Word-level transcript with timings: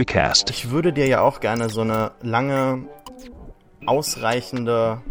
Pewcast. 0.00 0.48
Ich 0.48 0.70
würde 0.70 0.94
dir 0.94 1.06
ja 1.06 1.20
auch 1.20 1.40
gerne 1.40 1.68
so 1.68 1.82
eine 1.82 2.12
lange, 2.22 2.86
ausreichende 3.84 5.02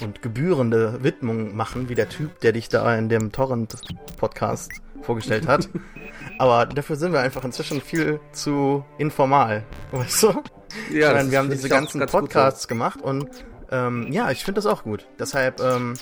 und 0.00 0.22
gebührende 0.22 1.02
Widmung 1.02 1.56
machen, 1.56 1.88
wie 1.88 1.96
der 1.96 2.08
Typ, 2.08 2.38
der 2.38 2.52
dich 2.52 2.68
da 2.68 2.94
in 2.94 3.08
dem 3.08 3.32
Torrent-Podcast 3.32 4.70
vorgestellt 5.02 5.48
hat. 5.48 5.68
Aber 6.38 6.66
dafür 6.66 6.94
sind 6.94 7.12
wir 7.12 7.22
einfach 7.22 7.42
inzwischen 7.42 7.80
viel 7.80 8.20
zu 8.30 8.84
informal, 8.98 9.64
weißt 9.90 10.22
du? 10.22 10.42
Ja, 10.92 11.12
meine, 11.12 11.32
wir 11.32 11.38
haben 11.38 11.50
diese 11.50 11.68
ganzen 11.68 12.06
Podcasts 12.06 12.68
gemacht 12.68 13.02
und 13.02 13.28
ähm, 13.72 14.12
ja, 14.12 14.30
ich 14.30 14.44
finde 14.44 14.60
das 14.60 14.66
auch 14.66 14.84
gut. 14.84 15.08
Deshalb, 15.18 15.60
ähm, 15.60 15.94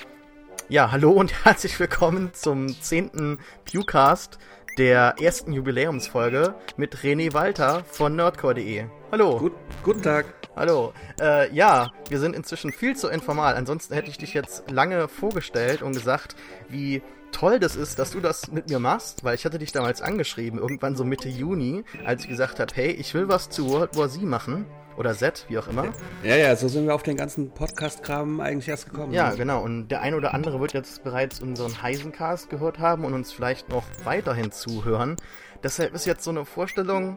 ja, 0.68 0.92
hallo 0.92 1.12
und 1.12 1.32
herzlich 1.46 1.80
willkommen 1.80 2.34
zum 2.34 2.78
zehnten 2.78 3.38
Pewcast 3.64 4.38
der 4.78 5.16
ersten 5.20 5.52
Jubiläumsfolge 5.52 6.54
mit 6.76 6.96
René 6.96 7.32
Walter 7.34 7.84
von 7.84 8.16
nerdcore.de. 8.16 8.86
Hallo. 9.10 9.38
Gut, 9.38 9.52
guten 9.82 10.02
Tag. 10.02 10.26
Hallo. 10.56 10.92
Äh, 11.20 11.52
ja, 11.54 11.90
wir 12.08 12.18
sind 12.18 12.34
inzwischen 12.34 12.72
viel 12.72 12.96
zu 12.96 13.08
informal. 13.08 13.54
Ansonsten 13.54 13.94
hätte 13.94 14.10
ich 14.10 14.18
dich 14.18 14.34
jetzt 14.34 14.70
lange 14.70 15.08
vorgestellt 15.08 15.82
und 15.82 15.92
gesagt, 15.92 16.36
wie 16.68 17.02
toll 17.32 17.58
das 17.58 17.76
ist, 17.76 17.98
dass 17.98 18.12
du 18.12 18.20
das 18.20 18.50
mit 18.50 18.68
mir 18.68 18.78
machst, 18.78 19.24
weil 19.24 19.34
ich 19.34 19.44
hatte 19.44 19.58
dich 19.58 19.72
damals 19.72 20.02
angeschrieben, 20.02 20.58
irgendwann 20.58 20.96
so 20.96 21.04
Mitte 21.04 21.28
Juni, 21.28 21.84
als 22.04 22.22
ich 22.22 22.28
gesagt 22.28 22.60
habe, 22.60 22.72
hey, 22.74 22.90
ich 22.90 23.14
will 23.14 23.28
was 23.28 23.48
zu 23.48 23.68
World 23.70 23.96
War 23.96 24.08
Z 24.08 24.22
machen. 24.22 24.66
Oder 24.96 25.14
Z, 25.14 25.46
wie 25.48 25.58
auch 25.58 25.68
immer. 25.68 25.92
Ja, 26.22 26.36
ja, 26.36 26.54
so 26.56 26.68
sind 26.68 26.86
wir 26.86 26.94
auf 26.94 27.02
den 27.02 27.16
ganzen 27.16 27.50
Podcast-Kram 27.50 28.40
eigentlich 28.40 28.68
erst 28.68 28.90
gekommen. 28.90 29.12
Ja, 29.12 29.30
genau. 29.34 29.62
Und 29.62 29.88
der 29.88 30.02
ein 30.02 30.14
oder 30.14 30.34
andere 30.34 30.60
wird 30.60 30.72
jetzt 30.72 31.02
bereits 31.02 31.40
unseren 31.40 31.82
Heisencast 31.82 32.50
gehört 32.50 32.78
haben 32.78 33.04
und 33.04 33.14
uns 33.14 33.32
vielleicht 33.32 33.68
noch 33.68 33.84
weiterhin 34.04 34.52
zuhören. 34.52 35.16
Deshalb 35.62 35.94
ist 35.94 36.06
jetzt 36.06 36.24
so 36.24 36.30
eine 36.30 36.44
Vorstellung 36.44 37.16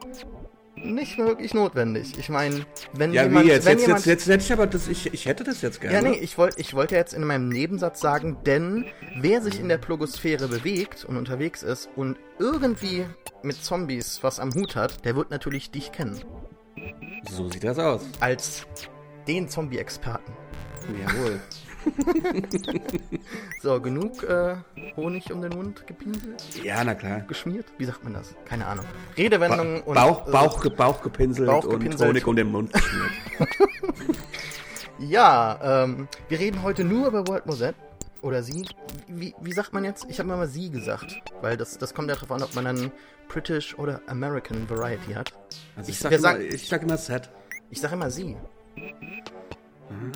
nicht 0.75 1.17
wirklich 1.17 1.53
notwendig. 1.53 2.17
Ich 2.17 2.29
meine, 2.29 2.65
wenn 2.93 3.13
ja, 3.13 3.23
jemand... 3.23 3.45
Wie 3.45 3.49
jetzt? 3.49 3.65
Wenn 3.65 3.77
jetzt, 3.77 3.87
jemand, 3.87 4.05
jetzt, 4.05 4.27
jetzt 4.27 4.33
hätte 4.33 4.43
ich 4.43 4.53
aber 4.53 4.67
das, 4.67 4.87
ich, 4.87 5.13
ich 5.13 5.25
hätte 5.25 5.43
das 5.43 5.61
jetzt 5.61 5.81
gerne. 5.81 5.95
Ja, 5.95 6.01
nee, 6.01 6.17
ich 6.17 6.37
wollte 6.37 6.59
ich 6.59 6.73
wollte 6.73 6.95
jetzt 6.95 7.13
in 7.13 7.23
meinem 7.23 7.49
Nebensatz 7.49 8.01
sagen, 8.01 8.37
denn 8.45 8.85
wer 9.17 9.41
sich 9.41 9.59
in 9.59 9.69
der 9.69 9.77
Plogosphäre 9.77 10.47
bewegt 10.47 11.05
und 11.05 11.17
unterwegs 11.17 11.63
ist 11.63 11.89
und 11.95 12.17
irgendwie 12.39 13.05
mit 13.41 13.63
Zombies 13.63 14.19
was 14.21 14.39
am 14.39 14.53
Hut 14.53 14.75
hat, 14.75 15.05
der 15.05 15.15
wird 15.15 15.29
natürlich 15.29 15.71
dich 15.71 15.91
kennen. 15.91 16.21
So 17.29 17.49
sieht 17.49 17.63
das 17.63 17.79
aus. 17.79 18.01
Als 18.19 18.65
den 19.27 19.47
Zombie-Experten. 19.49 20.31
Jawohl. 21.01 21.39
so, 23.61 23.79
genug 23.79 24.23
äh, 24.23 24.55
Honig 24.95 25.31
um 25.31 25.41
den 25.41 25.51
Mund 25.51 25.85
gepinselt? 25.85 26.43
Ja, 26.63 26.83
na 26.83 26.95
klar. 26.95 27.21
Geschmiert? 27.21 27.65
Wie 27.77 27.85
sagt 27.85 28.03
man 28.03 28.13
das? 28.13 28.33
Keine 28.45 28.65
Ahnung. 28.65 28.85
Redewendungen 29.17 29.83
ba 29.85 29.93
Bauch, 29.93 30.25
und. 30.25 30.31
Bauch, 30.31 30.65
äh, 30.65 30.69
Bauch 30.69 31.01
gepinselt 31.01 31.47
Bauch 31.47 31.63
und 31.65 31.79
gepinselt. 31.79 32.09
Honig 32.09 32.27
um 32.27 32.35
den 32.35 32.51
Mund 32.51 32.73
geschmiert. 32.73 33.11
ja, 34.99 35.83
ähm, 35.83 36.07
wir 36.27 36.39
reden 36.39 36.63
heute 36.63 36.83
nur 36.83 37.07
über 37.07 37.27
World 37.27 37.47
War 37.47 37.55
Z. 37.55 37.75
Oder 38.21 38.41
sie. 38.41 38.65
Wie, 39.07 39.35
wie 39.39 39.53
sagt 39.53 39.73
man 39.73 39.83
jetzt? 39.83 40.07
Ich 40.09 40.17
habe 40.17 40.29
mal 40.29 40.47
sie 40.47 40.71
gesagt. 40.71 41.21
Weil 41.41 41.57
das, 41.57 41.77
das 41.77 41.93
kommt 41.93 42.09
ja 42.09 42.15
darauf 42.15 42.31
an, 42.31 42.41
ob 42.41 42.55
man 42.55 42.65
dann 42.65 42.91
British 43.27 43.77
oder 43.77 44.01
American 44.07 44.67
Variety 44.67 45.13
hat. 45.13 45.31
Also 45.75 45.89
ich, 45.89 45.95
ich, 45.95 45.99
sag, 45.99 46.11
immer, 46.11 46.21
sag, 46.21 46.39
ich 46.39 46.67
sag 46.67 46.83
immer 46.83 46.97
Set. 46.97 47.29
Ich 47.69 47.81
sag 47.81 47.91
immer 47.91 48.09
sie. 48.09 48.37
Mhm. 48.75 50.11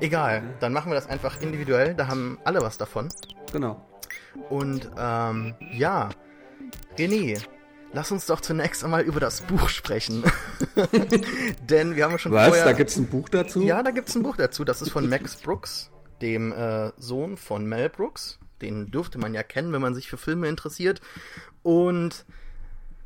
Egal, 0.00 0.42
dann 0.60 0.72
machen 0.72 0.90
wir 0.90 0.96
das 0.96 1.08
einfach 1.08 1.40
individuell. 1.40 1.94
Da 1.94 2.08
haben 2.08 2.38
alle 2.44 2.60
was 2.60 2.78
davon. 2.78 3.08
Genau. 3.52 3.80
Und 4.50 4.90
ähm, 4.98 5.54
ja, 5.72 6.10
René, 6.98 7.40
lass 7.92 8.10
uns 8.10 8.26
doch 8.26 8.40
zunächst 8.40 8.84
einmal 8.84 9.02
über 9.02 9.20
das 9.20 9.42
Buch 9.42 9.68
sprechen. 9.68 10.24
Denn 11.62 11.94
wir 11.94 12.04
haben 12.04 12.18
schon 12.18 12.32
Was? 12.32 12.48
vorher... 12.48 12.64
Da 12.64 12.72
gibt's 12.72 12.96
ein 12.96 13.06
Buch 13.06 13.28
dazu? 13.28 13.62
Ja, 13.62 13.82
da 13.82 13.92
gibt's 13.92 14.14
ein 14.14 14.22
Buch 14.22 14.36
dazu. 14.36 14.64
Das 14.64 14.82
ist 14.82 14.90
von 14.90 15.08
Max 15.08 15.36
Brooks, 15.36 15.90
dem 16.20 16.52
äh, 16.52 16.90
Sohn 16.96 17.36
von 17.36 17.64
Mel 17.66 17.88
Brooks. 17.88 18.38
Den 18.60 18.90
dürfte 18.90 19.18
man 19.18 19.34
ja 19.34 19.42
kennen, 19.42 19.72
wenn 19.72 19.82
man 19.82 19.94
sich 19.94 20.08
für 20.08 20.16
Filme 20.16 20.48
interessiert. 20.48 21.00
Und 21.62 22.24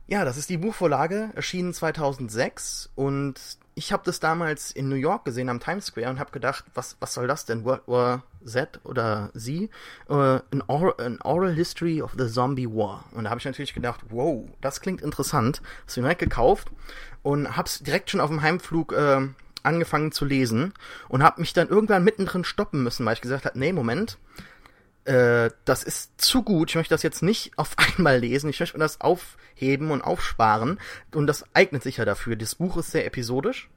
ja, 0.09 0.25
das 0.25 0.39
ist 0.39 0.49
die 0.49 0.57
Buchvorlage, 0.57 1.31
erschienen 1.35 1.75
2006 1.75 2.91
und 2.95 3.35
ich 3.75 3.93
habe 3.93 4.03
das 4.07 4.21
damals 4.21 4.73
in 4.73 4.89
New 4.89 4.97
York 4.97 5.27
gesehen 5.27 5.51
am 5.51 5.61
Times 5.61 5.87
Square 5.87 6.09
und 6.09 6.19
habe 6.19 6.33
gedacht, 6.33 6.65
was, 6.75 6.97
was 6.99 7.13
soll 7.15 7.29
das 7.29 7.45
denn? 7.45 7.65
World 7.65 7.83
War 7.87 8.23
Z 8.43 8.81
oder 8.85 9.31
Sie? 9.35 9.71
Uh, 10.09 10.41
an, 10.51 10.65
oral, 10.67 10.95
an, 10.99 11.21
Oral 11.23 11.53
History 11.53 12.03
of 12.03 12.15
the 12.19 12.27
Zombie 12.27 12.67
War. 12.67 13.05
Und 13.13 13.25
da 13.25 13.31
habe 13.31 13.39
ich 13.39 13.45
natürlich 13.45 13.75
gedacht, 13.75 14.01
wow, 14.09 14.49
das 14.63 14.81
klingt 14.81 15.03
interessant. 15.03 15.63
Hast 15.87 15.97
du 15.97 16.01
direkt 16.01 16.21
gekauft 16.21 16.73
und 17.23 17.57
hab's 17.57 17.81
direkt 17.81 18.11
schon 18.11 18.21
auf 18.21 18.31
dem 18.31 18.43
Heimflug 18.43 18.95
äh, 18.95 19.29
angefangen 19.63 20.11
zu 20.11 20.25
lesen 20.25 20.73
und 21.09 21.23
habe 21.23 21.41
mich 21.41 21.53
dann 21.53 21.69
irgendwann 21.69 22.03
mittendrin 22.03 22.45
stoppen 22.45 22.83
müssen, 22.83 23.05
weil 23.05 23.15
ich 23.15 23.21
gesagt 23.21 23.45
habe, 23.45 23.59
nee, 23.59 23.73
Moment, 23.73 24.19
äh, 25.09 25.51
das 25.65 25.85
ist 25.85 26.21
zu 26.21 26.43
gut. 26.43 26.71
Ich 26.71 26.77
möchte 26.77 26.95
das 26.95 27.03
jetzt 27.03 27.23
nicht 27.23 27.53
auf 27.57 27.75
einmal 27.97 28.19
lesen. 28.19 28.51
Ich 28.51 28.61
möchte 28.61 28.79
das 28.79 29.01
aufheben 29.01 29.91
und 29.91 30.03
aufsparen. 30.03 30.79
Und 31.15 31.27
das 31.27 31.45
eignet 31.55 31.83
sich 31.83 31.97
ja 31.97 32.05
dafür. 32.05 32.37
Das 32.37 32.57
Buch 32.57 32.77
ist 32.77 32.91
sehr 32.91 33.07
episodisch 33.07 33.69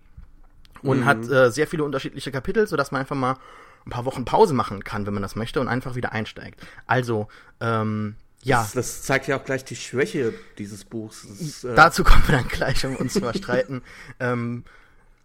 und 0.82 1.02
mhm. 1.02 1.06
hat 1.06 1.30
äh, 1.30 1.50
sehr 1.50 1.68
viele 1.68 1.84
unterschiedliche 1.84 2.32
Kapitel, 2.32 2.68
sodass 2.68 2.92
man 2.92 3.02
einfach 3.02 3.16
mal 3.16 3.38
ein 3.86 3.90
paar 3.90 4.06
Wochen 4.06 4.26
Pause 4.26 4.54
machen 4.54 4.84
kann, 4.84 5.06
wenn 5.06 5.14
man 5.14 5.24
das 5.24 5.36
möchte, 5.36 5.60
und 5.62 5.68
einfach 5.68 5.96
wieder 5.96 6.12
einsteigt. 6.12 6.62
Also, 6.86 7.30
ähm, 7.62 8.16
ja. 8.44 8.62
Das, 8.62 8.74
das 8.74 9.04
zeigt 9.04 9.28
ja 9.28 9.38
auch 9.38 9.46
gleich 9.46 9.64
die 9.64 9.76
Schwäche 9.76 10.34
dieses 10.58 10.84
Buchs. 10.84 11.24
Ist, 11.24 11.64
äh 11.64 11.76
Dazu 11.76 12.04
kommen 12.04 12.24
wir 12.28 12.38
dann 12.38 12.48
gleich, 12.48 12.86
um 12.86 12.96
uns 12.96 13.14
zu 13.14 13.20
überstreiten. 13.20 13.82
ähm, 14.20 14.66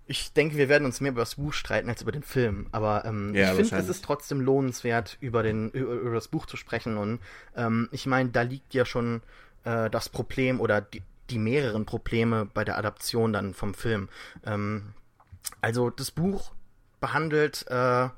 ich 0.07 0.33
denke, 0.33 0.57
wir 0.57 0.69
werden 0.69 0.85
uns 0.85 1.01
mehr 1.01 1.11
über 1.11 1.23
das 1.23 1.35
Buch 1.35 1.53
streiten 1.53 1.89
als 1.89 2.03
über 2.03 2.13
den 2.13 2.23
Film. 2.23 2.69
Aber 2.71 3.05
ähm, 3.05 3.35
ja, 3.35 3.51
ich 3.51 3.69
finde, 3.69 3.77
es 3.77 3.89
ist 3.89 4.05
trotzdem 4.05 4.41
lohnenswert, 4.41 5.17
über, 5.21 5.43
den, 5.43 5.71
über, 5.71 6.15
das 6.15 6.29
Buch 6.29 6.47
zu 6.47 6.57
sprechen. 6.57 6.97
Und 6.97 7.21
ähm, 7.57 7.89
ich 7.91 8.07
meine, 8.07 8.31
da 8.31 8.43
liegt 8.43 8.73
ja 8.73 8.85
schon 8.85 9.23
äh, 9.65 9.91
das 9.91 10.09
Problem 10.09 10.61
oder 10.61 10.81
die, 10.81 11.03
die 11.31 11.39
mehreren 11.39 11.87
Probleme 11.87 12.47
bei 12.53 12.65
der 12.65 12.79
Adaption 12.79 13.33
dann 13.33 13.53
vom 13.53 13.75
Film. 13.75 14.09
Ähm, 14.45 14.95
also 15.61 15.91
das 15.91 16.13
Buch 16.13 16.53
behandelt 17.01 17.67
äh, 17.69 18.09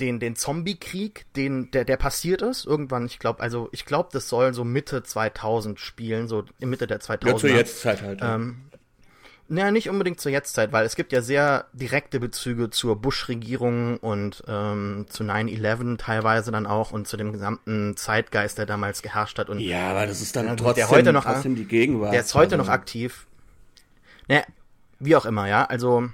den, 0.00 0.20
den 0.20 0.36
Zombie-Krieg, 0.36 1.26
den, 1.36 1.70
der, 1.70 1.84
der 1.84 1.96
passiert 1.96 2.42
ist, 2.42 2.66
irgendwann, 2.66 3.06
ich 3.06 3.18
glaube, 3.18 3.40
also 3.40 3.68
ich 3.72 3.84
glaube, 3.84 4.08
das 4.12 4.28
soll 4.28 4.54
so 4.54 4.64
Mitte 4.64 5.02
2000 5.02 5.80
spielen, 5.80 6.28
so 6.28 6.44
Mitte 6.60 6.86
der 6.86 7.00
2000er. 7.00 7.28
Ja, 7.28 7.36
zur 7.36 7.50
Jetztzeit 7.50 8.02
halt. 8.02 8.20
Ähm, 8.22 8.66
naja, 9.48 9.70
nicht 9.70 9.88
unbedingt 9.88 10.20
zur 10.20 10.32
Jetztzeit, 10.32 10.72
weil 10.72 10.84
es 10.84 10.96
gibt 10.96 11.12
ja 11.12 11.22
sehr 11.22 11.66
direkte 11.72 12.18
Bezüge 12.18 12.70
zur 12.70 12.96
Bush-Regierung 12.96 13.98
und 13.98 14.42
ähm, 14.48 15.06
zu 15.08 15.22
9-11 15.22 15.98
teilweise 15.98 16.50
dann 16.50 16.66
auch 16.66 16.90
und 16.90 17.06
zu 17.06 17.16
dem 17.16 17.32
gesamten 17.32 17.96
Zeitgeist, 17.96 18.58
der 18.58 18.66
damals 18.66 19.02
geherrscht 19.02 19.38
hat. 19.38 19.48
Und, 19.48 19.60
ja, 19.60 19.90
aber 19.90 20.06
das 20.06 20.20
ist 20.20 20.34
dann 20.34 20.56
trotzdem, 20.56 20.74
der 20.74 20.90
heute 20.90 21.12
noch, 21.12 21.24
trotzdem 21.24 21.54
die 21.54 21.64
Gegenwart. 21.64 22.12
Der 22.12 22.20
ist 22.20 22.34
heute 22.34 22.56
also. 22.56 22.64
noch 22.64 22.68
aktiv. 22.68 23.26
Naja, 24.26 24.42
wie 24.98 25.14
auch 25.14 25.26
immer, 25.26 25.46
ja. 25.46 25.64
Also 25.64 26.08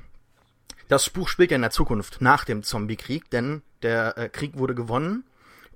das 0.88 1.08
Buch 1.08 1.28
spielt 1.28 1.50
ja 1.50 1.56
in 1.56 1.62
der 1.62 1.70
Zukunft, 1.70 2.20
nach 2.20 2.44
dem 2.44 2.62
Zombie-Krieg, 2.62 3.30
denn 3.30 3.62
der 3.82 4.18
äh, 4.18 4.28
Krieg 4.28 4.58
wurde 4.58 4.74
gewonnen 4.74 5.24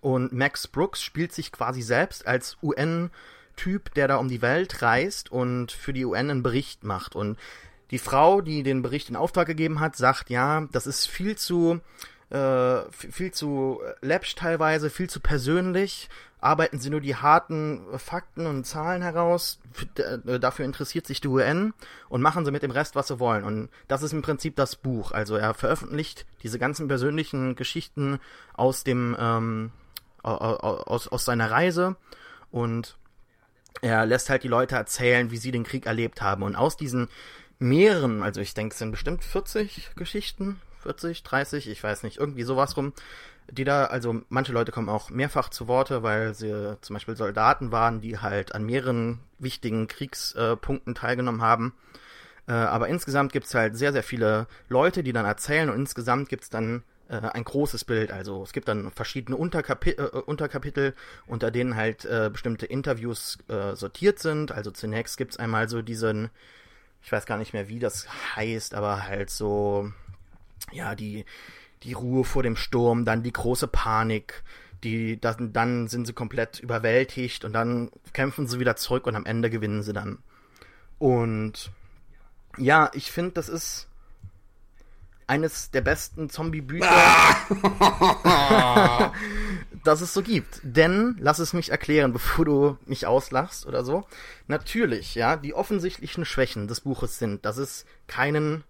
und 0.02 0.32
Max 0.32 0.68
Brooks 0.68 1.02
spielt 1.02 1.32
sich 1.32 1.52
quasi 1.52 1.80
selbst 1.80 2.26
als 2.26 2.58
UN- 2.62 3.10
Typ, 3.56 3.94
der 3.94 4.08
da 4.08 4.16
um 4.16 4.28
die 4.28 4.42
Welt 4.42 4.82
reist 4.82 5.32
und 5.32 5.72
für 5.72 5.92
die 5.92 6.04
UN 6.04 6.30
einen 6.30 6.42
Bericht 6.42 6.84
macht. 6.84 7.16
Und 7.16 7.38
die 7.90 7.98
Frau, 7.98 8.40
die 8.40 8.62
den 8.62 8.82
Bericht 8.82 9.08
in 9.08 9.16
Auftrag 9.16 9.46
gegeben 9.46 9.80
hat, 9.80 9.96
sagt, 9.96 10.30
ja, 10.30 10.66
das 10.72 10.86
ist 10.86 11.06
viel 11.06 11.36
zu, 11.36 11.80
äh, 12.30 12.80
viel 12.90 13.32
zu 13.32 13.80
läppsch 14.00 14.34
teilweise, 14.34 14.90
viel 14.90 15.08
zu 15.08 15.20
persönlich. 15.20 16.08
Arbeiten 16.40 16.78
Sie 16.78 16.90
nur 16.90 17.00
die 17.00 17.16
harten 17.16 17.80
Fakten 17.96 18.46
und 18.46 18.64
Zahlen 18.64 19.02
heraus. 19.02 19.58
Äh, 19.96 20.38
dafür 20.38 20.64
interessiert 20.64 21.06
sich 21.06 21.20
die 21.20 21.28
UN 21.28 21.72
und 22.08 22.22
machen 22.22 22.44
Sie 22.44 22.50
mit 22.50 22.62
dem 22.62 22.70
Rest, 22.70 22.94
was 22.94 23.08
Sie 23.08 23.18
wollen. 23.18 23.44
Und 23.44 23.70
das 23.88 24.02
ist 24.02 24.12
im 24.12 24.22
Prinzip 24.22 24.56
das 24.56 24.76
Buch. 24.76 25.12
Also 25.12 25.36
er 25.36 25.54
veröffentlicht 25.54 26.26
diese 26.42 26.58
ganzen 26.58 26.88
persönlichen 26.88 27.56
Geschichten 27.56 28.18
aus 28.54 28.84
dem, 28.84 29.16
ähm, 29.18 29.70
aus, 30.22 31.08
aus 31.08 31.24
seiner 31.24 31.50
Reise 31.50 31.96
und 32.50 32.96
er 33.82 34.06
lässt 34.06 34.30
halt 34.30 34.42
die 34.42 34.48
Leute 34.48 34.76
erzählen, 34.76 35.30
wie 35.30 35.36
sie 35.36 35.50
den 35.50 35.64
Krieg 35.64 35.86
erlebt 35.86 36.22
haben. 36.22 36.42
Und 36.42 36.56
aus 36.56 36.76
diesen 36.76 37.08
mehreren, 37.58 38.22
also 38.22 38.40
ich 38.40 38.54
denke, 38.54 38.72
es 38.72 38.78
sind 38.78 38.90
bestimmt 38.90 39.24
40 39.24 39.90
Geschichten, 39.96 40.60
40, 40.82 41.22
30, 41.22 41.68
ich 41.68 41.82
weiß 41.82 42.02
nicht, 42.02 42.18
irgendwie 42.18 42.42
sowas 42.42 42.76
rum, 42.76 42.92
die 43.50 43.64
da, 43.64 43.84
also 43.86 44.22
manche 44.28 44.52
Leute 44.52 44.72
kommen 44.72 44.88
auch 44.88 45.10
mehrfach 45.10 45.48
zu 45.48 45.68
Worte, 45.68 46.02
weil 46.02 46.34
sie 46.34 46.76
zum 46.80 46.94
Beispiel 46.94 47.16
Soldaten 47.16 47.72
waren, 47.72 48.00
die 48.00 48.18
halt 48.18 48.54
an 48.54 48.64
mehreren 48.64 49.20
wichtigen 49.38 49.86
Kriegspunkten 49.86 50.94
teilgenommen 50.94 51.42
haben. 51.42 51.74
Äh, 52.48 52.52
aber 52.52 52.88
insgesamt 52.88 53.32
gibt's 53.32 53.54
halt 53.54 53.76
sehr, 53.76 53.92
sehr 53.92 54.02
viele 54.02 54.46
Leute, 54.68 55.02
die 55.02 55.12
dann 55.12 55.26
erzählen 55.26 55.70
und 55.70 55.76
insgesamt 55.76 56.28
gibt's 56.28 56.50
dann 56.50 56.82
äh, 57.08 57.16
ein 57.16 57.44
großes 57.44 57.84
Bild. 57.84 58.10
Also 58.10 58.42
es 58.42 58.52
gibt 58.52 58.68
dann 58.68 58.90
verschiedene 58.90 59.36
Unterkapi 59.36 59.90
äh, 59.90 60.02
Unterkapitel, 60.02 60.94
unter 61.26 61.50
denen 61.50 61.76
halt 61.76 62.04
äh, 62.04 62.30
bestimmte 62.32 62.66
Interviews 62.66 63.38
äh, 63.48 63.74
sortiert 63.74 64.18
sind. 64.18 64.52
Also 64.52 64.70
zunächst 64.70 65.16
gibt's 65.16 65.36
einmal 65.36 65.68
so 65.68 65.82
diesen, 65.82 66.30
ich 67.02 67.12
weiß 67.12 67.26
gar 67.26 67.38
nicht 67.38 67.52
mehr, 67.52 67.68
wie 67.68 67.78
das 67.78 68.06
heißt, 68.36 68.74
aber 68.74 69.04
halt 69.06 69.30
so, 69.30 69.90
ja, 70.72 70.94
die, 70.94 71.24
die 71.82 71.92
Ruhe 71.92 72.24
vor 72.24 72.42
dem 72.42 72.56
Sturm, 72.56 73.04
dann 73.04 73.22
die 73.22 73.32
große 73.32 73.68
Panik, 73.68 74.42
die, 74.82 75.20
dann, 75.20 75.52
dann 75.52 75.88
sind 75.88 76.06
sie 76.06 76.12
komplett 76.12 76.60
überwältigt 76.60 77.44
und 77.44 77.52
dann 77.52 77.90
kämpfen 78.12 78.46
sie 78.46 78.60
wieder 78.60 78.76
zurück 78.76 79.06
und 79.06 79.16
am 79.16 79.26
Ende 79.26 79.50
gewinnen 79.50 79.82
sie 79.82 79.92
dann. 79.92 80.18
Und 80.98 81.70
ja, 82.58 82.90
ich 82.94 83.10
finde, 83.10 83.32
das 83.32 83.48
ist 83.48 83.88
eines 85.26 85.70
der 85.70 85.80
besten 85.80 86.30
Zombie-Bücher, 86.30 86.88
ah! 88.24 89.12
das 89.84 90.00
es 90.00 90.12
so 90.12 90.22
gibt. 90.22 90.60
Denn, 90.62 91.16
lass 91.18 91.38
es 91.38 91.52
mich 91.52 91.70
erklären, 91.70 92.12
bevor 92.12 92.44
du 92.44 92.78
mich 92.86 93.06
auslachst 93.06 93.66
oder 93.66 93.84
so. 93.84 94.04
Natürlich, 94.46 95.14
ja, 95.14 95.36
die 95.36 95.54
offensichtlichen 95.54 96.24
Schwächen 96.24 96.68
des 96.68 96.80
Buches 96.80 97.18
sind, 97.18 97.44
dass 97.44 97.56
es 97.56 97.86
keinen 98.06 98.64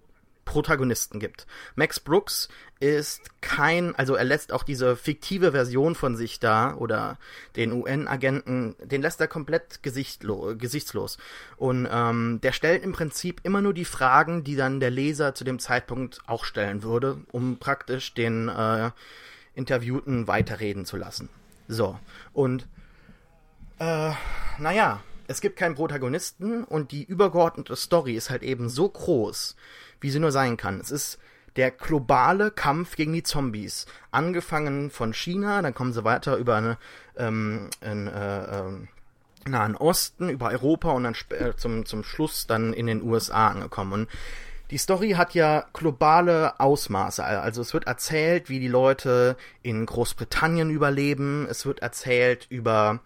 Protagonisten 0.46 1.20
gibt. 1.20 1.46
Max 1.74 2.00
Brooks 2.00 2.48
ist 2.80 3.20
kein, 3.42 3.94
also 3.96 4.14
er 4.14 4.24
lässt 4.24 4.52
auch 4.52 4.62
diese 4.62 4.96
fiktive 4.96 5.52
Version 5.52 5.94
von 5.94 6.16
sich 6.16 6.40
da 6.40 6.74
oder 6.74 7.18
den 7.56 7.72
UN-Agenten, 7.72 8.76
den 8.82 9.02
lässt 9.02 9.20
er 9.20 9.28
komplett 9.28 9.82
gesichtslos. 9.82 11.18
Und 11.58 11.86
ähm, 11.90 12.40
der 12.42 12.52
stellt 12.52 12.82
im 12.84 12.92
Prinzip 12.92 13.40
immer 13.42 13.60
nur 13.60 13.74
die 13.74 13.84
Fragen, 13.84 14.44
die 14.44 14.56
dann 14.56 14.80
der 14.80 14.90
Leser 14.90 15.34
zu 15.34 15.44
dem 15.44 15.58
Zeitpunkt 15.58 16.20
auch 16.26 16.44
stellen 16.44 16.82
würde, 16.82 17.18
um 17.32 17.58
praktisch 17.58 18.14
den 18.14 18.48
äh, 18.48 18.90
Interviewten 19.54 20.28
weiterreden 20.28 20.86
zu 20.86 20.96
lassen. 20.96 21.28
So, 21.68 21.98
und 22.32 22.66
äh, 23.78 24.12
naja, 24.58 25.02
es 25.28 25.40
gibt 25.40 25.58
keinen 25.58 25.74
Protagonisten 25.74 26.64
und 26.64 26.92
die 26.92 27.04
übergeordnete 27.04 27.74
Story 27.74 28.14
ist 28.14 28.30
halt 28.30 28.42
eben 28.42 28.68
so 28.68 28.88
groß, 28.88 29.56
wie 30.00 30.10
sie 30.10 30.20
nur 30.20 30.32
sein 30.32 30.56
kann. 30.56 30.80
Es 30.80 30.90
ist 30.90 31.18
der 31.56 31.70
globale 31.70 32.50
Kampf 32.50 32.96
gegen 32.96 33.12
die 33.12 33.22
Zombies. 33.22 33.86
Angefangen 34.10 34.90
von 34.90 35.12
China, 35.14 35.62
dann 35.62 35.74
kommen 35.74 35.92
sie 35.92 36.04
weiter 36.04 36.36
über 36.36 36.56
eine, 36.56 36.78
ähm, 37.16 37.70
in, 37.80 38.06
äh, 38.06 38.44
äh, 38.44 38.72
Nahen 39.48 39.76
Osten, 39.76 40.28
über 40.28 40.50
Europa 40.50 40.90
und 40.90 41.04
dann 41.04 41.16
äh, 41.30 41.54
zum, 41.56 41.86
zum 41.86 42.02
Schluss 42.02 42.46
dann 42.46 42.72
in 42.72 42.86
den 42.86 43.02
USA 43.02 43.48
angekommen. 43.48 43.92
Und 43.92 44.08
die 44.70 44.78
Story 44.78 45.10
hat 45.10 45.34
ja 45.34 45.64
globale 45.72 46.58
Ausmaße. 46.58 47.22
Also 47.24 47.62
es 47.62 47.72
wird 47.72 47.86
erzählt, 47.86 48.48
wie 48.50 48.58
die 48.58 48.68
Leute 48.68 49.36
in 49.62 49.86
Großbritannien 49.86 50.70
überleben. 50.70 51.46
Es 51.48 51.64
wird 51.64 51.80
erzählt 51.80 52.46
über 52.50 53.00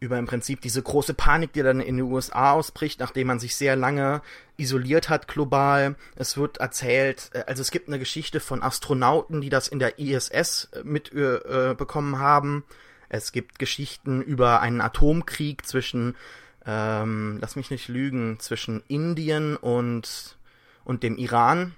über 0.00 0.18
im 0.18 0.26
Prinzip 0.26 0.60
diese 0.60 0.82
große 0.82 1.14
Panik, 1.14 1.52
die 1.52 1.62
dann 1.62 1.80
in 1.80 1.96
den 1.96 2.06
USA 2.06 2.52
ausbricht, 2.52 3.00
nachdem 3.00 3.26
man 3.26 3.40
sich 3.40 3.56
sehr 3.56 3.76
lange 3.76 4.22
isoliert 4.56 5.08
hat 5.08 5.28
global. 5.28 5.96
Es 6.14 6.36
wird 6.36 6.58
erzählt, 6.58 7.30
äh, 7.32 7.44
also 7.46 7.62
es 7.62 7.70
gibt 7.70 7.88
eine 7.88 7.98
Geschichte 7.98 8.40
von 8.40 8.62
Astronauten, 8.62 9.40
die 9.40 9.50
das 9.50 9.68
in 9.68 9.78
der 9.78 9.98
ISS 9.98 10.68
mitbekommen 10.84 12.14
äh, 12.14 12.18
haben. 12.18 12.64
Es 13.08 13.32
gibt 13.32 13.58
Geschichten 13.58 14.22
über 14.22 14.60
einen 14.60 14.80
Atomkrieg 14.80 15.66
zwischen, 15.66 16.14
ähm, 16.66 17.38
lass 17.40 17.56
mich 17.56 17.70
nicht 17.70 17.88
lügen, 17.88 18.38
zwischen 18.38 18.82
Indien 18.86 19.56
und, 19.56 20.36
und 20.84 21.02
dem 21.02 21.16
Iran. 21.16 21.74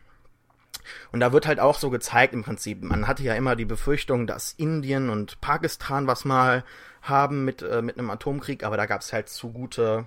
Und 1.13 1.21
da 1.21 1.33
wird 1.33 1.47
halt 1.47 1.61
auch 1.61 1.79
so 1.79 1.91
gezeigt 1.91 2.35
im 2.35 2.43
Prinzip, 2.43 2.83
man 2.83 3.07
hatte 3.07 3.23
ja 3.23 3.35
immer 3.35 3.57
die 3.57 3.65
Befürchtung, 3.65 4.27
dass 4.27 4.53
Indien 4.53 5.11
und 5.11 5.41
Pakistan 5.41 6.07
was 6.07 6.25
mal 6.25 6.65
haben 7.03 7.45
mit, 7.45 7.63
äh, 7.63 7.83
mit 7.83 7.99
einem 7.99 8.11
Atomkrieg, 8.11 8.65
aber 8.65 8.77
da 8.77 8.87
gab 8.87 9.01
es 9.01 9.13
halt 9.13 9.29
zu 9.29 9.51
gute 9.53 10.07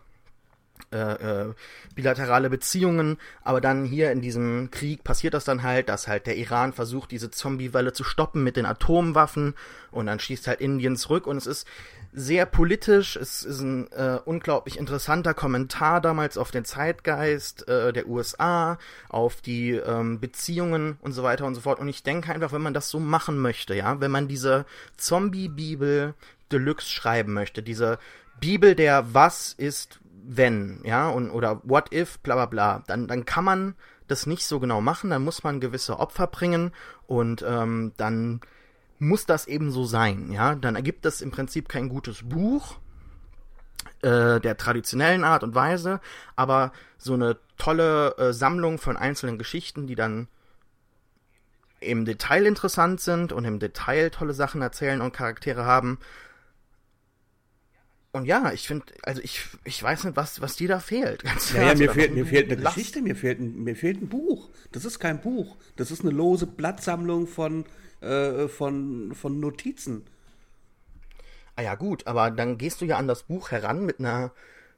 äh, 0.92 0.98
äh, 0.98 1.54
bilaterale 1.96 2.50
Beziehungen, 2.50 3.18
aber 3.42 3.62
dann 3.62 3.86
hier 3.86 4.12
in 4.12 4.22
diesem 4.22 4.70
Krieg 4.70 5.04
passiert 5.04 5.34
das 5.34 5.46
dann 5.46 5.64
halt, 5.64 5.90
dass 5.90 6.08
halt 6.08 6.28
der 6.28 6.38
Iran 6.38 6.74
versucht, 6.74 7.12
diese 7.12 7.32
Zombie-Welle 7.32 7.94
zu 7.94 8.04
stoppen 8.04 8.44
mit 8.44 8.58
den 8.58 8.66
Atomwaffen. 8.66 9.56
Und 9.92 10.08
dann 10.08 10.20
schießt 10.20 10.48
halt 10.48 10.62
Indien 10.62 10.96
zurück. 10.96 11.26
Und 11.26 11.38
es 11.38 11.48
ist 11.48 11.68
sehr 12.14 12.46
politisch, 12.46 13.16
es 13.16 13.44
ist 13.44 13.62
ein 13.62 13.92
äh, 13.92 14.20
unglaublich 14.24 14.78
interessanter 14.78 15.34
Kommentar 15.34 16.00
damals 16.00 16.38
auf 16.38 16.52
den 16.52 16.64
Zeitgeist 16.64 17.68
äh, 17.68 17.92
der 17.92 18.08
USA, 18.08 18.78
auf 19.10 19.42
die 19.42 19.72
ähm, 19.72 20.20
Beziehungen 20.20 20.98
und 21.02 21.14
so 21.14 21.24
weiter 21.24 21.46
und 21.46 21.56
so 21.56 21.62
fort. 21.62 21.80
Und 21.80 21.88
ich 21.88 22.04
denke 22.04 22.32
einfach, 22.32 22.52
wenn 22.52 22.62
man 22.62 22.74
das 22.74 22.90
so 22.90 23.00
machen 23.00 23.40
möchte, 23.40 23.74
ja, 23.74 24.00
wenn 24.00 24.12
man 24.12 24.28
diese 24.28 24.66
Zombie-Bibel 24.98 26.14
Deluxe 26.52 26.90
schreiben 26.90 27.34
möchte, 27.34 27.64
diese 27.64 27.98
Bibel 28.40 28.76
der 28.76 29.14
Was 29.14 29.54
ist 29.54 30.00
wenn, 30.26 30.80
ja, 30.86 31.10
und 31.10 31.32
oder 31.32 31.62
what 31.64 31.94
if, 31.94 32.20
bla 32.20 32.36
bla 32.36 32.46
bla, 32.46 32.84
dann, 32.88 33.08
dann 33.08 33.26
kann 33.26 33.44
man 33.44 33.76
das 34.08 34.26
nicht 34.26 34.46
so 34.46 34.60
genau 34.60 34.82
machen, 34.82 35.10
dann 35.10 35.24
muss 35.24 35.44
man 35.44 35.60
gewisse 35.60 36.00
Opfer 36.00 36.28
bringen 36.28 36.72
und 37.08 37.44
ähm, 37.48 37.92
dann 37.98 38.42
muss 39.08 39.26
das 39.26 39.48
eben 39.48 39.72
so 39.72 39.86
sein, 39.86 40.32
ja. 40.32 40.56
Dann 40.56 40.76
ergibt 40.76 41.06
das 41.06 41.22
im 41.22 41.32
Prinzip 41.32 41.70
kein 41.70 41.90
gutes 41.90 42.24
Buch 42.24 42.78
äh, 44.02 44.40
der 44.40 44.58
traditionellen 44.58 45.24
Art 45.24 45.44
und 45.44 45.56
Weise, 45.56 46.00
aber 46.36 46.72
so 46.98 47.14
eine 47.14 47.38
tolle 47.58 48.16
äh, 48.18 48.34
Sammlung 48.34 48.78
von 48.78 48.98
einzelnen 48.98 49.38
Geschichten, 49.38 49.88
die 49.88 49.96
dann 49.96 50.28
im 51.80 52.06
Detail 52.06 52.46
interessant 52.46 53.02
sind 53.02 53.34
und 53.34 53.44
im 53.46 53.60
Detail 53.60 54.10
tolle 54.10 54.34
Sachen 54.34 54.62
erzählen 54.62 55.02
und 55.02 55.14
Charaktere 55.14 55.66
haben, 55.66 56.00
und 58.14 58.26
ja, 58.26 58.52
ich 58.54 58.68
finde, 58.68 58.86
also 59.02 59.22
ich, 59.24 59.42
ich 59.64 59.82
weiß 59.82 60.04
nicht, 60.04 60.16
was, 60.16 60.40
was 60.40 60.56
dir 60.56 60.68
da 60.68 60.80
fehlt. 60.80 61.24
Ganz 61.24 61.52
ja, 61.52 61.70
ja, 61.70 61.76
mir, 61.76 61.90
fehlt, 61.90 62.14
mir 62.14 62.28
fehlt 62.28 62.52
eine 62.52 62.62
Last. 62.62 62.76
Geschichte, 62.76 63.02
mir 63.02 63.16
fehlt, 63.16 63.40
ein, 63.40 63.64
mir 63.64 63.76
fehlt 63.76 64.04
ein 64.04 64.08
Buch. 64.08 64.52
Das 64.72 64.86
ist 64.86 65.00
kein 65.00 65.20
Buch. 65.20 65.58
Das 65.78 65.90
ist 65.90 66.02
eine 66.02 66.12
lose 66.12 66.46
Blattsammlung 66.46 67.26
von, 67.26 67.66
äh, 68.04 68.48
von, 68.48 69.14
von 69.14 69.40
Notizen. 69.40 70.06
Ah 71.56 71.62
ja, 71.62 71.76
gut, 71.76 72.08
aber 72.08 72.32
dann 72.32 72.58
gehst 72.58 72.82
du 72.82 72.86
ja 72.86 72.98
an 72.98 73.08
das 73.08 73.24
Buch 73.24 73.52
heran 73.52 73.86
mit 73.86 74.00
einer 74.00 74.32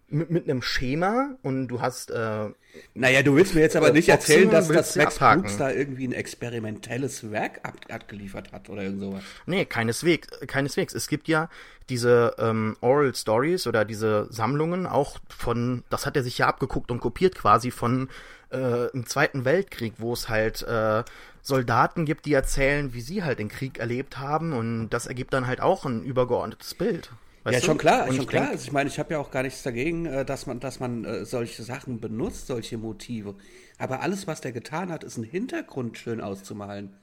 mit, 0.07 0.30
mit 0.30 0.44
einem 0.44 0.62
Schema 0.62 1.36
und 1.42 1.68
du 1.68 1.81
hast. 1.81 2.12
Äh, 2.12 2.50
naja, 2.94 3.24
du 3.24 3.36
willst 3.36 3.56
mir 3.56 3.62
jetzt 3.62 3.75
aber 3.75 3.89
äh, 3.89 3.94
nicht 3.94 4.10
erzählen, 4.10 4.50
dass 4.50 4.68
das 4.68 4.95
Max 4.95 5.18
Brooks 5.18 5.57
da 5.57 5.72
irgendwie 5.72 6.07
ein 6.07 6.12
experimentelles 6.12 7.31
Werk 7.31 7.60
ab, 7.63 7.74
abgeliefert 7.89 8.51
hat 8.51 8.69
oder 8.69 8.83
irgend 8.83 9.01
sowas. 9.01 9.24
Nee, 9.45 9.66
keineswegs. 9.66 10.27
keineswegs. 10.48 10.94
Es 10.94 11.07
gibt 11.07 11.27
ja 11.27 11.50
diese 11.89 12.36
ähm, 12.38 12.75
Oral 12.82 13.15
Stories 13.15 13.65
oder 13.67 13.86
diese 13.86 14.27
Sammlungen 14.32 14.86
auch 14.86 15.20
von, 15.29 15.84
das 15.89 16.05
hat 16.05 16.15
er 16.15 16.24
sich 16.24 16.38
ja 16.38 16.48
abgeguckt 16.48 16.91
und 16.91 17.00
kopiert 17.00 17.36
quasi 17.36 17.72
von 17.72 18.10
äh, 18.51 18.89
im 18.91 19.05
Zweiten 19.05 19.46
Weltkrieg, 19.46 19.94
wo 19.98 20.13
es 20.13 20.29
halt 20.29 20.62
äh, 20.63 21.03
Soldaten 21.46 22.06
gibt, 22.06 22.25
die 22.25 22.34
erzählen, 22.34 22.96
wie 22.96 23.02
sie 23.02 23.24
halt 23.24 23.38
den 23.38 23.50
Krieg 23.50 23.78
erlebt 23.78 24.18
haben 24.18 24.52
und 24.52 24.90
das 24.90 25.06
ergibt 25.06 25.32
dann 25.32 25.46
halt 25.46 25.62
auch 25.62 25.86
ein 25.86 26.04
übergeordnetes 26.04 26.74
Bild. 26.74 27.12
Weißt 27.44 27.54
ja, 27.54 27.60
du? 27.60 27.66
schon 27.68 27.78
klar, 27.78 28.08
und 28.08 28.16
schon 28.16 28.25
klar. 28.25 28.50
Also 28.50 28.64
ich 28.64 28.72
meine, 28.72 28.90
ich 28.90 28.98
habe 28.98 29.14
ja 29.14 29.20
auch 29.20 29.30
gar 29.30 29.44
nichts 29.44 29.62
dagegen, 29.62 30.08
äh, 30.08 30.25
dass 30.25 30.48
man, 30.48 30.60
dass 30.60 30.80
man 30.80 31.06
äh, 31.06 31.24
solche 31.24 31.62
Sachen 31.62 32.00
benutzt, 32.00 32.48
solche 32.48 32.80
Motive. 32.80 33.36
Aber 33.78 34.00
alles, 34.00 34.25
was 34.25 34.42
der 34.42 34.54
getan 34.54 34.92
hat, 34.92 35.04
ist 35.04 35.18
ein 35.18 35.24
Hintergrund 35.24 36.00
schön 36.00 36.20
auszumalen. 36.20 36.96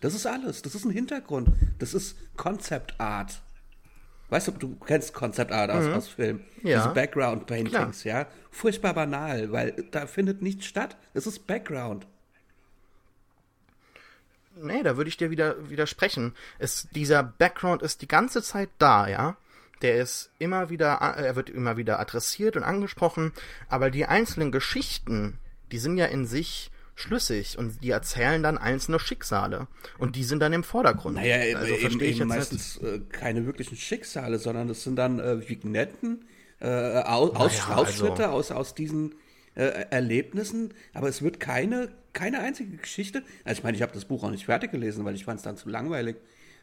Das 0.00 0.14
ist 0.14 0.26
alles. 0.26 0.60
Das 0.60 0.74
ist 0.74 0.84
ein 0.84 0.90
Hintergrund. 0.90 1.48
Das 1.78 1.94
ist 1.94 2.18
Concept 2.36 3.00
Art. 3.00 3.40
Weißt 4.28 4.48
du, 4.48 4.52
du 4.52 4.76
kennst 4.76 5.14
Concept 5.14 5.50
Art 5.50 5.70
aus, 5.70 5.86
mhm. 5.86 5.94
aus 5.94 6.08
Film. 6.08 6.40
Ja. 6.62 6.82
Diese 6.82 6.92
Background 6.92 7.46
Paintings, 7.46 8.02
Klar. 8.02 8.20
ja. 8.20 8.26
Furchtbar 8.50 8.92
banal, 8.92 9.50
weil 9.50 9.72
da 9.92 10.06
findet 10.06 10.42
nichts 10.42 10.66
statt. 10.66 10.98
Es 11.14 11.26
ist 11.26 11.46
Background. 11.46 12.06
Nee, 14.60 14.82
da 14.82 14.96
würde 14.96 15.08
ich 15.08 15.16
dir 15.16 15.30
wieder 15.30 15.70
widersprechen. 15.70 16.34
Es, 16.58 16.88
dieser 16.94 17.22
Background 17.22 17.82
ist 17.82 18.02
die 18.02 18.08
ganze 18.08 18.42
Zeit 18.42 18.70
da, 18.78 19.08
ja. 19.08 19.36
Der 19.82 19.96
ist 19.96 20.30
immer 20.38 20.70
wieder, 20.70 20.94
er 20.94 21.36
wird 21.36 21.50
immer 21.50 21.76
wieder 21.76 22.00
adressiert 22.00 22.56
und 22.56 22.64
angesprochen, 22.64 23.32
aber 23.68 23.90
die 23.90 24.06
einzelnen 24.06 24.50
Geschichten, 24.50 25.38
die 25.70 25.78
sind 25.78 25.98
ja 25.98 26.06
in 26.06 26.26
sich 26.26 26.72
schlüssig 26.96 27.56
und 27.56 27.82
die 27.82 27.90
erzählen 27.90 28.42
dann 28.42 28.58
einzelne 28.58 28.98
Schicksale 28.98 29.68
und 29.98 30.16
die 30.16 30.24
sind 30.24 30.40
dann 30.40 30.52
im 30.52 30.64
Vordergrund. 30.64 31.14
Naja, 31.14 31.56
also 31.56 31.72
eben, 31.72 31.80
verstehe 31.80 32.10
ich 32.10 32.20
eben 32.20 32.28
meistens 32.28 32.78
äh, 32.78 33.00
keine 33.12 33.46
wirklichen 33.46 33.76
Schicksale, 33.76 34.38
sondern 34.38 34.68
es 34.68 34.82
sind 34.82 34.96
dann 34.96 35.20
äh, 35.20 35.48
Vignetten, 35.48 36.24
äh, 36.60 36.66
aus, 36.66 37.32
naja, 37.34 37.76
Ausschnitte 37.76 38.24
also. 38.26 38.36
aus, 38.36 38.50
aus 38.50 38.74
diesen 38.74 39.14
äh, 39.58 39.86
Erlebnissen, 39.90 40.72
aber 40.94 41.08
es 41.08 41.20
wird 41.20 41.40
keine, 41.40 41.90
keine 42.12 42.38
einzige 42.38 42.76
Geschichte. 42.76 43.22
Also 43.44 43.58
ich 43.58 43.64
meine, 43.64 43.76
ich 43.76 43.82
habe 43.82 43.92
das 43.92 44.04
Buch 44.04 44.22
auch 44.22 44.30
nicht 44.30 44.46
fertig 44.46 44.70
gelesen, 44.70 45.04
weil 45.04 45.16
ich 45.16 45.24
fand 45.24 45.38
es 45.38 45.44
dann 45.44 45.56
zu 45.56 45.68
langweilig. 45.68 46.16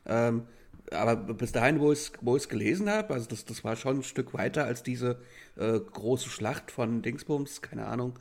Ähm, 0.05 0.43
aber 0.91 1.15
bis 1.15 1.51
dahin, 1.51 1.79
wo 1.79 1.91
ich 1.91 1.99
es 1.99 2.11
wo 2.21 2.37
gelesen 2.37 2.89
habe, 2.89 3.13
also 3.13 3.27
das, 3.27 3.43
das 3.43 3.63
war 3.63 3.75
schon 3.75 3.97
ein 3.97 4.03
Stück 4.03 4.33
weiter 4.33 4.65
als 4.65 4.81
diese 4.81 5.19
äh, 5.57 5.79
große 5.79 6.29
Schlacht 6.29 6.71
von 6.71 7.01
Dingsbums, 7.01 7.61
keine 7.61 7.85
Ahnung. 7.85 8.17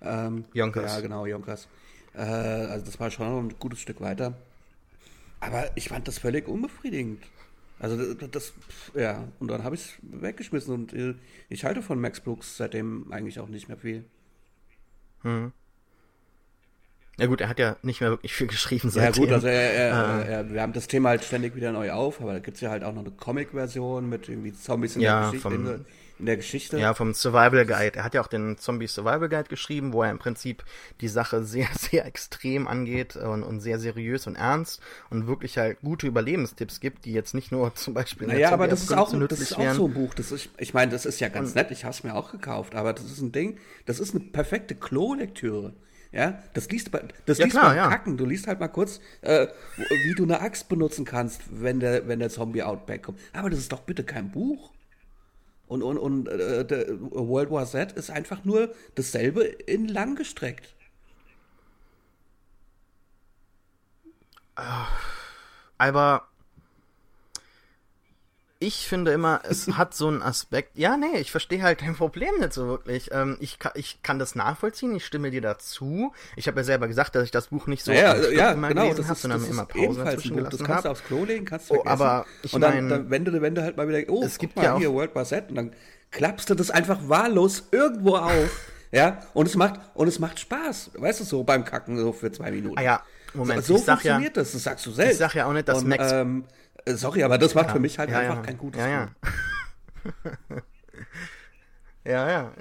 Ähm, 0.00 0.44
Jonkers. 0.54 0.94
Ja, 0.94 1.00
genau, 1.00 1.26
Jonkers. 1.26 1.68
Äh, 2.14 2.20
also 2.20 2.84
das 2.86 2.98
war 2.98 3.10
schon 3.10 3.48
ein 3.48 3.54
gutes 3.58 3.80
Stück 3.80 4.00
weiter. 4.00 4.34
Aber 5.40 5.70
ich 5.74 5.90
fand 5.90 6.08
das 6.08 6.18
völlig 6.18 6.48
unbefriedigend. 6.48 7.22
Also 7.78 8.14
das, 8.14 8.30
das 8.30 8.52
ja, 8.94 9.28
und 9.40 9.48
dann 9.48 9.64
habe 9.64 9.74
ich 9.74 9.82
es 9.82 9.92
weggeschmissen 10.00 10.72
und 10.72 10.92
äh, 10.94 11.14
ich 11.50 11.64
halte 11.64 11.82
von 11.82 12.00
Max 12.00 12.20
Brooks 12.20 12.56
seitdem 12.56 13.12
eigentlich 13.12 13.40
auch 13.40 13.48
nicht 13.48 13.68
mehr 13.68 13.76
viel. 13.76 14.04
Hm. 15.24 15.52
Ja 17.16 17.26
gut, 17.26 17.40
er 17.40 17.48
hat 17.48 17.58
ja 17.58 17.76
nicht 17.82 18.00
mehr 18.00 18.10
wirklich 18.10 18.34
viel 18.34 18.46
geschrieben 18.46 18.90
seitdem. 18.90 19.24
Ja 19.24 19.28
gut, 19.28 19.34
also 19.34 19.46
er, 19.46 19.72
er, 19.72 20.26
äh. 20.26 20.32
er, 20.32 20.50
wir 20.52 20.62
haben 20.62 20.72
das 20.72 20.88
Thema 20.88 21.10
halt 21.10 21.24
ständig 21.24 21.54
wieder 21.54 21.70
neu 21.72 21.92
auf, 21.92 22.20
aber 22.20 22.32
da 22.32 22.38
gibt 22.40 22.56
es 22.56 22.60
ja 22.60 22.70
halt 22.70 22.82
auch 22.82 22.92
noch 22.92 23.02
eine 23.02 23.12
Comic-Version 23.12 24.08
mit 24.08 24.28
irgendwie 24.28 24.52
Zombies 24.52 24.96
in 24.96 25.02
ja, 25.02 25.20
der 25.20 25.30
Geschichte. 25.30 25.50
Vom, 25.50 25.66
in 25.66 25.84
der 26.18 26.36
Geschichte. 26.36 26.78
Ja, 26.78 26.94
vom 26.94 27.14
Survival 27.14 27.66
Guide. 27.66 27.96
Er 27.96 28.04
hat 28.04 28.14
ja 28.14 28.20
auch 28.20 28.26
den 28.26 28.58
Zombie 28.58 28.86
Survival 28.86 29.28
Guide 29.28 29.48
geschrieben, 29.48 29.92
wo 29.92 30.02
er 30.02 30.10
im 30.10 30.18
Prinzip 30.18 30.64
die 31.00 31.08
Sache 31.08 31.44
sehr, 31.44 31.68
sehr 31.78 32.06
extrem 32.06 32.66
angeht 32.66 33.16
und, 33.16 33.42
und 33.42 33.60
sehr 33.60 33.78
seriös 33.78 34.26
und 34.26 34.36
ernst 34.36 34.80
und 35.10 35.26
wirklich 35.26 35.58
halt 35.58 35.80
gute 35.82 36.06
Überlebenstipps 36.06 36.80
gibt, 36.80 37.04
die 37.04 37.12
jetzt 37.12 37.34
nicht 37.34 37.52
nur 37.52 37.74
zum 37.74 37.94
Beispiel. 37.94 38.28
Naja, 38.28 38.52
aber 38.52 38.68
das 38.68 38.82
ist 38.82 38.92
auch, 38.92 39.12
das 39.28 39.40
ist 39.40 39.56
auch 39.56 39.72
so 39.72 39.86
ein 39.86 39.94
Buch. 39.94 40.14
Das 40.14 40.32
ist, 40.32 40.50
ich 40.58 40.74
meine, 40.74 40.92
das 40.92 41.06
ist 41.06 41.20
ja 41.20 41.28
ganz 41.28 41.50
und, 41.50 41.56
nett. 41.56 41.70
Ich 41.70 41.84
habe 41.84 41.94
es 41.94 42.04
mir 42.04 42.14
auch 42.14 42.32
gekauft, 42.32 42.74
aber 42.74 42.92
das 42.92 43.04
ist 43.04 43.20
ein 43.20 43.32
Ding. 43.32 43.58
Das 43.86 44.00
ist 44.00 44.14
eine 44.14 44.24
perfekte 44.24 44.74
Klo-Lektüre. 44.74 45.74
Ja, 46.12 46.40
das 46.52 46.70
liest, 46.70 46.90
das 47.26 47.38
ja, 47.38 47.44
liest 47.44 47.58
klar, 47.58 47.74
ja. 47.74 47.88
Kacken. 47.88 48.16
Du 48.16 48.24
liest 48.24 48.46
halt 48.46 48.60
mal 48.60 48.68
kurz, 48.68 49.00
äh, 49.22 49.48
wie 50.04 50.14
du 50.14 50.22
eine 50.22 50.40
Axt 50.40 50.68
benutzen 50.68 51.04
kannst, 51.04 51.42
wenn 51.50 51.80
der, 51.80 52.06
wenn 52.06 52.20
der 52.20 52.30
Zombie-Outback 52.30 53.02
kommt. 53.02 53.18
Aber 53.32 53.50
das 53.50 53.58
ist 53.58 53.72
doch 53.72 53.80
bitte 53.80 54.04
kein 54.04 54.30
Buch. 54.30 54.70
Und, 55.66 55.82
und, 55.82 55.98
und 55.98 56.28
äh, 56.28 56.86
World 57.10 57.50
War 57.50 57.66
Z 57.66 57.92
ist 57.92 58.10
einfach 58.10 58.44
nur 58.44 58.74
dasselbe 58.94 59.44
in 59.44 59.88
lang 59.88 60.14
gestreckt. 60.14 60.74
Aber 65.78 66.28
ich 68.60 68.88
finde 68.88 69.12
immer, 69.12 69.40
es 69.48 69.66
hat 69.76 69.94
so 69.94 70.08
einen 70.08 70.22
Aspekt. 70.22 70.76
Ja, 70.78 70.96
nee, 70.96 71.18
ich 71.18 71.30
verstehe 71.30 71.62
halt 71.62 71.82
dein 71.82 71.94
Problem 71.94 72.34
nicht 72.40 72.52
so 72.52 72.66
wirklich. 72.66 73.10
Ähm, 73.12 73.36
ich, 73.40 73.58
kann, 73.58 73.72
ich 73.74 74.02
kann 74.02 74.18
das 74.18 74.34
nachvollziehen, 74.34 74.94
ich 74.94 75.04
stimme 75.04 75.30
dir 75.30 75.40
dazu. 75.40 76.12
Ich 76.36 76.48
habe 76.48 76.60
ja 76.60 76.64
selber 76.64 76.88
gesagt, 76.88 77.14
dass 77.14 77.24
ich 77.24 77.30
das 77.30 77.48
Buch 77.48 77.66
nicht 77.66 77.84
so 77.84 77.92
ja, 77.92 78.16
ja, 78.16 78.30
ja 78.30 78.52
genau, 78.52 78.82
gelesen 78.84 79.08
habe, 79.08 79.18
sondern 79.18 79.44
immer 79.44 79.66
Pause 79.66 80.04
dazwischen 80.04 80.36
gelassen 80.36 80.58
Das 80.58 80.66
kannst 80.66 80.84
du 80.84 80.88
aufs 80.90 81.04
Klo 81.04 81.24
legen, 81.24 81.44
kannst 81.44 81.70
du 81.70 81.74
oh, 81.74 81.82
aber 81.84 82.26
ich 82.42 82.52
Und 82.54 82.60
dann, 82.60 82.88
dann, 82.88 83.10
wenn, 83.10 83.24
du, 83.24 83.40
wenn 83.40 83.54
du 83.54 83.62
halt 83.62 83.76
mal 83.76 83.88
wieder, 83.88 84.00
oh, 84.08 84.22
es 84.24 84.38
gibt 84.38 84.56
mal 84.56 84.64
ja 84.64 84.78
hier 84.78 84.92
World 84.92 85.12
Z 85.26 85.50
und 85.50 85.56
dann 85.56 85.72
klappst 86.10 86.48
du 86.48 86.54
das 86.54 86.70
einfach 86.70 87.08
wahllos 87.08 87.68
irgendwo 87.70 88.16
auf. 88.16 88.70
ja, 88.92 89.20
und 89.34 89.46
es 89.46 89.56
macht, 89.56 89.80
und 89.94 90.08
es 90.08 90.18
macht 90.18 90.38
Spaß. 90.38 90.92
Weißt 90.94 91.20
du, 91.20 91.24
so 91.24 91.42
beim 91.42 91.64
Kacken 91.64 91.98
so 91.98 92.12
für 92.12 92.30
zwei 92.30 92.50
Minuten. 92.50 92.78
Ah 92.78 92.82
ja, 92.82 93.02
Moment, 93.34 93.64
so, 93.64 93.76
so 93.76 93.84
funktioniert 93.84 94.36
ja, 94.36 94.42
das, 94.42 94.52
das 94.52 94.62
sagst 94.62 94.86
du 94.86 94.92
selbst. 94.92 95.14
Ich 95.14 95.18
sag 95.18 95.34
ja 95.34 95.46
auch 95.46 95.52
nicht, 95.52 95.68
dass 95.68 95.78
und, 95.78 95.88
Max. 95.88 96.12
Ähm, 96.12 96.44
äh, 96.48 96.63
sorry, 96.86 97.22
aber 97.22 97.38
das 97.38 97.54
macht 97.54 97.68
ja, 97.68 97.72
für 97.72 97.80
mich 97.80 97.98
halt 97.98 98.10
ja, 98.10 98.18
einfach 98.18 98.36
ja. 98.36 98.42
kein 98.42 98.58
gutes 98.58 98.80
ja, 98.80 98.88
ja. 98.88 99.08
ja, 102.04 102.30
ja. 102.30 102.52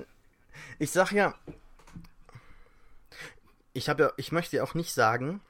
Ich 0.80 0.92
sag 0.92 1.12
ja, 1.12 1.36
ich 3.74 3.90
habe 3.90 4.04
ja, 4.04 4.12
ich 4.18 4.32
möchte 4.32 4.58
ja 4.58 4.64
auch 4.64 4.76
nicht 4.76 4.94
sagen, 4.94 5.42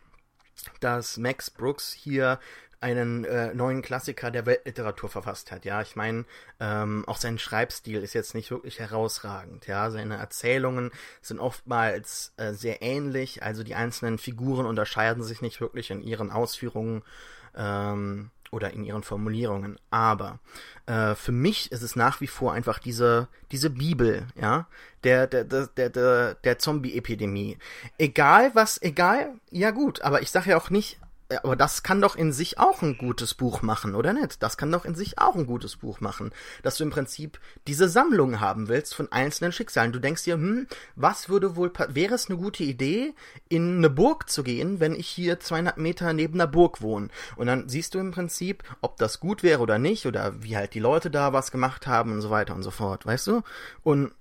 dass 0.80 1.18
Max 1.18 1.50
Brooks 1.50 1.92
hier 1.92 2.40
einen 2.80 3.24
äh, 3.24 3.54
neuen 3.54 3.82
Klassiker 3.82 4.30
der 4.30 4.46
Weltliteratur 4.46 5.08
verfasst 5.08 5.52
hat. 5.52 5.64
Ja, 5.64 5.82
ich 5.82 5.96
meine, 5.96 6.26
ähm, 6.60 7.06
auch 7.08 7.16
sein 7.16 7.40
Schreibstil 7.40 8.04
ist 8.04 8.14
jetzt 8.14 8.36
nicht 8.36 8.52
wirklich 8.52 8.80
herausragend. 8.80 9.68
Ja, 9.68 9.90
seine 9.90 10.18
Erzählungen 10.18 10.92
sind 11.22 11.40
oftmals 11.40 12.34
äh, 12.36 12.52
sehr 12.52 12.82
ähnlich. 12.82 13.42
Also 13.42 13.64
die 13.64 13.76
einzelnen 13.76 14.18
Figuren 14.18 14.66
unterscheiden 14.66 15.24
sich 15.24 15.42
nicht 15.42 15.62
wirklich 15.62 15.92
in 15.92 16.02
ihren 16.02 16.30
Ausführungen. 16.30 17.04
Ähm, 17.56 18.32
oder 18.54 18.72
in 18.72 18.84
ihren 18.84 19.04
Formulierungen. 19.04 19.78
Aber 19.90 20.40
äh, 20.86 21.16
für 21.16 21.32
mich 21.32 21.72
ist 21.72 21.82
es 21.82 21.96
nach 21.96 22.22
wie 22.22 22.28
vor 22.28 22.54
einfach 22.54 22.80
diese, 22.80 23.28
diese 23.52 23.72
Bibel, 23.72 24.28
ja, 24.40 24.68
der, 25.04 25.28
der, 25.28 25.44
der, 25.44 25.68
der, 25.68 25.90
der, 25.90 26.36
der 26.36 26.60
Zombie-Epidemie. 26.60 27.58
Egal 27.98 28.52
was, 28.54 28.82
egal, 28.82 29.34
ja 29.50 29.72
gut, 29.72 30.02
aber 30.02 30.22
ich 30.22 30.30
sage 30.32 30.52
ja 30.52 30.58
auch 30.58 30.70
nicht, 30.70 31.00
aber 31.42 31.56
das 31.56 31.84
kann 31.84 32.02
doch 32.02 32.16
in 32.16 32.32
sich 32.32 32.60
auch 32.60 32.82
ein 32.82 32.98
gutes 32.98 33.34
Buch 33.34 33.62
machen, 33.62 33.96
oder 33.96 34.14
nicht? 34.14 34.44
Das 34.44 34.58
kann 34.58 34.72
doch 34.72 34.86
in 34.86 34.96
sich 34.96 35.20
auch 35.20 35.36
ein 35.36 35.46
gutes 35.46 35.78
Buch 35.78 36.02
machen. 36.02 36.32
Dass 36.62 36.78
du 36.78 36.84
im 36.84 36.90
Prinzip 36.90 37.40
diese 37.68 37.90
Sammlung 37.90 38.40
haben 38.40 38.68
willst 38.68 38.96
von 38.96 39.12
einzelnen 39.12 39.52
Schicksalen. 39.52 39.92
Du 39.92 40.00
denkst 40.00 40.24
dir, 40.24 40.36
hm, 40.36 40.68
was 40.96 41.30
würde 41.30 41.56
wohl, 41.56 41.72
wäre 41.90 42.16
es 42.16 42.30
eine 42.30 42.38
gute 42.38 42.64
Idee, 42.64 43.14
in 43.50 43.78
eine 43.78 43.90
Burg 43.90 44.30
zu 44.30 44.44
gehen, 44.44 44.80
wenn 44.80 44.96
ich 44.96 45.08
hier 45.08 45.40
200 45.40 45.78
Meter 45.78 46.14
neben 46.14 46.36
einer 46.36 46.48
Burg 46.48 46.82
wohne? 46.82 47.10
Und 47.36 47.48
dann 47.48 47.70
siehst 47.70 47.94
du 47.96 48.00
im 48.00 48.12
Prinzip, 48.12 48.64
ob 48.82 48.98
das 48.98 49.20
gut 49.20 49.44
wäre 49.44 49.62
oder 49.62 49.80
nicht, 49.80 50.06
oder 50.06 50.44
wie 50.44 50.58
halt 50.58 50.74
die 50.74 50.80
Leute 50.80 51.10
da 51.10 51.34
was 51.34 51.52
gemacht 51.52 51.88
haben 51.88 52.12
und 52.12 52.22
so 52.22 52.30
weiter 52.30 52.56
und 52.56 52.64
so 52.64 52.72
fort, 52.72 53.06
weißt 53.06 53.28
du? 53.28 53.42
Und 53.84 54.12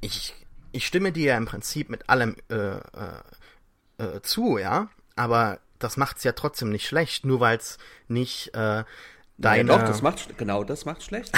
ich, 0.00 0.34
ich 0.72 0.86
stimme 0.86 1.12
dir 1.12 1.32
ja 1.32 1.36
im 1.36 1.46
Prinzip 1.46 1.88
mit 1.88 2.08
allem, 2.08 2.36
äh, 2.50 2.76
äh, 2.76 2.80
äh, 3.98 4.20
zu, 4.22 4.58
ja, 4.58 4.88
aber 5.16 5.60
das 5.84 5.96
macht 5.96 6.16
es 6.16 6.24
ja 6.24 6.32
trotzdem 6.32 6.70
nicht 6.70 6.86
schlecht, 6.86 7.24
nur 7.24 7.40
weil 7.40 7.58
es 7.58 7.78
nicht 8.08 8.48
äh, 8.54 8.84
deine... 9.36 9.70
Ja, 9.70 9.78
doch, 9.78 9.84
das 9.84 10.02
macht, 10.02 10.36
genau 10.38 10.64
das 10.64 10.86
macht 10.86 11.02
schlecht. 11.02 11.36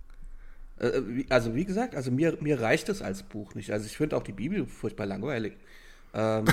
äh, 0.78 1.00
wie, 1.06 1.26
also 1.30 1.54
wie 1.54 1.64
gesagt, 1.64 1.96
also 1.96 2.10
mir, 2.10 2.36
mir 2.40 2.60
reicht 2.60 2.90
es 2.90 3.00
als 3.00 3.22
Buch 3.22 3.54
nicht. 3.54 3.70
Also 3.70 3.86
ich 3.86 3.96
finde 3.96 4.16
auch 4.16 4.22
die 4.22 4.32
Bibel 4.32 4.66
furchtbar 4.66 5.06
langweilig. 5.06 5.54
Ähm, 6.12 6.44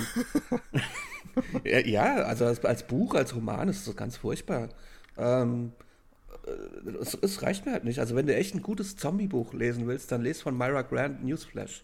ja, 1.66 2.16
also 2.24 2.46
als, 2.46 2.64
als, 2.64 2.88
Buch, 2.88 3.16
als 3.16 3.36
Roman 3.36 3.68
ist 3.68 3.86
das 3.86 3.96
ganz 3.98 4.16
furchtbar. 4.16 4.70
Ähm, 5.18 5.74
äh, 6.48 6.90
es, 7.02 7.18
es, 7.22 7.42
reicht 7.42 7.66
mir 7.66 7.74
halt 7.74 7.84
nicht. 7.84 8.00
Also 8.00 8.16
wenn 8.16 8.28
du 8.28 8.34
echt 8.34 8.56
ein 8.56 8.62
gutes 8.62 8.96
Zombie-Buch 8.96 9.54
lesen 9.54 9.88
willst, 9.88 10.12
dann 10.14 10.22
lese 10.22 10.42
von 10.42 10.58
Myra 10.58 10.84
Grant 10.84 11.24
Newsflash. 11.24 11.84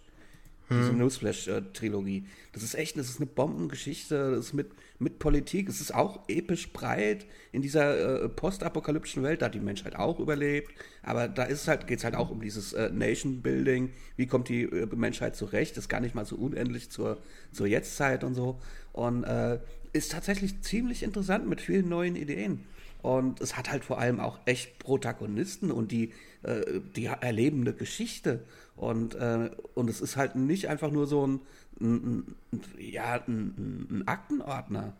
Diese 0.69 0.89
hm. 0.89 0.97
Newsflash-Trilogie. 0.97 2.25
Das 2.53 2.63
ist 2.63 2.73
echt, 2.73 2.97
das 2.97 3.09
ist 3.09 3.17
eine 3.17 3.27
Bombengeschichte, 3.27 4.31
das 4.31 4.47
ist 4.47 4.53
mit, 4.53 4.71
mit 4.99 5.19
Politik, 5.19 5.67
es 5.69 5.81
ist 5.81 5.93
auch 5.93 6.21
episch 6.27 6.71
breit 6.71 7.25
in 7.51 7.61
dieser 7.61 8.23
äh, 8.23 8.29
postapokalyptischen 8.29 9.23
Welt, 9.23 9.41
da 9.41 9.47
hat 9.47 9.55
die 9.55 9.59
Menschheit 9.59 9.95
auch 9.95 10.19
überlebt, 10.19 10.71
aber 11.03 11.27
da 11.27 11.43
ist 11.43 11.67
halt, 11.67 11.87
geht 11.87 11.99
es 11.99 12.05
halt 12.05 12.15
auch 12.15 12.31
um 12.31 12.41
dieses 12.41 12.73
äh, 12.73 12.89
Nation-Building, 12.91 13.91
wie 14.15 14.27
kommt 14.27 14.49
die 14.49 14.63
äh, 14.63 14.87
Menschheit 14.95 15.35
zurecht, 15.35 15.77
ist 15.77 15.89
gar 15.89 15.99
nicht 15.99 16.15
mal 16.15 16.25
so 16.25 16.35
unendlich 16.37 16.89
zur, 16.89 17.17
zur 17.51 17.67
Jetztzeit 17.67 18.23
und 18.23 18.35
so. 18.35 18.59
Und 18.93 19.23
äh, 19.23 19.59
ist 19.91 20.11
tatsächlich 20.11 20.61
ziemlich 20.61 21.03
interessant 21.03 21.47
mit 21.47 21.61
vielen 21.61 21.87
neuen 21.87 22.15
Ideen. 22.15 22.65
Und 23.05 23.39
es 23.39 23.55
hat 23.55 23.69
halt 23.69 23.85
vor 23.85 23.99
allem 23.99 24.19
auch 24.19 24.39
echt 24.45 24.79
Protagonisten 24.79 25.69
und 25.69 25.91
die, 25.91 26.11
äh, 26.41 26.81
die 26.95 27.05
erlebende 27.05 27.71
Geschichte. 27.71 28.43
Und, 28.75 29.13
äh, 29.13 29.51
und 29.75 29.91
es 29.91 30.01
ist 30.01 30.17
halt 30.17 30.35
nicht 30.35 30.69
einfach 30.69 30.89
nur 30.89 31.05
so 31.05 31.27
ein, 31.27 31.39
ein, 31.79 32.35
ein 32.51 32.63
ja, 32.79 33.23
ein, 33.27 33.85
ein 33.91 34.07
Aktenordner. 34.07 34.93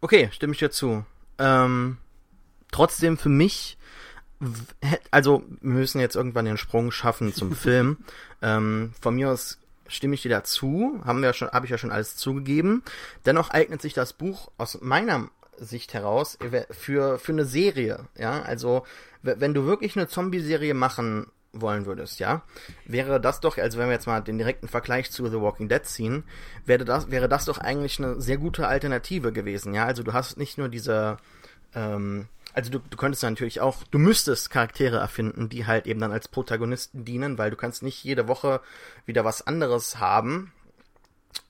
Okay, 0.00 0.30
stimme 0.32 0.54
ich 0.54 0.58
dir 0.58 0.70
zu. 0.70 1.04
Ähm, 1.36 1.98
trotzdem 2.72 3.18
für 3.18 3.28
mich, 3.28 3.76
also 5.10 5.42
wir 5.60 5.74
müssen 5.74 6.00
jetzt 6.00 6.16
irgendwann 6.16 6.46
den 6.46 6.56
Sprung 6.56 6.92
schaffen 6.92 7.34
zum 7.34 7.54
Film. 7.54 7.98
ähm, 8.40 8.94
von 9.02 9.16
mir 9.16 9.32
aus 9.32 9.58
stimme 9.86 10.14
ich 10.14 10.22
dir 10.22 10.30
dazu, 10.30 11.00
haben 11.04 11.22
wir 11.22 11.32
schon, 11.32 11.50
habe 11.50 11.66
ich 11.66 11.70
ja 11.70 11.78
schon 11.78 11.92
alles 11.92 12.16
zugegeben. 12.16 12.82
Dennoch 13.26 13.50
eignet 13.50 13.82
sich 13.82 13.94
das 13.94 14.12
Buch 14.12 14.50
aus 14.56 14.78
meiner 14.80 15.28
Sicht 15.58 15.94
heraus 15.94 16.38
für, 16.70 17.18
für 17.18 17.32
eine 17.32 17.44
Serie, 17.44 18.00
ja, 18.16 18.42
also 18.42 18.84
wenn 19.22 19.54
du 19.54 19.64
wirklich 19.64 19.96
eine 19.96 20.08
Zombie-Serie 20.08 20.74
machen 20.74 21.26
wollen 21.52 21.86
würdest, 21.86 22.18
ja, 22.18 22.42
wäre 22.84 23.20
das 23.20 23.40
doch, 23.40 23.56
also 23.56 23.78
wenn 23.78 23.86
wir 23.86 23.94
jetzt 23.94 24.06
mal 24.06 24.20
den 24.20 24.38
direkten 24.38 24.68
Vergleich 24.68 25.10
zu 25.10 25.26
The 25.26 25.40
Walking 25.40 25.68
Dead 25.68 25.84
ziehen, 25.84 26.24
wäre 26.66 26.84
das, 26.84 27.10
wäre 27.10 27.28
das 27.28 27.44
doch 27.44 27.58
eigentlich 27.58 27.98
eine 27.98 28.20
sehr 28.20 28.36
gute 28.36 28.66
Alternative 28.66 29.32
gewesen, 29.32 29.74
ja, 29.74 29.84
also 29.84 30.02
du 30.02 30.12
hast 30.12 30.36
nicht 30.36 30.58
nur 30.58 30.68
diese, 30.68 31.16
ähm, 31.74 32.26
also 32.54 32.70
du, 32.70 32.78
du 32.78 32.96
könntest 32.96 33.22
natürlich 33.22 33.60
auch, 33.60 33.82
du 33.90 33.98
müsstest 33.98 34.50
Charaktere 34.50 34.96
erfinden, 34.96 35.48
die 35.48 35.66
halt 35.66 35.86
eben 35.86 36.00
dann 36.00 36.12
als 36.12 36.28
Protagonisten 36.28 37.04
dienen, 37.04 37.36
weil 37.36 37.50
du 37.50 37.56
kannst 37.56 37.82
nicht 37.82 38.02
jede 38.04 38.28
Woche 38.28 38.60
wieder 39.06 39.24
was 39.24 39.46
anderes 39.46 39.98
haben, 39.98 40.52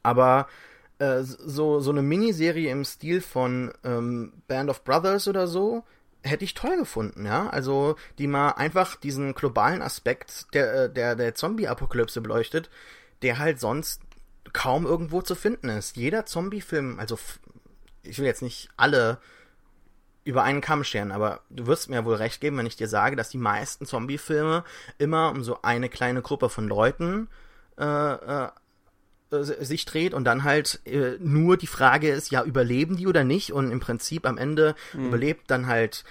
aber 0.03 0.49
äh, 0.99 1.23
so, 1.23 1.81
so 1.81 1.91
eine 1.91 2.03
Miniserie 2.03 2.71
im 2.71 2.85
Stil 2.85 3.21
von 3.21 3.73
ähm, 3.85 4.33
Band 4.49 4.71
of 4.71 4.83
Brothers 4.85 5.29
oder 5.29 5.47
so, 5.47 5.85
hätte 6.23 6.45
ich 6.45 6.55
toll 6.55 6.79
gefunden, 6.79 7.27
ja. 7.27 7.51
Also, 7.51 7.97
die 8.19 8.27
mal 8.27 8.53
einfach 8.53 8.97
diesen 8.97 9.35
globalen 9.35 9.83
Aspekt 9.83 10.47
der, 10.55 10.85
äh, 10.85 10.93
der, 10.93 11.17
der 11.17 11.35
Zombie-Apokalypse 11.35 12.23
beleuchtet, 12.23 12.71
der 13.23 13.39
halt 13.39 13.61
sonst 13.61 14.01
kaum 14.53 14.87
irgendwo 14.87 15.21
zu 15.21 15.35
finden 15.35 15.69
ist. 15.69 15.97
Jeder 15.97 16.25
Zombie-Film, 16.25 16.99
also 16.99 17.19
ich 18.03 18.19
will 18.19 18.27
jetzt 18.27 18.43
nicht 18.43 18.69
alle 18.77 19.19
über 20.25 20.43
einen 20.43 20.61
Kamm 20.61 20.85
scheren, 20.85 21.13
aber 21.13 21.41
du 21.51 21.67
wirst 21.67 21.91
mir 21.91 22.05
wohl 22.05 22.15
recht 22.15 22.41
geben, 22.41 22.57
wenn 22.57 22.67
ich 22.67 22.77
dir 22.77 22.89
sage, 22.89 23.15
dass 23.15 23.29
die 23.29 23.39
meisten 23.39 23.87
Zombie-Filme 23.87 24.65
immer 24.99 25.31
um 25.31 25.45
so 25.45 25.59
eine 25.63 25.89
kleine 25.89 26.23
Gruppe 26.23 26.49
von 26.49 26.67
Leuten 26.67 27.29
äh, 27.79 28.15
äh, 28.15 28.49
sich 29.31 29.85
dreht 29.85 30.15
und 30.15 30.25
dann 30.25 30.45
halt 30.45 30.81
äh, 30.87 31.17
nur 31.21 31.57
die 31.57 31.67
Frage 31.67 32.11
ist, 32.11 32.31
ja, 32.31 32.43
überleben 32.43 32.97
die 32.97 33.07
oder 33.07 33.25
nicht? 33.25 33.53
Und 33.53 33.71
im 33.71 33.81
Prinzip 33.81 34.27
am 34.27 34.39
Ende 34.39 34.75
mhm. 34.93 35.09
überlebt 35.09 35.51
dann 35.51 35.67
halt 35.67 36.05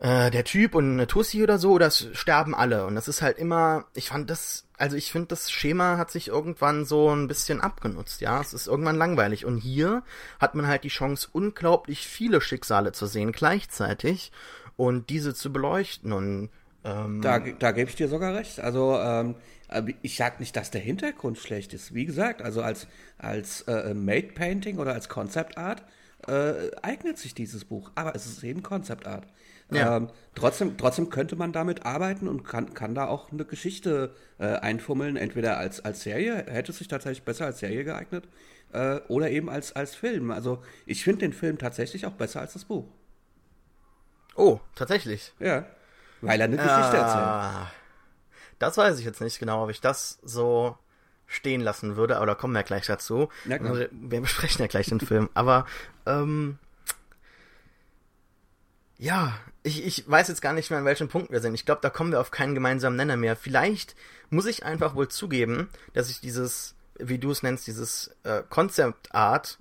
äh, 0.00 0.30
der 0.30 0.44
Typ 0.44 0.74
und 0.74 0.92
eine 0.92 1.06
Tussi 1.06 1.42
oder 1.42 1.58
so, 1.58 1.72
oder 1.72 1.90
sterben 1.90 2.54
alle. 2.54 2.86
Und 2.86 2.94
das 2.94 3.08
ist 3.08 3.22
halt 3.22 3.38
immer, 3.38 3.86
ich 3.94 4.08
fand 4.08 4.28
das, 4.30 4.66
also 4.76 4.96
ich 4.96 5.12
finde, 5.12 5.28
das 5.28 5.50
Schema 5.50 5.96
hat 5.96 6.10
sich 6.10 6.28
irgendwann 6.28 6.84
so 6.84 7.14
ein 7.14 7.28
bisschen 7.28 7.60
abgenutzt, 7.60 8.20
ja. 8.20 8.40
Es 8.40 8.52
ist 8.52 8.66
irgendwann 8.66 8.96
langweilig. 8.96 9.44
Und 9.44 9.58
hier 9.58 10.02
hat 10.40 10.54
man 10.54 10.66
halt 10.66 10.84
die 10.84 10.88
Chance, 10.88 11.28
unglaublich 11.32 12.06
viele 12.06 12.40
Schicksale 12.40 12.92
zu 12.92 13.06
sehen 13.06 13.32
gleichzeitig 13.32 14.32
und 14.76 15.10
diese 15.10 15.34
zu 15.34 15.52
beleuchten. 15.52 16.12
Und 16.12 16.50
ähm, 16.84 17.22
da, 17.22 17.38
da 17.38 17.72
gebe 17.72 17.88
ich 17.88 17.96
dir 17.96 18.08
sogar 18.08 18.34
recht. 18.34 18.60
Also 18.60 18.98
ähm, 18.98 19.36
ich 20.02 20.16
sage 20.16 20.36
nicht, 20.38 20.54
dass 20.56 20.70
der 20.70 20.80
Hintergrund 20.80 21.38
schlecht 21.38 21.72
ist. 21.72 21.94
Wie 21.94 22.04
gesagt, 22.04 22.42
also 22.42 22.62
als, 22.62 22.86
als 23.18 23.62
äh, 23.62 23.94
Made 23.94 24.32
Painting 24.34 24.78
oder 24.78 24.92
als 24.92 25.08
Concept 25.08 25.56
Art 25.56 25.82
äh, 26.26 26.70
eignet 26.82 27.18
sich 27.18 27.34
dieses 27.34 27.64
Buch. 27.64 27.90
Aber 27.94 28.14
es 28.14 28.26
ist 28.26 28.42
eben 28.44 28.62
Concept 28.62 29.06
Art. 29.06 29.26
Ja. 29.70 29.96
Ähm, 29.96 30.08
trotzdem, 30.34 30.76
trotzdem 30.76 31.10
könnte 31.10 31.36
man 31.36 31.52
damit 31.52 31.86
arbeiten 31.86 32.28
und 32.28 32.44
kann, 32.44 32.74
kann 32.74 32.94
da 32.94 33.06
auch 33.06 33.32
eine 33.32 33.44
Geschichte 33.44 34.14
äh, 34.38 34.46
einfummeln, 34.46 35.16
entweder 35.16 35.56
als, 35.56 35.84
als 35.84 36.02
Serie, 36.02 36.44
hätte 36.48 36.72
es 36.72 36.78
sich 36.78 36.88
tatsächlich 36.88 37.24
besser 37.24 37.46
als 37.46 37.60
Serie 37.60 37.84
geeignet, 37.84 38.28
äh, 38.72 39.00
oder 39.08 39.30
eben 39.30 39.48
als, 39.48 39.74
als 39.74 39.94
Film. 39.94 40.30
Also 40.30 40.62
ich 40.86 41.02
finde 41.02 41.20
den 41.20 41.32
Film 41.32 41.58
tatsächlich 41.58 42.06
auch 42.06 42.12
besser 42.12 42.40
als 42.40 42.52
das 42.52 42.64
Buch. 42.66 42.86
Oh, 44.36 44.60
tatsächlich. 44.74 45.32
Ja. 45.38 45.66
Weil 46.20 46.40
er 46.40 46.44
eine 46.44 46.56
Geschichte 46.56 46.96
erzählt. 46.96 47.68
Das 48.58 48.76
weiß 48.76 48.98
ich 48.98 49.04
jetzt 49.04 49.20
nicht 49.20 49.38
genau, 49.38 49.64
ob 49.64 49.70
ich 49.70 49.80
das 49.80 50.18
so 50.22 50.76
stehen 51.26 51.60
lassen 51.60 51.96
würde, 51.96 52.16
aber 52.16 52.26
da 52.26 52.34
kommen 52.34 52.54
wir 52.54 52.62
gleich 52.62 52.86
dazu. 52.86 53.28
Ja, 53.44 53.58
also, 53.58 53.86
wir 53.90 54.20
besprechen 54.20 54.60
ja 54.60 54.66
gleich 54.66 54.86
den 54.86 55.00
Film. 55.00 55.30
Aber 55.34 55.66
ähm, 56.06 56.58
ja, 58.98 59.38
ich, 59.64 59.84
ich 59.84 60.08
weiß 60.08 60.28
jetzt 60.28 60.42
gar 60.42 60.52
nicht 60.52 60.70
mehr, 60.70 60.78
an 60.78 60.84
welchem 60.84 61.08
Punkt 61.08 61.32
wir 61.32 61.40
sind. 61.40 61.54
Ich 61.54 61.64
glaube, 61.64 61.80
da 61.80 61.90
kommen 61.90 62.12
wir 62.12 62.20
auf 62.20 62.30
keinen 62.30 62.54
gemeinsamen 62.54 62.96
Nenner 62.96 63.16
mehr. 63.16 63.34
Vielleicht 63.34 63.96
muss 64.30 64.46
ich 64.46 64.64
einfach 64.64 64.94
wohl 64.94 65.08
zugeben, 65.08 65.70
dass 65.94 66.10
ich 66.10 66.20
dieses, 66.20 66.74
wie 66.98 67.18
du 67.18 67.30
es 67.30 67.42
nennst, 67.42 67.66
dieses 67.66 68.14
äh, 68.24 68.42
Concept 68.48 69.14
Art, 69.14 69.58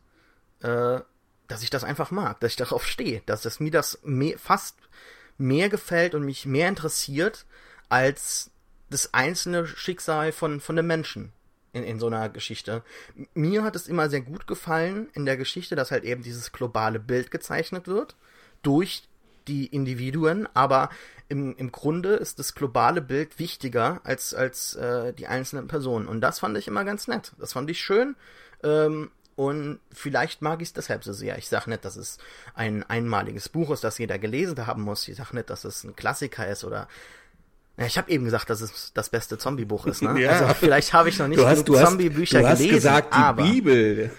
äh, 0.61 0.99
dass 1.47 1.63
ich 1.63 1.69
das 1.69 1.85
einfach 1.85 2.11
mag, 2.11 2.39
dass 2.41 2.51
ich 2.51 2.57
darauf 2.57 2.85
stehe, 2.85 3.21
dass 3.25 3.45
es 3.45 3.61
mir 3.61 3.71
das 3.71 3.99
mehr, 4.03 4.37
fast 4.37 4.75
mehr 5.37 5.69
gefällt 5.69 6.15
und 6.15 6.23
mich 6.23 6.45
mehr 6.45 6.67
interessiert 6.67 7.45
als 7.87 8.51
das 8.89 9.13
einzelne 9.13 9.65
Schicksal 9.65 10.33
von, 10.33 10.59
von 10.59 10.75
dem 10.75 10.87
Menschen 10.87 11.31
in, 11.71 11.83
in 11.83 11.99
so 11.99 12.07
einer 12.07 12.27
Geschichte. 12.27 12.83
Mir 13.33 13.63
hat 13.63 13.75
es 13.75 13.87
immer 13.87 14.09
sehr 14.09 14.21
gut 14.21 14.47
gefallen 14.47 15.07
in 15.13 15.25
der 15.25 15.37
Geschichte, 15.37 15.75
dass 15.75 15.91
halt 15.91 16.03
eben 16.03 16.23
dieses 16.23 16.51
globale 16.51 16.99
Bild 16.99 17.31
gezeichnet 17.31 17.87
wird 17.87 18.17
durch 18.63 19.03
die 19.47 19.67
Individuen, 19.67 20.47
aber 20.53 20.89
im, 21.29 21.55
im 21.57 21.71
Grunde 21.71 22.15
ist 22.15 22.39
das 22.39 22.53
globale 22.53 23.01
Bild 23.01 23.39
wichtiger 23.39 24.01
als, 24.03 24.33
als 24.33 24.75
äh, 24.75 25.13
die 25.13 25.27
einzelnen 25.27 25.67
Personen. 25.67 26.07
Und 26.07 26.21
das 26.21 26.39
fand 26.39 26.57
ich 26.57 26.67
immer 26.67 26.83
ganz 26.83 27.07
nett. 27.07 27.33
Das 27.39 27.53
fand 27.53 27.69
ich 27.69 27.79
schön. 27.79 28.15
Ähm, 28.63 29.09
und 29.35 29.79
vielleicht 29.91 30.41
mag 30.41 30.61
ich 30.61 30.69
es 30.69 30.73
deshalb 30.73 31.03
so 31.03 31.11
sehr. 31.11 31.37
Ich 31.37 31.49
sage 31.49 31.69
nicht, 31.69 31.83
dass 31.85 31.95
es 31.95 32.19
ein 32.53 32.83
einmaliges 32.83 33.49
Buch 33.49 33.71
ist, 33.71 33.83
das 33.83 33.97
jeder 33.97 34.19
gelesen 34.19 34.67
haben 34.67 34.83
muss. 34.83 35.07
Ich 35.07 35.15
sage 35.15 35.35
nicht, 35.35 35.49
dass 35.49 35.63
es 35.63 35.83
ein 35.83 35.95
Klassiker 35.95 36.47
ist 36.47 36.63
oder 36.63 36.87
ja, 37.77 37.85
ich 37.87 37.97
habe 37.97 38.11
eben 38.11 38.25
gesagt, 38.25 38.51
dass 38.51 38.61
es 38.61 38.91
das 38.93 39.09
beste 39.09 39.39
Zombie-Buch 39.39 39.87
ist, 39.87 40.03
ne? 40.03 40.19
ja. 40.21 40.31
Also 40.31 40.53
vielleicht 40.53 40.93
habe 40.93 41.09
ich 41.09 41.17
noch 41.17 41.27
nicht 41.27 41.39
du 41.39 41.73
Zombie-Bücher 41.73 42.41
gelesen. 42.41 42.57
Du 42.57 42.65
hast 42.65 42.75
gesagt, 42.75 43.13
die 43.15 43.17
aber 43.17 43.43
Bibel. 43.43 44.11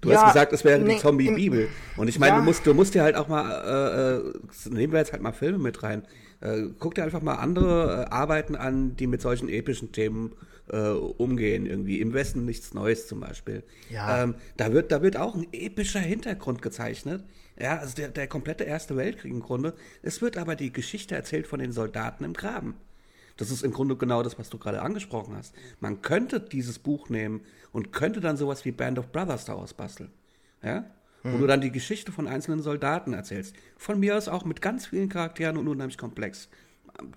Du 0.00 0.10
ja, 0.10 0.22
hast 0.22 0.32
gesagt, 0.32 0.52
es 0.52 0.64
wäre 0.64 0.80
nee, 0.80 0.94
die 0.94 1.00
Zombie-Bibel. 1.00 1.68
Und 1.96 2.08
ich 2.08 2.18
meine, 2.18 2.34
ja. 2.34 2.38
du 2.38 2.44
musst, 2.44 2.66
du 2.66 2.74
musst 2.74 2.94
dir 2.94 3.02
halt 3.02 3.16
auch 3.16 3.28
mal, 3.28 4.22
äh, 4.24 4.68
äh, 4.68 4.74
nehmen 4.74 4.92
wir 4.92 5.00
jetzt 5.00 5.12
halt 5.12 5.22
mal 5.22 5.32
Filme 5.32 5.58
mit 5.58 5.82
rein. 5.82 6.02
Äh, 6.40 6.64
guck 6.78 6.94
dir 6.94 7.04
einfach 7.04 7.22
mal 7.22 7.36
andere 7.36 8.06
äh, 8.08 8.14
Arbeiten 8.14 8.54
an, 8.54 8.96
die 8.96 9.06
mit 9.06 9.22
solchen 9.22 9.48
epischen 9.48 9.92
Themen 9.92 10.32
äh, 10.70 10.78
umgehen. 10.78 11.66
Irgendwie 11.66 12.00
im 12.00 12.12
Westen 12.12 12.44
nichts 12.44 12.74
Neues 12.74 13.06
zum 13.06 13.20
Beispiel. 13.20 13.62
Ja. 13.90 14.22
Ähm, 14.22 14.34
da 14.56 14.72
wird, 14.72 14.92
da 14.92 15.02
wird 15.02 15.16
auch 15.16 15.34
ein 15.34 15.46
epischer 15.52 16.00
Hintergrund 16.00 16.62
gezeichnet. 16.62 17.24
Ja, 17.58 17.78
also 17.78 17.94
der, 17.94 18.08
der 18.08 18.26
komplette 18.26 18.64
Erste 18.64 18.96
Weltkrieg 18.96 19.32
im 19.32 19.40
Grunde. 19.40 19.74
Es 20.02 20.20
wird 20.20 20.36
aber 20.36 20.56
die 20.56 20.72
Geschichte 20.72 21.14
erzählt 21.14 21.46
von 21.46 21.58
den 21.58 21.72
Soldaten 21.72 22.24
im 22.24 22.34
Graben. 22.34 22.74
Das 23.36 23.50
ist 23.50 23.62
im 23.62 23.72
Grunde 23.72 23.96
genau 23.96 24.22
das, 24.22 24.38
was 24.38 24.48
du 24.48 24.58
gerade 24.58 24.82
angesprochen 24.82 25.36
hast. 25.36 25.54
Man 25.80 26.00
könnte 26.02 26.40
dieses 26.40 26.78
Buch 26.78 27.10
nehmen 27.10 27.42
und 27.72 27.92
könnte 27.92 28.20
dann 28.20 28.36
sowas 28.36 28.64
wie 28.64 28.72
Band 28.72 28.98
of 28.98 29.12
Brothers 29.12 29.44
daraus 29.44 29.74
basteln. 29.74 30.10
Ja? 30.62 30.86
Hm. 31.22 31.34
Wo 31.34 31.38
du 31.38 31.46
dann 31.46 31.60
die 31.60 31.72
Geschichte 31.72 32.12
von 32.12 32.28
einzelnen 32.28 32.62
Soldaten 32.62 33.12
erzählst. 33.12 33.54
Von 33.76 34.00
mir 34.00 34.16
aus 34.16 34.28
auch 34.28 34.44
mit 34.44 34.62
ganz 34.62 34.86
vielen 34.86 35.08
Charakteren 35.08 35.58
und 35.58 35.68
unheimlich 35.68 35.98
komplex. 35.98 36.48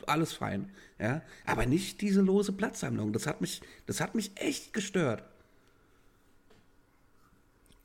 Alles 0.07 0.33
fein. 0.33 0.71
Ja? 0.99 1.21
Aber 1.45 1.65
nicht 1.65 2.01
diese 2.01 2.21
lose 2.21 2.51
Blattsammlung. 2.51 3.13
Das 3.13 3.25
hat 3.25 3.39
mich, 3.39 3.61
das 3.85 4.01
hat 4.01 4.13
mich 4.13 4.31
echt 4.35 4.73
gestört. 4.73 5.23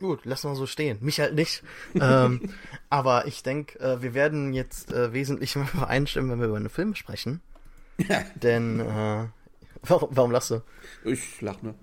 Gut, 0.00 0.24
lassen 0.24 0.50
wir 0.50 0.56
so 0.56 0.66
stehen. 0.66 0.98
Mich 1.02 1.20
halt 1.20 1.36
nicht. 1.36 1.62
ähm, 1.94 2.52
aber 2.90 3.26
ich 3.26 3.44
denke, 3.44 3.78
äh, 3.78 4.02
wir 4.02 4.12
werden 4.12 4.52
jetzt 4.52 4.92
äh, 4.92 5.12
wesentlich 5.12 5.54
mehr 5.56 5.68
übereinstimmen, 5.72 6.32
wenn 6.32 6.40
wir 6.40 6.48
über 6.48 6.56
einen 6.56 6.68
Film 6.68 6.96
sprechen. 6.96 7.40
Denn, 8.34 8.80
äh, 8.80 9.26
warum, 9.82 10.08
warum 10.12 10.30
lachst 10.30 10.50
du? 10.50 10.62
Ich 11.04 11.40
lach 11.40 11.62
nur. 11.62 11.74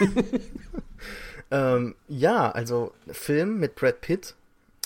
ähm, 1.50 1.94
ja, 2.08 2.50
also 2.50 2.92
Film 3.10 3.58
mit 3.58 3.74
Brad 3.74 4.00
Pitt 4.00 4.34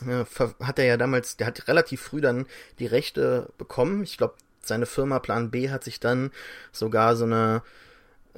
äh, 0.07 0.25
hat 0.63 0.79
er 0.79 0.85
ja 0.85 0.97
damals, 0.97 1.37
der 1.37 1.47
hat 1.47 1.69
relativ 1.69 2.03
früh 2.03 2.21
dann 2.21 2.47
die 2.79 2.87
Rechte 2.87 3.51
bekommen. 3.59 4.03
Ich 4.03 4.19
glaube, 4.19 4.35
seine 4.63 4.87
Firma 4.87 5.19
Plan 5.19 5.51
B 5.51 5.71
hat 5.71 5.85
sich 5.85 6.01
dann 6.01 6.31
sogar 6.73 7.17
so 7.17 7.25
eine 7.25 7.63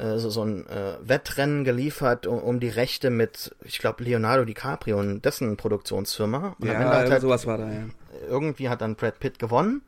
äh, 0.00 0.18
so, 0.18 0.30
so 0.30 0.44
ein 0.44 0.66
äh, 0.68 0.96
Wettrennen 1.02 1.64
geliefert 1.64 2.26
um, 2.26 2.38
um 2.38 2.60
die 2.60 2.68
Rechte 2.68 3.10
mit, 3.10 3.54
ich 3.64 3.78
glaube, 3.78 4.04
Leonardo 4.04 4.44
DiCaprio 4.44 4.98
und 4.98 5.24
dessen 5.24 5.56
Produktionsfirma. 5.56 6.56
Und 6.58 6.68
ja, 6.68 6.78
halt, 6.78 7.20
sowas 7.20 7.46
war 7.46 7.58
da, 7.58 7.70
ja. 7.70 7.84
Irgendwie 8.28 8.68
hat 8.68 8.80
dann 8.80 8.96
Brad 8.96 9.18
Pitt 9.18 9.38
gewonnen. 9.38 9.82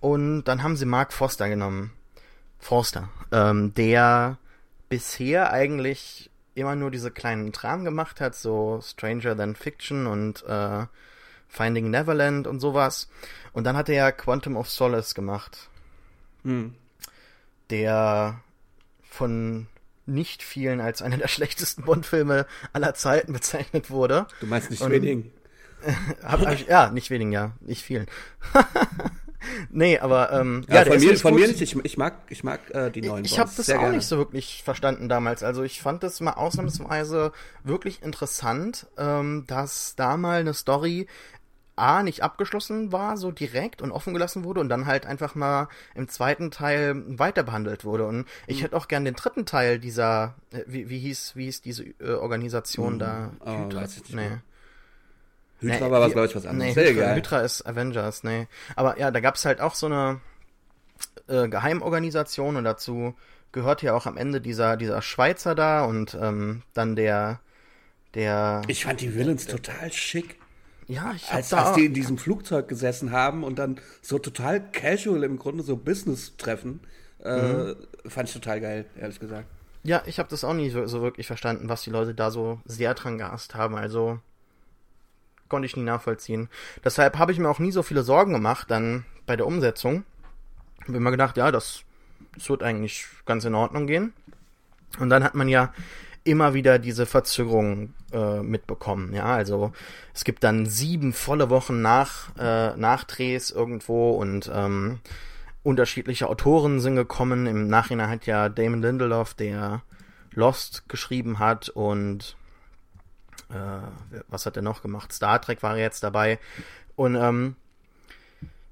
Und 0.00 0.44
dann 0.44 0.62
haben 0.62 0.76
sie 0.76 0.86
Mark 0.86 1.12
Foster 1.12 1.48
genommen. 1.48 1.92
Forster. 2.58 3.08
Ähm, 3.32 3.74
der 3.74 4.38
bisher 4.88 5.52
eigentlich 5.52 6.30
immer 6.54 6.74
nur 6.74 6.90
diese 6.90 7.10
kleinen 7.10 7.52
Dramen 7.52 7.84
gemacht 7.84 8.20
hat, 8.20 8.34
so 8.34 8.80
Stranger 8.82 9.36
Than 9.36 9.54
Fiction 9.54 10.06
und 10.06 10.44
äh, 10.46 10.86
Finding 11.48 11.90
Neverland 11.90 12.46
und 12.46 12.60
sowas. 12.60 13.08
Und 13.52 13.64
dann 13.64 13.76
hat 13.76 13.88
er 13.88 13.94
ja 13.94 14.12
Quantum 14.12 14.56
of 14.56 14.68
Solace 14.68 15.14
gemacht. 15.14 15.68
Hm. 16.42 16.74
Der 17.70 18.40
von 19.08 19.66
nicht 20.06 20.42
vielen 20.42 20.80
als 20.80 21.02
einer 21.02 21.16
der 21.16 21.28
schlechtesten 21.28 21.84
Bond-Filme 21.84 22.46
aller 22.72 22.94
Zeiten 22.94 23.32
bezeichnet 23.32 23.90
wurde. 23.90 24.26
Du 24.40 24.46
meinst 24.46 24.70
nicht 24.70 24.88
wenigen? 24.88 25.32
hab, 26.22 26.40
hab 26.40 26.68
ja, 26.68 26.90
nicht 26.90 27.10
wenigen, 27.10 27.32
ja, 27.32 27.52
nicht 27.60 27.82
vielen. 27.82 28.06
nee, 29.70 29.98
aber 29.98 30.32
ähm, 30.32 30.64
ja, 30.68 30.76
ja 30.76 30.84
von, 30.84 31.00
mir, 31.00 31.16
von 31.16 31.34
mir 31.34 31.48
nicht. 31.48 31.60
Ich, 31.60 31.76
ich 31.76 31.96
mag, 31.96 32.14
ich 32.28 32.44
mag 32.44 32.60
äh, 32.70 32.90
die 32.90 33.02
neuen. 33.02 33.24
Ich, 33.24 33.32
ich 33.32 33.38
habe 33.38 33.50
das 33.56 33.70
auch 33.70 33.78
gerne. 33.78 33.96
nicht 33.96 34.06
so 34.06 34.18
wirklich 34.18 34.62
verstanden 34.64 35.08
damals. 35.08 35.42
Also 35.42 35.62
ich 35.62 35.80
fand 35.80 36.02
das 36.02 36.20
mal 36.20 36.32
ausnahmsweise 36.32 37.32
wirklich 37.64 38.02
interessant, 38.02 38.86
ähm, 38.96 39.44
dass 39.46 39.94
da 39.96 40.16
mal 40.16 40.40
eine 40.40 40.54
Story 40.54 41.06
A 41.78 42.02
nicht 42.02 42.22
abgeschlossen 42.22 42.92
war, 42.92 43.16
so 43.16 43.30
direkt 43.30 43.80
und 43.80 43.92
offen 43.92 44.12
gelassen 44.12 44.44
wurde 44.44 44.60
und 44.60 44.68
dann 44.68 44.86
halt 44.86 45.06
einfach 45.06 45.34
mal 45.34 45.68
im 45.94 46.08
zweiten 46.08 46.50
Teil 46.50 47.02
weiter 47.18 47.44
behandelt 47.44 47.84
wurde. 47.84 48.06
Und 48.06 48.26
ich 48.46 48.58
mhm. 48.58 48.62
hätte 48.62 48.76
auch 48.76 48.88
gern 48.88 49.04
den 49.04 49.14
dritten 49.14 49.46
Teil 49.46 49.78
dieser, 49.78 50.34
äh, 50.50 50.64
wie, 50.66 50.90
wie 50.90 50.98
hieß, 50.98 51.36
wie 51.36 51.44
hieß 51.44 51.62
diese 51.62 51.84
äh, 52.00 52.14
Organisation 52.14 52.94
mhm. 52.94 52.98
da? 52.98 53.32
Oh, 53.40 53.64
Hydra, 53.64 53.82
weiß 53.82 53.96
ich 53.96 54.02
nicht 54.02 54.14
nee. 54.14 54.38
Hydra 55.60 55.86
nee, 55.86 55.90
war 55.90 56.00
was, 56.00 56.12
glaube 56.12 56.28
ich, 56.28 56.36
was 56.36 56.46
anderes. 56.46 56.76
Nee, 56.76 56.94
Hydra, 56.94 57.14
Hydra, 57.14 57.40
ist 57.40 57.66
Avengers, 57.66 58.22
nee. 58.22 58.46
Aber 58.76 58.98
ja, 58.98 59.10
da 59.10 59.20
gab 59.20 59.34
es 59.34 59.44
halt 59.44 59.60
auch 59.60 59.74
so 59.74 59.86
eine 59.86 60.20
äh, 61.28 61.48
Geheimorganisation 61.48 62.56
und 62.56 62.64
dazu 62.64 63.14
gehört 63.52 63.82
ja 63.82 63.94
auch 63.94 64.06
am 64.06 64.16
Ende 64.16 64.40
dieser, 64.40 64.76
dieser 64.76 65.02
Schweizer 65.02 65.54
da 65.54 65.84
und 65.84 66.16
ähm, 66.20 66.62
dann 66.74 66.96
der, 66.96 67.40
der. 68.14 68.62
Ich 68.68 68.84
fand 68.84 69.00
die 69.00 69.14
Villains 69.14 69.46
äh, 69.46 69.50
total 69.50 69.92
schick. 69.92 70.36
Ja, 70.86 71.12
ich 71.14 71.28
hab 71.28 71.36
als, 71.36 71.48
da 71.50 71.64
als 71.64 71.76
die 71.76 71.84
in 71.84 71.92
diesem 71.92 72.16
Flugzeug 72.16 72.66
gesessen 72.68 73.12
haben 73.12 73.44
und 73.44 73.58
dann 73.58 73.78
so 74.00 74.18
total 74.18 74.70
casual 74.72 75.22
im 75.22 75.38
Grunde 75.38 75.62
so 75.62 75.76
Business-Treffen, 75.76 76.80
äh, 77.22 77.42
mhm. 77.42 77.76
fand 78.06 78.28
ich 78.28 78.34
total 78.34 78.60
geil, 78.60 78.86
ehrlich 78.98 79.20
gesagt. 79.20 79.46
Ja, 79.82 80.02
ich 80.06 80.18
habe 80.18 80.28
das 80.30 80.44
auch 80.44 80.54
nie 80.54 80.70
so, 80.70 80.86
so, 80.86 81.02
wirklich 81.02 81.26
verstanden, 81.26 81.68
was 81.68 81.82
die 81.82 81.90
Leute 81.90 82.14
da 82.14 82.30
so 82.30 82.60
sehr 82.64 82.94
dran 82.94 83.18
gehasst 83.18 83.54
haben. 83.54 83.76
Also 83.76 84.18
konnte 85.48 85.66
ich 85.66 85.76
nie 85.76 85.82
nachvollziehen. 85.82 86.48
Deshalb 86.84 87.18
habe 87.18 87.32
ich 87.32 87.38
mir 87.38 87.48
auch 87.48 87.58
nie 87.58 87.72
so 87.72 87.82
viele 87.82 88.02
Sorgen 88.02 88.32
gemacht 88.32 88.70
dann 88.70 89.04
bei 89.26 89.36
der 89.36 89.46
Umsetzung. 89.46 90.04
Habe 90.86 90.96
immer 90.96 91.10
gedacht, 91.10 91.36
ja, 91.36 91.50
das, 91.50 91.82
das 92.34 92.48
wird 92.48 92.62
eigentlich 92.62 93.06
ganz 93.26 93.44
in 93.44 93.54
Ordnung 93.54 93.86
gehen. 93.86 94.12
Und 94.98 95.10
dann 95.10 95.24
hat 95.24 95.34
man 95.34 95.48
ja 95.48 95.72
immer 96.24 96.54
wieder 96.54 96.78
diese 96.78 97.06
Verzögerung 97.06 97.94
äh, 98.12 98.40
mitbekommen. 98.40 99.12
Ja, 99.14 99.26
also 99.26 99.72
es 100.14 100.24
gibt 100.24 100.44
dann 100.44 100.66
sieben 100.66 101.12
volle 101.12 101.50
Wochen 101.50 101.80
nach 101.80 102.36
äh, 102.38 102.76
Nachdrehs 102.76 103.50
irgendwo 103.50 104.10
und 104.12 104.50
ähm, 104.52 105.00
unterschiedliche 105.62 106.28
Autoren 106.28 106.80
sind 106.80 106.96
gekommen. 106.96 107.46
Im 107.46 107.68
Nachhinein 107.68 108.10
hat 108.10 108.26
ja 108.26 108.48
Damon 108.48 108.82
Lindelof, 108.82 109.34
der 109.34 109.82
Lost 110.32 110.88
geschrieben 110.88 111.38
hat 111.38 111.68
und 111.68 112.36
äh, 113.50 114.22
was 114.28 114.46
hat 114.46 114.56
er 114.56 114.62
noch 114.62 114.82
gemacht? 114.82 115.12
Star 115.12 115.40
Trek 115.40 115.62
war 115.62 115.76
er 115.76 115.82
jetzt 115.82 116.02
dabei. 116.02 116.38
Und 116.96 117.14
ähm, 117.14 117.56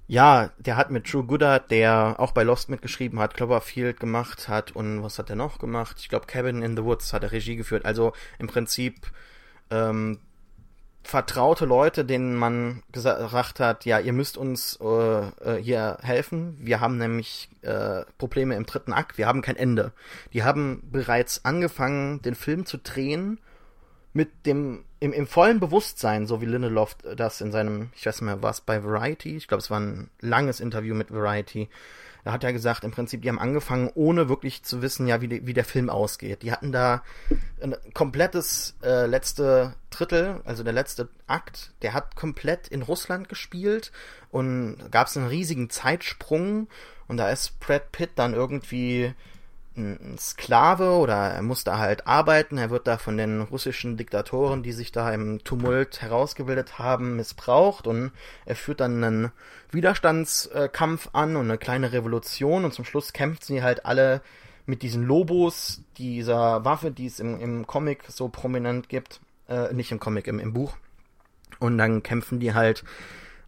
ja, 0.09 0.51
der 0.59 0.77
hat 0.77 0.91
mit 0.91 1.13
Drew 1.13 1.25
Goddard, 1.25 1.71
der 1.71 2.17
auch 2.19 2.33
bei 2.33 2.45
Lost 2.45 2.69
mitgeschrieben 2.69 3.19
hat, 3.19 3.35
Cloverfield 3.35 3.99
gemacht 3.99 4.49
hat 4.49 4.71
und 4.73 5.03
was 5.03 5.19
hat 5.19 5.31
er 5.31 5.37
noch 5.37 5.59
gemacht? 5.59 5.97
Ich 5.99 6.09
glaube, 6.09 6.27
Cabin 6.27 6.63
in 6.63 6.77
the 6.77 6.85
Woods 6.85 7.13
hat 7.13 7.25
er 7.25 7.33
Regie 7.33 7.57
geführt. 7.57 7.85
Also 7.85 8.13
im 8.39 8.47
Prinzip 8.47 9.11
ähm, 9.71 10.21
vertraute 11.03 11.65
Leute, 11.65 12.05
denen 12.05 12.37
man 12.37 12.83
gesagt 12.93 13.59
hat, 13.59 13.85
ja, 13.85 13.99
ihr 13.99 14.13
müsst 14.13 14.37
uns 14.37 14.79
äh, 14.81 14.87
äh, 14.87 15.63
hier 15.63 15.99
helfen. 16.03 16.57
Wir 16.61 16.81
haben 16.81 16.99
nämlich 16.99 17.49
äh, 17.63 18.03
Probleme 18.19 18.55
im 18.55 18.67
dritten 18.67 18.93
Akt. 18.93 19.19
Wir 19.19 19.27
haben 19.27 19.43
kein 19.43 19.57
Ende. 19.57 19.93
Die 20.33 20.45
haben 20.45 20.83
bereits 20.91 21.45
angefangen, 21.45 22.23
den 22.23 22.37
Film 22.37 22.65
zu 22.65 22.79
drehen 22.79 23.41
mit 24.17 24.47
dem 24.47 24.83
im, 24.99 25.13
im 25.13 25.27
vollen 25.27 25.61
Bewusstsein, 25.61 26.27
so 26.27 26.41
wie 26.41 26.47
Lindelof 26.47 26.97
das 27.17 27.43
in 27.43 27.53
seinem, 27.53 27.91
ich 27.95 28.07
weiß 28.07 28.23
nicht 28.23 28.27
mehr, 28.27 28.43
was 28.43 28.63
bei 28.63 28.83
Variety, 28.83 29.37
ich 29.37 29.47
glaube, 29.47 29.61
es 29.61 29.71
war 29.71 29.79
ein 29.79 30.09
langes 30.21 30.59
Interview 30.59 30.95
mit 30.95 31.13
Variety. 31.13 31.69
Da 32.25 32.33
hat 32.33 32.43
er 32.43 32.55
gesagt, 32.55 32.83
im 32.83 32.91
Prinzip, 32.91 33.23
die 33.23 33.29
haben 33.29 33.39
angefangen, 33.39 33.91
ohne 33.95 34.29
wirklich 34.29 34.63
zu 34.65 34.81
wissen, 34.83 35.07
ja, 35.07 35.21
wie, 35.21 35.29
die, 35.29 35.47
wie 35.47 35.53
der 35.53 35.67
Film 35.67 35.91
ausgeht. 35.91 36.43
Die 36.43 36.51
hatten 36.51 36.73
da 36.73 37.05
ein 37.61 37.77
komplettes 37.93 38.75
äh, 38.83 39.07
letzte 39.07 39.75
Drittel, 39.91 40.41
also 40.45 40.65
der 40.65 40.73
letzte 40.73 41.09
Akt, 41.27 41.73
der 41.83 41.93
hat 41.93 42.17
komplett 42.17 42.67
in 42.67 42.83
Russland 42.83 43.29
gespielt 43.29 43.93
und 44.31 44.79
gab 44.91 45.09
es 45.09 45.17
einen 45.17 45.29
riesigen 45.29 45.69
Zeitsprung 45.69 46.69
und 47.07 47.19
da 47.19 47.31
ist 47.31 47.61
Brad 47.61 47.93
Pitt 47.93 48.11
dann 48.17 48.33
irgendwie 48.33 49.15
ein 49.77 50.17
Sklave 50.19 50.93
oder 50.93 51.15
er 51.15 51.43
muss 51.43 51.65
da 51.65 51.79
halt 51.79 52.07
arbeiten. 52.07 52.59
Er 52.59 52.71
wird 52.71 52.87
da 52.87 52.99
von 52.99 53.17
den 53.17 53.41
russischen 53.43 53.97
Diktatoren, 53.97 54.63
die 54.63 54.73
sich 54.73 54.93
da 54.93 55.13
im 55.13 55.43
Tumult 55.45 56.03
herausgebildet 56.03 56.79
haben, 56.79 57.17
missbraucht 57.17 57.87
und 57.87 58.13
er 58.45 58.57
führt 58.57 58.81
dann 58.81 59.03
einen 59.03 59.33
Widerstandskampf 59.71 61.11
an 61.13 61.37
und 61.37 61.45
eine 61.45 61.59
kleine 61.59 61.93
Revolution 61.93 62.65
und 62.65 62.73
zum 62.73 62.85
Schluss 62.85 63.13
kämpfen 63.13 63.43
sie 63.43 63.63
halt 63.63 63.85
alle 63.87 64.23
mit 64.67 64.83
diesen 64.83 65.05
Lobos, 65.05 65.83
dieser 65.97 66.65
Waffe, 66.65 66.91
die 66.91 67.07
es 67.07 67.21
im, 67.21 67.41
im 67.41 67.67
Comic 67.67 68.05
so 68.09 68.29
prominent 68.29 68.89
gibt, 68.89 69.21
äh, 69.49 69.73
nicht 69.73 69.93
im 69.93 70.01
Comic, 70.01 70.27
im, 70.27 70.41
im 70.41 70.53
Buch. 70.53 70.77
Und 71.61 71.79
dann 71.79 72.03
kämpfen 72.03 72.41
die 72.41 72.53
halt 72.53 72.85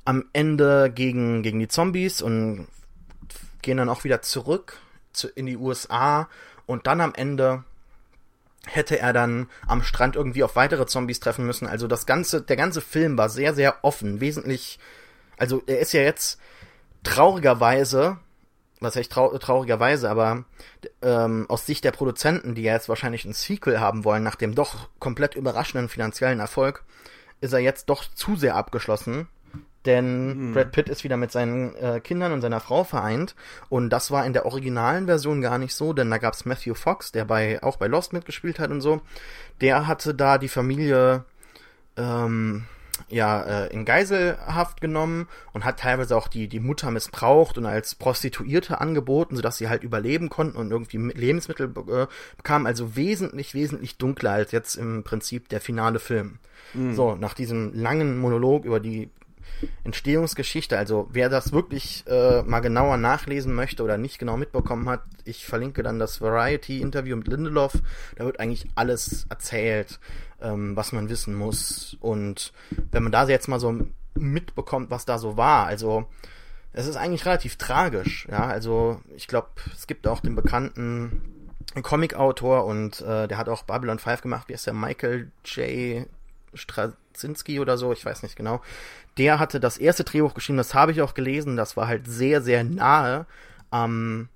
am 0.04 0.24
Ende 0.32 0.90
gegen, 0.94 1.42
gegen 1.42 1.58
die 1.58 1.68
Zombies 1.68 2.22
und 2.22 2.68
gehen 3.62 3.76
dann 3.76 3.88
auch 3.88 4.04
wieder 4.04 4.22
zurück 4.22 4.78
zu, 5.12 5.28
in 5.28 5.46
die 5.46 5.56
USA 5.56 6.28
und 6.66 6.86
dann 6.86 7.00
am 7.00 7.14
Ende 7.14 7.64
hätte 8.66 8.98
er 8.98 9.12
dann 9.12 9.48
am 9.66 9.82
Strand 9.82 10.16
irgendwie 10.16 10.42
auf 10.42 10.56
weitere 10.56 10.86
Zombies 10.86 11.20
treffen 11.20 11.46
müssen. 11.46 11.66
Also 11.66 11.86
das 11.86 12.06
ganze, 12.06 12.42
der 12.42 12.56
ganze 12.56 12.80
Film 12.80 13.16
war 13.16 13.28
sehr, 13.28 13.54
sehr 13.54 13.76
offen, 13.82 14.20
wesentlich, 14.20 14.78
also 15.36 15.62
er 15.66 15.78
ist 15.78 15.92
ja 15.92 16.02
jetzt 16.02 16.38
traurigerweise, 17.02 18.18
was 18.80 18.96
heißt 18.96 19.10
trau 19.10 19.36
traurigerweise, 19.38 20.10
aber 20.10 20.44
ähm, 21.02 21.46
aus 21.48 21.66
Sicht 21.66 21.84
der 21.84 21.92
Produzenten, 21.92 22.54
die 22.54 22.62
ja 22.62 22.74
jetzt 22.74 22.88
wahrscheinlich 22.88 23.24
ein 23.24 23.32
Sequel 23.32 23.80
haben 23.80 24.04
wollen, 24.04 24.22
nach 24.22 24.36
dem 24.36 24.54
doch 24.54 24.88
komplett 24.98 25.34
überraschenden 25.34 25.88
finanziellen 25.88 26.40
Erfolg, 26.40 26.84
ist 27.40 27.52
er 27.52 27.60
jetzt 27.60 27.86
doch 27.86 28.04
zu 28.14 28.36
sehr 28.36 28.56
abgeschlossen 28.56 29.28
denn 29.86 30.48
mhm. 30.48 30.54
Brad 30.54 30.72
Pitt 30.72 30.88
ist 30.88 31.04
wieder 31.04 31.16
mit 31.16 31.30
seinen 31.30 31.74
äh, 31.76 32.00
Kindern 32.00 32.32
und 32.32 32.40
seiner 32.40 32.60
Frau 32.60 32.84
vereint 32.84 33.34
und 33.68 33.90
das 33.90 34.10
war 34.10 34.26
in 34.26 34.32
der 34.32 34.46
originalen 34.46 35.06
Version 35.06 35.40
gar 35.40 35.58
nicht 35.58 35.74
so, 35.74 35.92
denn 35.92 36.10
da 36.10 36.18
gab 36.18 36.34
es 36.34 36.44
Matthew 36.44 36.74
Fox, 36.74 37.12
der 37.12 37.24
bei 37.24 37.62
auch 37.62 37.76
bei 37.76 37.86
Lost 37.86 38.12
mitgespielt 38.12 38.58
hat 38.58 38.70
und 38.70 38.80
so. 38.80 39.00
Der 39.60 39.86
hatte 39.86 40.14
da 40.14 40.38
die 40.38 40.48
Familie 40.48 41.24
ähm, 41.96 42.64
ja 43.08 43.42
äh, 43.42 43.72
in 43.72 43.84
Geiselhaft 43.84 44.80
genommen 44.80 45.28
und 45.52 45.64
hat 45.64 45.78
teilweise 45.80 46.16
auch 46.16 46.28
die 46.28 46.48
die 46.48 46.60
Mutter 46.60 46.90
missbraucht 46.90 47.56
und 47.56 47.66
als 47.66 47.94
Prostituierte 47.94 48.80
angeboten, 48.80 49.36
sodass 49.36 49.58
sie 49.58 49.68
halt 49.68 49.84
überleben 49.84 50.28
konnten 50.28 50.56
und 50.56 50.70
irgendwie 50.70 50.98
Lebensmittel 50.98 51.72
äh, 51.88 52.06
bekamen. 52.36 52.66
Also 52.66 52.96
wesentlich 52.96 53.54
wesentlich 53.54 53.96
dunkler 53.96 54.32
als 54.32 54.52
jetzt 54.52 54.74
im 54.74 55.04
Prinzip 55.04 55.48
der 55.48 55.60
finale 55.60 55.98
Film. 55.98 56.38
Mhm. 56.74 56.94
So 56.94 57.14
nach 57.14 57.34
diesem 57.34 57.72
langen 57.74 58.18
Monolog 58.18 58.64
über 58.64 58.80
die 58.80 59.10
Entstehungsgeschichte. 59.84 60.76
Also 60.76 61.08
wer 61.12 61.28
das 61.28 61.52
wirklich 61.52 62.04
äh, 62.06 62.42
mal 62.42 62.60
genauer 62.60 62.96
nachlesen 62.96 63.54
möchte 63.54 63.82
oder 63.82 63.98
nicht 63.98 64.18
genau 64.18 64.36
mitbekommen 64.36 64.88
hat, 64.88 65.02
ich 65.24 65.46
verlinke 65.46 65.82
dann 65.82 65.98
das 65.98 66.20
Variety-Interview 66.20 67.16
mit 67.16 67.28
Lindelof. 67.28 67.72
Da 68.16 68.24
wird 68.24 68.40
eigentlich 68.40 68.66
alles 68.74 69.26
erzählt, 69.28 69.98
ähm, 70.40 70.76
was 70.76 70.92
man 70.92 71.08
wissen 71.08 71.34
muss. 71.34 71.96
Und 72.00 72.52
wenn 72.92 73.02
man 73.02 73.12
da 73.12 73.26
jetzt 73.28 73.48
mal 73.48 73.60
so 73.60 73.80
mitbekommt, 74.14 74.90
was 74.90 75.04
da 75.04 75.18
so 75.18 75.36
war, 75.36 75.66
also 75.66 76.06
es 76.72 76.86
ist 76.86 76.96
eigentlich 76.96 77.26
relativ 77.26 77.56
tragisch. 77.56 78.26
Ja, 78.30 78.46
also 78.46 79.00
ich 79.16 79.26
glaube, 79.26 79.48
es 79.74 79.86
gibt 79.86 80.06
auch 80.06 80.20
den 80.20 80.34
bekannten 80.34 81.22
Comic-Autor 81.82 82.64
und 82.64 83.00
äh, 83.00 83.28
der 83.28 83.38
hat 83.38 83.48
auch 83.48 83.62
Babylon 83.62 83.98
5 83.98 84.22
gemacht. 84.22 84.48
Wie 84.48 84.52
ist 84.52 84.66
der? 84.66 84.74
Michael 84.74 85.30
J. 85.44 86.06
Straczynski 86.54 87.60
oder 87.60 87.76
so, 87.76 87.92
ich 87.92 88.04
weiß 88.04 88.22
nicht 88.22 88.36
genau 88.36 88.62
der 89.18 89.38
hatte 89.38 89.60
das 89.60 89.78
erste 89.78 90.04
Drehbuch 90.04 90.34
geschrieben, 90.34 90.58
das 90.58 90.74
habe 90.74 90.92
ich 90.92 91.02
auch 91.02 91.14
gelesen, 91.14 91.56
das 91.56 91.76
war 91.76 91.88
halt 91.88 92.06
sehr, 92.06 92.40
sehr 92.40 92.64
nahe 92.64 93.26
am, 93.70 94.28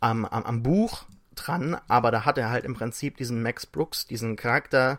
am, 0.00 0.24
am, 0.24 0.42
am 0.44 0.62
Buch 0.62 1.04
dran, 1.34 1.78
aber 1.88 2.10
da 2.10 2.24
hat 2.24 2.38
er 2.38 2.50
halt 2.50 2.64
im 2.64 2.74
Prinzip 2.74 3.16
diesen 3.16 3.42
Max 3.42 3.66
Brooks, 3.66 4.06
diesen 4.06 4.36
Charakter 4.36 4.98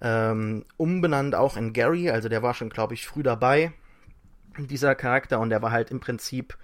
ähm, 0.00 0.64
umbenannt 0.76 1.34
auch 1.34 1.56
in 1.56 1.72
Gary, 1.72 2.10
also 2.10 2.28
der 2.28 2.42
war 2.42 2.54
schon, 2.54 2.70
glaube 2.70 2.94
ich, 2.94 3.06
früh 3.06 3.22
dabei, 3.22 3.72
dieser 4.58 4.94
Charakter, 4.94 5.38
und 5.38 5.50
der 5.50 5.62
war 5.62 5.70
halt 5.70 5.90
im 5.90 6.00
Prinzip 6.00 6.56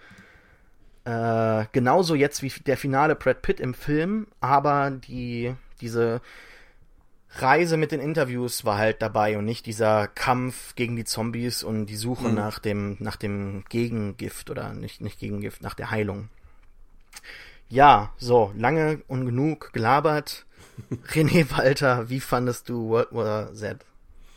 äh, 1.04 1.66
genauso 1.72 2.14
jetzt 2.14 2.42
wie 2.42 2.48
der 2.48 2.76
finale 2.76 3.14
Brad 3.14 3.42
Pitt 3.42 3.60
im 3.60 3.74
Film, 3.74 4.26
aber 4.40 4.90
die, 4.90 5.54
diese 5.80 6.20
Reise 7.36 7.76
mit 7.76 7.92
den 7.92 8.00
Interviews 8.00 8.64
war 8.64 8.78
halt 8.78 9.02
dabei 9.02 9.38
und 9.38 9.44
nicht 9.44 9.66
dieser 9.66 10.08
Kampf 10.08 10.74
gegen 10.74 10.96
die 10.96 11.04
Zombies 11.04 11.62
und 11.62 11.86
die 11.86 11.96
Suche 11.96 12.28
mhm. 12.28 12.34
nach 12.34 12.58
dem 12.58 12.96
nach 13.00 13.16
dem 13.16 13.64
Gegengift 13.68 14.50
oder 14.50 14.72
nicht 14.72 15.00
nicht 15.00 15.18
Gegengift 15.18 15.62
nach 15.62 15.74
der 15.74 15.90
Heilung. 15.90 16.28
Ja, 17.68 18.12
so 18.18 18.52
lange 18.56 19.02
und 19.08 19.26
genug 19.26 19.72
gelabert. 19.72 20.46
René 21.08 21.50
Walter, 21.56 22.08
wie 22.10 22.20
fandest 22.20 22.68
du 22.68 22.88
World 22.88 23.12
War 23.12 23.54
Z 23.54 23.84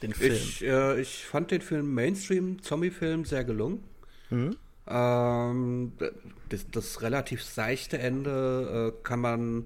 den 0.02 0.14
Film? 0.14 0.34
Ich, 0.34 0.64
äh, 0.64 1.00
ich 1.02 1.26
fand 1.26 1.52
den 1.52 1.62
Film 1.62 1.94
Mainstream 1.94 2.62
Zombie-Film 2.62 3.26
sehr 3.26 3.44
gelungen. 3.44 3.84
Mhm. 4.30 4.56
Ähm, 4.88 5.92
das, 6.50 6.66
das, 6.72 7.02
relativ 7.02 7.44
seichte 7.44 7.98
Ende 7.98 8.94
äh, 8.94 9.04
kann 9.04 9.20
man 9.20 9.66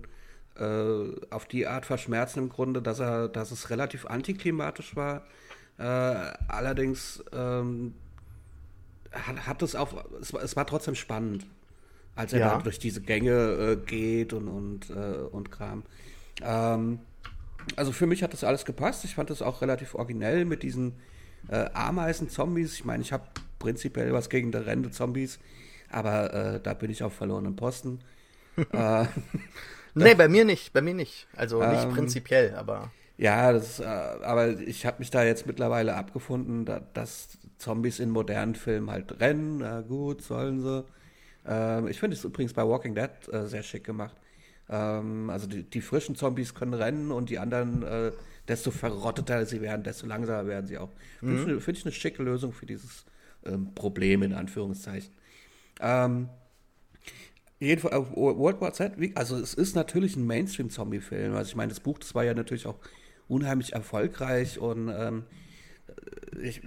auf 1.30 1.46
die 1.46 1.68
Art 1.68 1.86
verschmerzen 1.86 2.40
im 2.40 2.50
Grunde, 2.50 2.82
dass 2.82 3.00
er, 3.00 3.28
dass 3.28 3.52
es 3.52 3.70
relativ 3.70 4.06
antiklimatisch 4.06 4.96
war. 4.96 5.26
Äh, 5.78 5.84
allerdings 5.84 7.24
ähm, 7.34 7.96
hat, 9.12 9.48
hat 9.48 9.62
es 9.62 9.76
auch, 9.76 10.06
es, 10.22 10.32
es, 10.34 10.56
war 10.56 10.68
trotzdem 10.68 10.96
spannend, 10.96 11.48
als 12.16 12.34
er 12.34 12.40
ja. 12.40 12.50
da 12.56 12.62
durch 12.62 12.78
diese 12.78 13.02
Gänge 13.02 13.32
äh, 13.32 13.76
geht 13.78 14.34
und, 14.34 14.48
und, 14.48 14.90
äh, 14.92 14.94
und 15.32 15.52
Kram. 15.52 15.84
Ähm, 16.42 17.00
also 17.76 17.92
für 17.92 18.06
mich 18.06 18.24
hat 18.24 18.34
das 18.34 18.44
alles 18.44 18.66
gepasst. 18.66 19.06
Ich 19.06 19.16
fand 19.16 19.30
das 19.30 19.42
auch 19.42 19.62
relativ 19.62 19.96
originell 19.96 20.46
mit 20.46 20.64
diesen 20.64 20.94
äh, 21.48 21.70
Ameisen-Zombies. 21.74 22.74
Ich 22.74 22.86
meine, 22.86 23.02
ich 23.02 23.12
habe 23.12 23.24
prinzipiell 23.60 24.14
was 24.14 24.30
gegen 24.30 24.52
die 24.52 24.58
Rende-Zombies, 24.58 25.40
aber 25.90 26.34
äh, 26.34 26.60
da 26.62 26.74
bin 26.74 26.92
ich 26.92 27.04
auf 27.04 27.14
verlorenen 27.14 27.56
Posten. 27.56 28.00
äh, 28.72 29.06
Nee, 29.94 30.16
bei 30.16 30.28
mir 30.28 30.46
nicht, 30.46 30.74
bei 30.74 30.82
mir 30.82 30.94
nicht. 30.94 31.28
Also 31.36 31.64
nicht 31.64 31.84
ähm, 31.84 31.92
prinzipiell, 31.92 32.56
aber. 32.56 32.92
Ja, 33.18 33.52
das, 33.52 33.80
äh, 33.80 33.84
aber 33.84 34.60
ich 34.60 34.86
habe 34.86 35.00
mich 35.00 35.12
da 35.12 35.24
jetzt 35.24 35.46
mittlerweile 35.46 35.96
abgefunden, 35.96 36.66
da, 36.66 36.82
dass 36.94 37.38
Zombies 37.58 38.00
in 38.00 38.10
modernen 38.10 38.56
Filmen 38.56 38.90
halt 38.90 39.20
rennen. 39.20 39.60
Na 39.60 39.82
gut, 39.82 40.22
sollen 40.22 40.62
sie. 40.62 40.86
Ähm, 41.46 41.88
ich 41.88 42.00
finde 42.00 42.16
es 42.16 42.24
übrigens 42.24 42.54
bei 42.54 42.68
Walking 42.68 42.96
Dead 42.96 43.12
äh, 43.32 43.46
sehr 43.46 43.64
schick 43.64 43.84
gemacht. 43.84 44.16
Ähm, 44.70 45.30
also 45.30 45.48
die, 45.48 45.64
die, 45.64 45.82
frischen 45.82 46.16
Zombies 46.16 46.56
können 46.56 46.74
rennen 46.74 47.12
und 47.12 47.30
die 47.30 47.40
anderen, 47.40 47.84
äh, 47.84 48.12
desto 48.48 48.72
verrotteter 48.72 49.46
sie 49.46 49.62
werden, 49.62 49.84
desto 49.84 50.08
langsamer 50.08 50.48
werden 50.48 50.68
sie 50.68 50.78
auch. 50.78 50.90
Finde 51.20 51.36
mhm. 51.36 51.58
ich, 51.58 51.64
find 51.64 51.78
ich, 51.78 51.86
eine 51.86 51.92
schicke 51.92 52.24
Lösung 52.24 52.54
für 52.54 52.66
dieses 52.66 53.06
ähm, 53.46 53.74
Problem 53.76 54.24
in 54.24 54.34
Anführungszeichen. 54.34 55.12
Ähm, 55.80 56.30
Jedenfalls, 57.62 57.94
äh, 57.94 58.16
World 58.16 58.60
War 58.60 58.74
Z, 58.74 58.94
also 59.14 59.38
es 59.38 59.54
ist 59.54 59.76
natürlich 59.76 60.16
ein 60.16 60.26
Mainstream-Zombie-Film. 60.26 61.36
Also 61.36 61.50
ich 61.50 61.56
meine, 61.56 61.70
das 61.70 61.80
Buch, 61.80 62.00
das 62.00 62.16
war 62.16 62.24
ja 62.24 62.34
natürlich 62.34 62.66
auch 62.66 62.80
unheimlich 63.28 63.74
erfolgreich 63.74 64.58
und 64.58 64.90
ähm, 64.90 65.24
ich, 66.42 66.62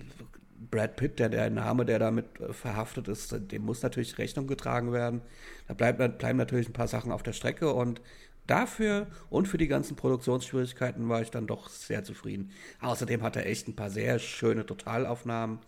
Brad 0.70 0.94
Pitt, 0.94 1.18
der, 1.18 1.30
der 1.30 1.50
Name, 1.50 1.84
der 1.84 1.98
damit 1.98 2.40
äh, 2.40 2.52
verhaftet 2.52 3.08
ist, 3.08 3.34
dem 3.50 3.62
muss 3.62 3.82
natürlich 3.82 4.18
Rechnung 4.18 4.46
getragen 4.46 4.92
werden. 4.92 5.20
Da 5.66 5.74
bleibt, 5.74 6.18
bleiben 6.18 6.38
natürlich 6.38 6.68
ein 6.68 6.72
paar 6.72 6.86
Sachen 6.86 7.10
auf 7.10 7.24
der 7.24 7.32
Strecke 7.32 7.74
und 7.74 8.00
dafür 8.46 9.08
und 9.30 9.48
für 9.48 9.58
die 9.58 9.66
ganzen 9.66 9.96
Produktionsschwierigkeiten 9.96 11.08
war 11.08 11.22
ich 11.22 11.32
dann 11.32 11.48
doch 11.48 11.70
sehr 11.70 12.04
zufrieden. 12.04 12.52
Außerdem 12.80 13.20
hat 13.22 13.34
er 13.34 13.46
echt 13.46 13.66
ein 13.66 13.74
paar 13.74 13.90
sehr 13.90 14.20
schöne 14.20 14.64
Totalaufnahmen, 14.64 15.58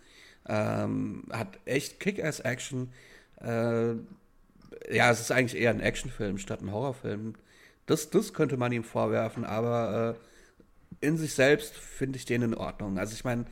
ähm, 0.47 1.25
hat 1.31 1.59
echt 1.65 1.99
Kick-Ass-Action. 1.99 2.93
Äh, 3.41 3.95
ja, 4.89 5.11
es 5.11 5.19
ist 5.19 5.31
eigentlich 5.31 5.59
eher 5.59 5.71
ein 5.71 5.79
Actionfilm 5.79 6.37
statt 6.37 6.61
ein 6.61 6.71
Horrorfilm. 6.71 7.35
Das, 7.85 8.09
das 8.09 8.33
könnte 8.33 8.57
man 8.57 8.71
ihm 8.71 8.83
vorwerfen, 8.83 9.45
aber 9.45 10.17
äh, 11.01 11.05
in 11.05 11.17
sich 11.17 11.33
selbst 11.33 11.75
finde 11.75 12.17
ich 12.17 12.25
den 12.25 12.41
in 12.41 12.53
Ordnung. 12.53 12.97
Also 12.97 13.13
ich 13.13 13.23
meine, 13.23 13.45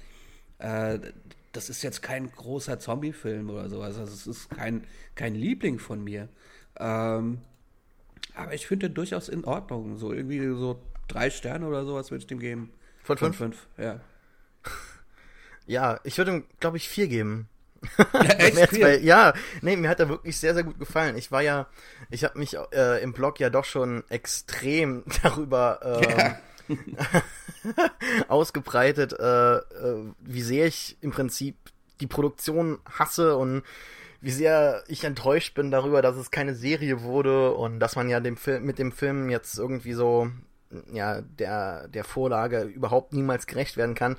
äh, 0.59 0.99
das 1.51 1.69
ist 1.69 1.83
jetzt 1.83 2.01
kein 2.01 2.31
großer 2.31 2.79
Zombie-Film 2.79 3.49
oder 3.49 3.69
sowas. 3.69 3.97
Also 3.97 4.13
es 4.13 4.27
ist 4.27 4.49
kein, 4.49 4.83
kein 5.15 5.35
Liebling 5.35 5.79
von 5.79 6.03
mir. 6.03 6.27
Ähm, 6.77 7.39
aber 8.35 8.53
ich 8.53 8.67
finde 8.67 8.89
den 8.89 8.95
durchaus 8.95 9.29
in 9.29 9.45
Ordnung. 9.45 9.97
So 9.97 10.11
irgendwie 10.11 10.39
so 10.39 10.81
drei 11.07 11.29
Sterne 11.29 11.67
oder 11.67 11.85
sowas 11.85 12.11
würde 12.11 12.23
ich 12.23 12.27
dem 12.27 12.39
geben. 12.39 12.73
Von 13.03 13.17
fünf? 13.17 13.37
Von 13.37 13.53
fünf, 13.53 13.67
ja. 13.77 14.01
Ja, 15.67 15.99
ich 16.03 16.17
würde 16.17 16.31
ihm, 16.31 16.43
glaube 16.59 16.77
ich, 16.77 16.89
vier 16.89 17.07
geben. 17.07 17.47
Ja, 18.13 18.21
echt 18.21 18.81
weil, 18.81 19.03
ja, 19.03 19.33
nee, 19.61 19.75
mir 19.75 19.89
hat 19.89 19.99
er 19.99 20.09
wirklich 20.09 20.37
sehr, 20.39 20.53
sehr 20.53 20.63
gut 20.63 20.79
gefallen. 20.79 21.17
Ich 21.17 21.31
war 21.31 21.41
ja, 21.41 21.67
ich 22.09 22.23
habe 22.23 22.37
mich 22.39 22.57
äh, 22.73 23.01
im 23.01 23.13
Blog 23.13 23.39
ja 23.39 23.49
doch 23.49 23.65
schon 23.65 24.03
extrem 24.09 25.03
darüber 25.23 25.79
äh, 25.83 26.17
ja. 26.17 26.41
ausgebreitet, 28.27 29.13
äh, 29.13 29.55
äh, 29.57 30.13
wie 30.19 30.41
sehr 30.41 30.65
ich 30.67 30.97
im 31.01 31.11
Prinzip 31.11 31.55
die 31.99 32.07
Produktion 32.07 32.79
hasse 32.89 33.37
und 33.37 33.63
wie 34.21 34.31
sehr 34.31 34.83
ich 34.87 35.03
enttäuscht 35.03 35.53
bin 35.53 35.71
darüber, 35.71 36.01
dass 36.01 36.15
es 36.15 36.31
keine 36.31 36.55
Serie 36.55 37.01
wurde 37.01 37.53
und 37.53 37.79
dass 37.79 37.95
man 37.95 38.09
ja 38.09 38.19
dem 38.19 38.37
Film, 38.37 38.63
mit 38.63 38.79
dem 38.79 38.91
Film 38.91 39.29
jetzt 39.29 39.57
irgendwie 39.57 39.93
so 39.93 40.29
ja 40.91 41.21
der 41.21 41.87
der 41.87 42.03
Vorlage 42.03 42.63
überhaupt 42.63 43.13
niemals 43.13 43.47
gerecht 43.47 43.77
werden 43.77 43.95
kann 43.95 44.17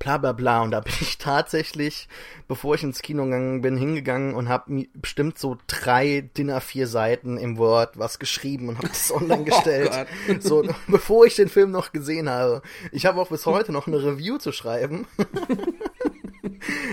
bla 0.00 0.18
bla 0.18 0.32
bla. 0.32 0.62
Und 0.62 0.72
da 0.72 0.80
bin 0.80 0.92
ich 1.00 1.18
tatsächlich, 1.18 2.08
bevor 2.48 2.74
ich 2.74 2.82
ins 2.82 3.02
Kino 3.02 3.24
gegangen 3.24 3.60
bin, 3.60 3.76
hingegangen 3.76 4.34
und 4.34 4.48
habe 4.48 4.86
bestimmt 4.94 5.38
so 5.38 5.56
drei 5.68 6.28
Dinner 6.36 6.60
vier 6.60 6.88
Seiten 6.88 7.38
im 7.38 7.56
Word 7.58 7.96
was 7.96 8.18
geschrieben 8.18 8.68
und 8.68 8.78
habe 8.78 8.88
das 8.88 9.12
online 9.14 9.42
oh 9.42 9.44
gestellt. 9.44 9.92
Oh 10.28 10.34
so, 10.40 10.64
bevor 10.88 11.26
ich 11.26 11.36
den 11.36 11.48
Film 11.48 11.70
noch 11.70 11.92
gesehen 11.92 12.28
habe. 12.28 12.62
Ich 12.90 13.06
habe 13.06 13.20
auch 13.20 13.28
bis 13.28 13.46
heute 13.46 13.70
noch 13.70 13.86
eine 13.86 14.02
Review 14.02 14.38
zu 14.38 14.50
schreiben. 14.50 15.06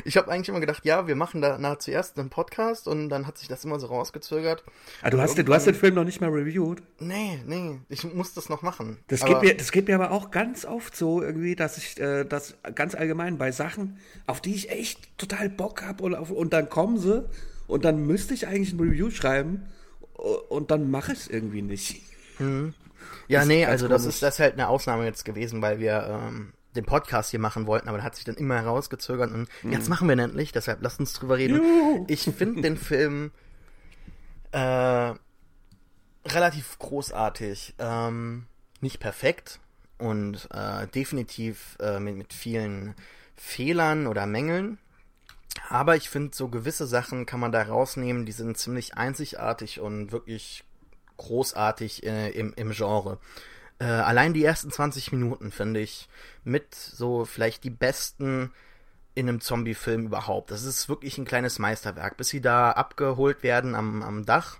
ich 0.07 0.15
habe 0.15 0.31
eigentlich 0.31 0.47
immer 0.47 0.61
gedacht, 0.61 0.85
ja, 0.85 1.05
wir 1.05 1.17
machen 1.17 1.41
da 1.41 1.57
na, 1.59 1.77
zuerst 1.77 2.17
einen 2.17 2.29
Podcast 2.29 2.87
und 2.87 3.09
dann 3.09 3.27
hat 3.27 3.37
sich 3.37 3.49
das 3.49 3.65
immer 3.65 3.77
so 3.77 3.87
rausgezögert. 3.87 4.63
Ah, 5.01 5.09
du, 5.09 5.19
hast, 5.19 5.37
du 5.37 5.53
hast 5.53 5.67
den 5.67 5.75
Film 5.75 5.95
noch 5.95 6.05
nicht 6.05 6.21
mal 6.21 6.29
reviewed? 6.29 6.81
Nee, 6.99 7.41
nee, 7.45 7.79
ich 7.89 8.05
muss 8.05 8.33
das 8.33 8.47
noch 8.47 8.61
machen. 8.61 8.99
Das, 9.07 9.25
geht 9.25 9.41
mir, 9.41 9.57
das 9.57 9.73
geht 9.73 9.89
mir 9.89 9.95
aber 9.95 10.11
auch 10.11 10.31
ganz 10.31 10.63
oft 10.63 10.95
so 10.95 11.21
irgendwie, 11.21 11.57
dass 11.57 11.77
ich 11.77 11.99
äh, 11.99 12.23
das 12.23 12.55
ganz 12.73 12.95
allgemein 12.95 13.37
bei 13.37 13.51
Sachen, 13.51 13.99
auf 14.27 14.39
die 14.39 14.55
ich 14.55 14.69
echt 14.71 15.17
total 15.17 15.49
Bock 15.49 15.83
habe 15.83 16.01
und, 16.03 16.13
und 16.13 16.53
dann 16.53 16.69
kommen 16.69 16.97
sie 16.97 17.27
und 17.67 17.83
dann 17.83 18.07
müsste 18.07 18.33
ich 18.33 18.47
eigentlich 18.47 18.71
ein 18.71 18.79
Review 18.79 19.09
schreiben 19.09 19.67
und 20.13 20.71
dann 20.71 20.89
mache 20.89 21.11
ich 21.11 21.19
es 21.19 21.27
irgendwie 21.27 21.61
nicht. 21.61 22.01
Mhm. 22.39 22.73
Ja, 23.27 23.39
das 23.39 23.47
nee, 23.49 23.65
also 23.65 23.89
das 23.89 24.05
ist 24.05 24.23
das 24.23 24.35
ist 24.35 24.39
halt 24.39 24.53
eine 24.53 24.69
Ausnahme 24.69 25.03
jetzt 25.03 25.25
gewesen, 25.25 25.61
weil 25.61 25.79
wir 25.79 26.21
ähm, 26.29 26.53
den 26.77 26.85
Podcast 26.85 27.31
hier 27.31 27.39
machen 27.39 27.67
wollten, 27.67 27.89
aber 27.89 28.01
hat 28.03 28.15
sich 28.15 28.25
dann 28.25 28.35
immer 28.35 28.55
herausgezögert 28.55 29.31
und 29.31 29.49
mhm. 29.63 29.71
jetzt 29.71 29.89
machen 29.89 30.07
wir 30.07 30.15
ihn 30.15 30.19
endlich, 30.19 30.51
deshalb 30.51 30.81
lasst 30.81 30.99
uns 30.99 31.13
drüber 31.13 31.37
reden. 31.37 31.57
Juhu. 31.57 32.05
Ich 32.07 32.23
finde 32.23 32.61
den 32.61 32.77
Film 32.77 33.31
äh, 34.51 35.13
relativ 36.25 36.79
großartig, 36.79 37.75
ähm, 37.79 38.45
nicht 38.79 38.99
perfekt 38.99 39.59
und 39.97 40.47
äh, 40.51 40.87
definitiv 40.87 41.77
äh, 41.79 41.99
mit, 41.99 42.15
mit 42.15 42.33
vielen 42.33 42.95
Fehlern 43.35 44.07
oder 44.07 44.25
Mängeln. 44.25 44.77
Aber 45.69 45.95
ich 45.95 46.09
finde, 46.09 46.35
so 46.35 46.49
gewisse 46.49 46.85
Sachen 46.85 47.25
kann 47.25 47.39
man 47.39 47.51
da 47.51 47.63
rausnehmen, 47.63 48.25
die 48.25 48.31
sind 48.31 48.57
ziemlich 48.57 48.95
einzigartig 48.95 49.79
und 49.79 50.11
wirklich 50.11 50.63
großartig 51.17 52.05
äh, 52.05 52.29
im, 52.29 52.53
im 52.55 52.71
Genre. 52.71 53.17
Äh, 53.79 53.85
allein 53.85 54.33
die 54.33 54.43
ersten 54.43 54.71
20 54.71 55.11
Minuten 55.11 55.51
finde 55.51 55.79
ich 55.79 56.09
mit 56.43 56.73
so 56.73 57.25
vielleicht 57.25 57.63
die 57.63 57.69
besten 57.69 58.51
in 59.13 59.27
einem 59.27 59.41
Zombie-Film 59.41 60.05
überhaupt. 60.05 60.51
Das 60.51 60.63
ist 60.63 60.89
wirklich 60.89 61.17
ein 61.17 61.25
kleines 61.25 61.59
Meisterwerk. 61.59 62.17
Bis 62.17 62.29
sie 62.29 62.41
da 62.41 62.71
abgeholt 62.71 63.43
werden 63.43 63.75
am, 63.75 64.03
am 64.03 64.25
Dach 64.25 64.57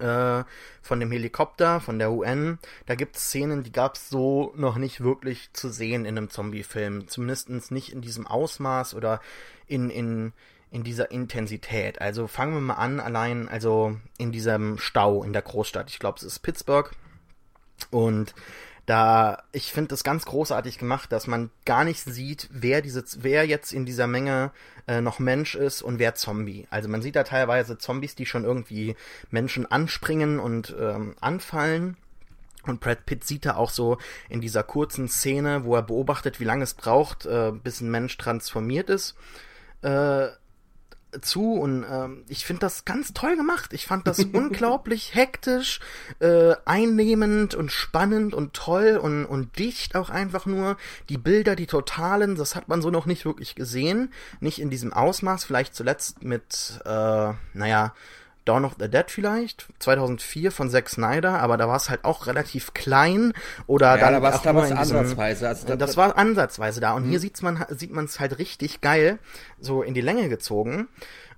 äh, 0.00 0.44
von 0.82 0.98
dem 0.98 1.12
Helikopter, 1.12 1.80
von 1.80 1.98
der 1.98 2.10
UN, 2.10 2.58
da 2.86 2.94
gibt 2.94 3.16
es 3.16 3.24
Szenen, 3.24 3.62
die 3.62 3.72
gab 3.72 3.96
es 3.96 4.08
so 4.08 4.52
noch 4.56 4.76
nicht 4.76 5.02
wirklich 5.02 5.52
zu 5.52 5.68
sehen 5.68 6.04
in 6.04 6.16
einem 6.16 6.30
Zombie-Film. 6.30 7.06
Zumindest 7.08 7.70
nicht 7.70 7.92
in 7.92 8.00
diesem 8.00 8.26
Ausmaß 8.26 8.94
oder 8.94 9.20
in, 9.66 9.90
in, 9.90 10.32
in 10.70 10.82
dieser 10.82 11.10
Intensität. 11.10 12.00
Also 12.00 12.26
fangen 12.26 12.54
wir 12.54 12.60
mal 12.60 12.74
an, 12.74 12.98
allein, 12.98 13.48
also 13.48 13.96
in 14.18 14.32
diesem 14.32 14.78
Stau 14.78 15.22
in 15.22 15.32
der 15.32 15.42
Großstadt. 15.42 15.90
Ich 15.90 15.98
glaube, 15.98 16.16
es 16.16 16.24
ist 16.24 16.38
Pittsburgh. 16.40 16.90
Und 17.90 18.34
da, 18.86 19.44
ich 19.52 19.72
finde 19.72 19.88
das 19.88 20.02
ganz 20.02 20.24
großartig 20.24 20.78
gemacht, 20.78 21.12
dass 21.12 21.26
man 21.26 21.50
gar 21.64 21.84
nicht 21.84 22.02
sieht, 22.02 22.48
wer 22.50 22.82
diese, 22.82 23.04
wer 23.18 23.46
jetzt 23.46 23.72
in 23.72 23.86
dieser 23.86 24.06
Menge 24.06 24.50
äh, 24.88 25.00
noch 25.00 25.20
Mensch 25.20 25.54
ist 25.54 25.82
und 25.82 25.98
wer 25.98 26.16
Zombie. 26.16 26.66
Also 26.70 26.88
man 26.88 27.00
sieht 27.00 27.14
da 27.14 27.22
teilweise 27.22 27.78
Zombies, 27.78 28.16
die 28.16 28.26
schon 28.26 28.44
irgendwie 28.44 28.96
Menschen 29.30 29.70
anspringen 29.70 30.40
und 30.40 30.74
ähm, 30.78 31.14
anfallen. 31.20 31.96
Und 32.64 32.80
Brad 32.80 33.06
Pitt 33.06 33.24
sieht 33.24 33.46
da 33.46 33.54
auch 33.54 33.70
so 33.70 33.98
in 34.28 34.40
dieser 34.40 34.62
kurzen 34.62 35.08
Szene, 35.08 35.64
wo 35.64 35.76
er 35.76 35.82
beobachtet, 35.82 36.40
wie 36.40 36.44
lange 36.44 36.64
es 36.64 36.74
braucht, 36.74 37.26
äh, 37.26 37.52
bis 37.52 37.80
ein 37.80 37.90
Mensch 37.90 38.16
transformiert 38.18 38.90
ist, 38.90 39.14
äh, 39.82 40.28
zu 41.20 41.54
und 41.54 41.84
ähm, 41.90 42.24
ich 42.28 42.44
finde 42.44 42.60
das 42.60 42.84
ganz 42.84 43.12
toll 43.12 43.36
gemacht. 43.36 43.72
Ich 43.72 43.86
fand 43.86 44.06
das 44.06 44.18
unglaublich 44.32 45.14
hektisch, 45.14 45.80
äh, 46.20 46.54
einnehmend 46.64 47.54
und 47.54 47.72
spannend 47.72 48.34
und 48.34 48.54
toll 48.54 48.98
und, 49.02 49.24
und 49.24 49.58
dicht 49.58 49.96
auch 49.96 50.10
einfach 50.10 50.46
nur. 50.46 50.76
Die 51.08 51.18
Bilder, 51.18 51.56
die 51.56 51.66
totalen, 51.66 52.36
das 52.36 52.54
hat 52.54 52.68
man 52.68 52.82
so 52.82 52.90
noch 52.90 53.06
nicht 53.06 53.24
wirklich 53.24 53.54
gesehen. 53.54 54.12
Nicht 54.40 54.60
in 54.60 54.70
diesem 54.70 54.92
Ausmaß, 54.92 55.44
vielleicht 55.44 55.74
zuletzt 55.74 56.22
mit, 56.22 56.80
äh, 56.84 57.32
naja, 57.54 57.94
Dawn 58.44 58.64
of 58.64 58.76
the 58.78 58.88
Dead 58.88 59.04
vielleicht, 59.08 59.68
2004 59.78 60.50
von 60.50 60.70
Zack 60.70 60.88
Snyder, 60.88 61.40
aber 61.40 61.56
da 61.56 61.68
war 61.68 61.76
es 61.76 61.90
halt 61.90 62.04
auch 62.04 62.26
relativ 62.26 62.74
klein 62.74 63.32
oder 63.66 63.98
ja, 63.98 64.10
da 64.10 64.22
war's, 64.22 64.42
da 64.42 64.54
war's 64.54 64.72
ansatzweise. 64.72 65.48
Also 65.48 65.66
da, 65.66 65.76
das 65.76 65.96
war 65.96 66.16
ansatzweise 66.16 66.80
da 66.80 66.92
und 66.92 67.04
hier 67.04 67.18
mhm. 67.18 67.22
sieht's 67.22 67.42
man 67.42 67.64
sieht 67.70 67.92
man 67.92 68.06
es 68.06 68.18
halt 68.18 68.38
richtig 68.38 68.80
geil 68.80 69.18
so 69.60 69.82
in 69.82 69.94
die 69.94 70.00
Länge 70.00 70.28
gezogen 70.28 70.88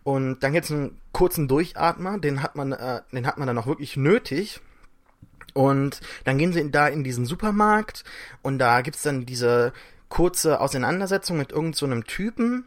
und 0.04 0.40
dann 0.40 0.52
gibt's 0.52 0.70
einen 0.70 0.98
kurzen 1.12 1.48
Durchatmer, 1.48 2.18
den 2.18 2.42
hat 2.42 2.56
man 2.56 2.72
äh, 2.72 3.02
den 3.12 3.26
hat 3.26 3.38
man 3.38 3.46
dann 3.46 3.58
auch 3.58 3.66
wirklich 3.66 3.96
nötig. 3.96 4.60
Und 5.54 6.00
dann 6.24 6.38
gehen 6.38 6.54
sie 6.54 6.70
da 6.70 6.88
in 6.88 7.04
diesen 7.04 7.26
Supermarkt 7.26 8.04
und 8.40 8.58
da 8.58 8.80
gibt's 8.80 9.02
dann 9.02 9.26
diese 9.26 9.74
kurze 10.08 10.60
Auseinandersetzung 10.60 11.36
mit 11.36 11.52
irgendeinem 11.52 12.00
so 12.00 12.06
Typen, 12.06 12.66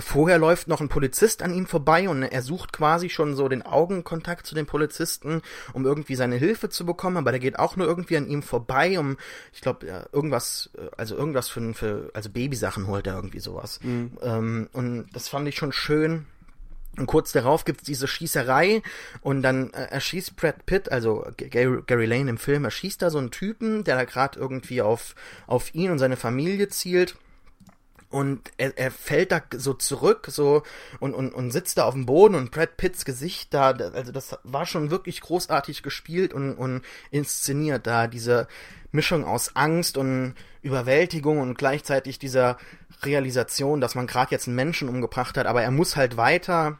Vorher 0.00 0.38
läuft 0.38 0.68
noch 0.68 0.80
ein 0.80 0.88
Polizist 0.88 1.42
an 1.42 1.52
ihm 1.52 1.66
vorbei 1.66 2.08
und 2.08 2.22
er 2.22 2.42
sucht 2.42 2.72
quasi 2.72 3.10
schon 3.10 3.34
so 3.34 3.48
den 3.48 3.62
Augenkontakt 3.62 4.46
zu 4.46 4.54
dem 4.54 4.64
Polizisten, 4.66 5.42
um 5.72 5.84
irgendwie 5.84 6.14
seine 6.14 6.36
Hilfe 6.36 6.68
zu 6.68 6.86
bekommen, 6.86 7.16
aber 7.16 7.32
der 7.32 7.40
geht 7.40 7.58
auch 7.58 7.74
nur 7.74 7.88
irgendwie 7.88 8.16
an 8.16 8.28
ihm 8.28 8.42
vorbei, 8.42 8.98
um, 9.00 9.16
ich 9.52 9.60
glaube, 9.60 9.86
ja, 9.86 10.06
irgendwas, 10.12 10.70
äh, 10.78 10.88
also 10.96 11.16
irgendwas 11.16 11.48
für, 11.48 11.74
für, 11.74 12.10
also 12.14 12.30
Babysachen 12.30 12.86
holt 12.86 13.08
er 13.08 13.16
irgendwie 13.16 13.40
sowas. 13.40 13.80
Mhm. 13.82 14.12
Ähm, 14.22 14.68
und 14.72 15.08
das 15.12 15.26
fand 15.26 15.48
ich 15.48 15.56
schon 15.56 15.72
schön. 15.72 16.26
Und 16.96 17.06
kurz 17.06 17.32
darauf 17.32 17.64
gibt's 17.64 17.84
diese 17.84 18.08
Schießerei 18.08 18.82
und 19.20 19.42
dann 19.42 19.72
äh, 19.72 19.84
erschießt 19.84 20.36
Brad 20.36 20.64
Pitt, 20.66 20.92
also 20.92 21.26
Gary, 21.36 21.82
Gary 21.86 22.06
Lane 22.06 22.30
im 22.30 22.38
Film, 22.38 22.64
erschießt 22.64 23.02
da 23.02 23.10
so 23.10 23.18
einen 23.18 23.30
Typen, 23.30 23.84
der 23.84 23.96
da 23.96 24.04
gerade 24.04 24.38
irgendwie 24.38 24.80
auf, 24.82 25.14
auf 25.46 25.74
ihn 25.74 25.90
und 25.90 25.98
seine 25.98 26.16
Familie 26.16 26.68
zielt 26.68 27.16
und 28.10 28.50
er, 28.56 28.76
er 28.78 28.90
fällt 28.90 29.32
da 29.32 29.42
so 29.54 29.74
zurück 29.74 30.28
so 30.30 30.62
und, 30.98 31.14
und, 31.14 31.32
und 31.32 31.50
sitzt 31.50 31.78
da 31.78 31.84
auf 31.84 31.94
dem 31.94 32.06
Boden 32.06 32.34
und 32.34 32.50
Brad 32.50 32.76
Pitts 32.76 33.04
Gesicht 33.04 33.52
da, 33.52 33.70
also 33.70 34.12
das 34.12 34.38
war 34.44 34.66
schon 34.66 34.90
wirklich 34.90 35.20
großartig 35.20 35.82
gespielt 35.82 36.32
und, 36.32 36.54
und 36.54 36.82
inszeniert 37.10 37.86
da, 37.86 38.06
diese 38.06 38.48
Mischung 38.92 39.24
aus 39.24 39.54
Angst 39.56 39.98
und 39.98 40.34
Überwältigung 40.62 41.40
und 41.40 41.58
gleichzeitig 41.58 42.18
dieser 42.18 42.56
Realisation, 43.02 43.80
dass 43.80 43.94
man 43.94 44.06
gerade 44.06 44.30
jetzt 44.30 44.46
einen 44.46 44.56
Menschen 44.56 44.88
umgebracht 44.88 45.36
hat, 45.36 45.46
aber 45.46 45.62
er 45.62 45.70
muss 45.70 45.96
halt 45.96 46.16
weiter. 46.16 46.78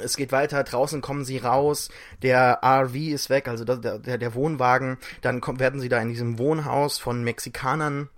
Es 0.00 0.16
geht 0.16 0.30
weiter, 0.30 0.62
draußen 0.62 1.00
kommen 1.00 1.24
sie 1.24 1.38
raus, 1.38 1.90
der 2.22 2.60
RV 2.62 2.94
ist 2.94 3.30
weg, 3.30 3.48
also 3.48 3.64
der, 3.64 3.98
der, 3.98 4.16
der 4.16 4.34
Wohnwagen, 4.34 4.96
dann 5.22 5.40
kommt, 5.40 5.58
werden 5.58 5.80
sie 5.80 5.88
da 5.88 6.00
in 6.00 6.08
diesem 6.08 6.38
Wohnhaus 6.38 6.98
von 6.98 7.24
Mexikanern 7.24 8.08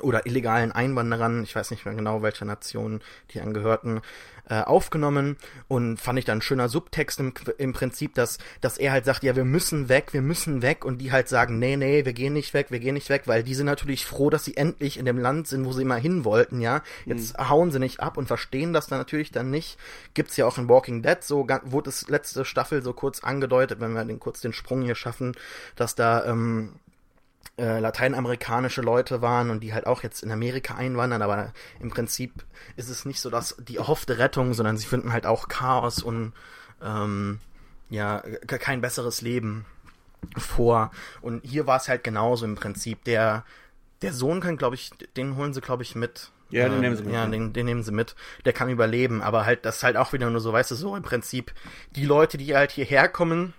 oder 0.00 0.26
illegalen 0.26 0.72
Einwanderern, 0.72 1.42
ich 1.42 1.54
weiß 1.54 1.70
nicht 1.70 1.84
mehr 1.84 1.94
genau, 1.94 2.22
welcher 2.22 2.44
Nation 2.44 3.00
die 3.32 3.40
angehörten, 3.40 4.00
äh, 4.48 4.60
aufgenommen 4.60 5.36
und 5.68 5.98
fand 5.98 6.18
ich 6.18 6.24
dann 6.24 6.38
ein 6.38 6.42
schöner 6.42 6.68
Subtext 6.68 7.18
im, 7.20 7.32
im 7.56 7.72
Prinzip, 7.72 8.14
dass, 8.14 8.38
dass 8.60 8.76
er 8.76 8.92
halt 8.92 9.04
sagt, 9.06 9.22
ja, 9.22 9.36
wir 9.36 9.44
müssen 9.44 9.88
weg, 9.88 10.12
wir 10.12 10.22
müssen 10.22 10.60
weg 10.60 10.84
und 10.84 10.98
die 10.98 11.12
halt 11.12 11.28
sagen, 11.28 11.58
nee, 11.58 11.76
nee, 11.76 12.04
wir 12.04 12.12
gehen 12.12 12.34
nicht 12.34 12.52
weg, 12.52 12.66
wir 12.70 12.78
gehen 12.78 12.94
nicht 12.94 13.08
weg, 13.08 13.22
weil 13.26 13.42
die 13.42 13.54
sind 13.54 13.66
natürlich 13.66 14.04
froh, 14.04 14.28
dass 14.28 14.44
sie 14.44 14.56
endlich 14.56 14.98
in 14.98 15.06
dem 15.06 15.18
Land 15.18 15.48
sind, 15.48 15.64
wo 15.64 15.72
sie 15.72 15.82
immer 15.82 15.96
hin 15.96 16.24
wollten, 16.24 16.60
ja. 16.60 16.82
Jetzt 17.06 17.38
mhm. 17.38 17.48
hauen 17.48 17.70
sie 17.70 17.78
nicht 17.78 18.00
ab 18.00 18.16
und 18.18 18.26
verstehen 18.26 18.72
das 18.72 18.86
dann 18.86 18.98
natürlich 18.98 19.32
dann 19.32 19.50
nicht. 19.50 19.78
Gibt's 20.12 20.36
ja 20.36 20.46
auch 20.46 20.58
in 20.58 20.68
Walking 20.68 21.02
Dead, 21.02 21.22
so 21.22 21.46
wurde 21.64 21.88
es 21.88 22.08
letzte 22.08 22.44
Staffel 22.44 22.82
so 22.82 22.92
kurz 22.92 23.20
angedeutet, 23.20 23.80
wenn 23.80 23.94
wir 23.94 24.04
den 24.04 24.20
kurz 24.20 24.40
den 24.40 24.52
Sprung 24.52 24.82
hier 24.82 24.94
schaffen, 24.94 25.34
dass 25.76 25.94
da 25.94 26.24
ähm, 26.26 26.74
äh, 27.56 27.78
lateinamerikanische 27.78 28.82
Leute 28.82 29.22
waren 29.22 29.50
und 29.50 29.60
die 29.60 29.72
halt 29.72 29.86
auch 29.86 30.02
jetzt 30.02 30.22
in 30.22 30.32
Amerika 30.32 30.74
einwandern, 30.74 31.22
aber 31.22 31.52
im 31.80 31.90
Prinzip 31.90 32.44
ist 32.76 32.88
es 32.88 33.04
nicht 33.04 33.20
so, 33.20 33.30
dass 33.30 33.56
die 33.58 33.76
erhoffte 33.76 34.18
Rettung, 34.18 34.54
sondern 34.54 34.76
sie 34.76 34.86
finden 34.86 35.12
halt 35.12 35.26
auch 35.26 35.48
Chaos 35.48 36.02
und 36.02 36.32
ähm, 36.82 37.38
ja, 37.90 38.22
kein 38.46 38.80
besseres 38.80 39.20
Leben 39.20 39.66
vor. 40.36 40.90
Und 41.20 41.44
hier 41.44 41.66
war 41.66 41.76
es 41.76 41.88
halt 41.88 42.02
genauso 42.04 42.44
im 42.44 42.56
Prinzip. 42.56 43.04
Der, 43.04 43.44
der 44.02 44.12
Sohn 44.12 44.40
kann, 44.40 44.56
glaube 44.56 44.74
ich, 44.74 44.90
den 45.16 45.36
holen 45.36 45.54
sie, 45.54 45.60
glaube 45.60 45.82
ich, 45.82 45.94
mit. 45.94 46.30
Ja, 46.50 46.68
den 46.68 46.80
nehmen 46.80 46.96
sie 46.96 47.04
mit. 47.04 47.14
Ja, 47.14 47.26
den, 47.26 47.52
den 47.52 47.66
nehmen 47.66 47.82
sie 47.82 47.92
mit. 47.92 48.14
Der 48.44 48.52
kann 48.52 48.68
überleben, 48.68 49.22
aber 49.22 49.44
halt, 49.44 49.64
das 49.64 49.76
ist 49.76 49.82
halt 49.82 49.96
auch 49.96 50.12
wieder 50.12 50.28
nur 50.30 50.40
so, 50.40 50.52
weißt 50.52 50.70
du, 50.70 50.74
so 50.74 50.94
im 50.96 51.02
Prinzip 51.02 51.52
die 51.96 52.04
Leute, 52.04 52.38
die 52.38 52.54
halt 52.54 52.72
hierher 52.72 53.08
kommen, 53.08 53.54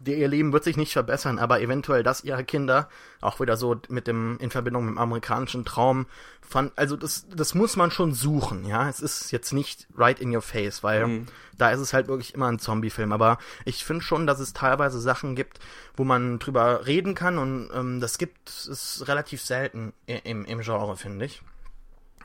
der, 0.00 0.16
ihr 0.16 0.28
Leben 0.28 0.52
wird 0.52 0.64
sich 0.64 0.76
nicht 0.76 0.92
verbessern, 0.92 1.38
aber 1.38 1.60
eventuell 1.60 2.02
das 2.02 2.24
ihrer 2.24 2.42
Kinder, 2.42 2.88
auch 3.20 3.40
wieder 3.40 3.56
so 3.56 3.76
mit 3.88 4.06
dem, 4.06 4.38
in 4.38 4.50
Verbindung 4.50 4.86
mit 4.86 4.94
dem 4.94 4.98
amerikanischen 4.98 5.64
Traum, 5.64 6.06
fand, 6.40 6.72
also 6.76 6.96
das, 6.96 7.26
das 7.34 7.54
muss 7.54 7.76
man 7.76 7.90
schon 7.90 8.12
suchen, 8.12 8.64
ja. 8.64 8.88
Es 8.88 9.00
ist 9.00 9.30
jetzt 9.30 9.52
nicht 9.52 9.86
right 9.96 10.20
in 10.20 10.34
your 10.34 10.42
face, 10.42 10.82
weil 10.82 11.06
mhm. 11.06 11.26
da 11.58 11.70
ist 11.70 11.80
es 11.80 11.92
halt 11.92 12.08
wirklich 12.08 12.34
immer 12.34 12.48
ein 12.48 12.58
Zombie-Film. 12.58 13.12
Aber 13.12 13.38
ich 13.64 13.84
finde 13.84 14.02
schon, 14.02 14.26
dass 14.26 14.40
es 14.40 14.52
teilweise 14.52 15.00
Sachen 15.00 15.34
gibt, 15.36 15.58
wo 15.96 16.04
man 16.04 16.38
drüber 16.38 16.86
reden 16.86 17.14
kann 17.14 17.38
und 17.38 17.70
ähm, 17.74 18.00
das 18.00 18.18
gibt 18.18 18.48
es 18.48 19.04
relativ 19.06 19.42
selten 19.42 19.92
im, 20.06 20.44
im 20.44 20.60
Genre, 20.60 20.96
finde 20.96 21.26
ich. 21.26 21.42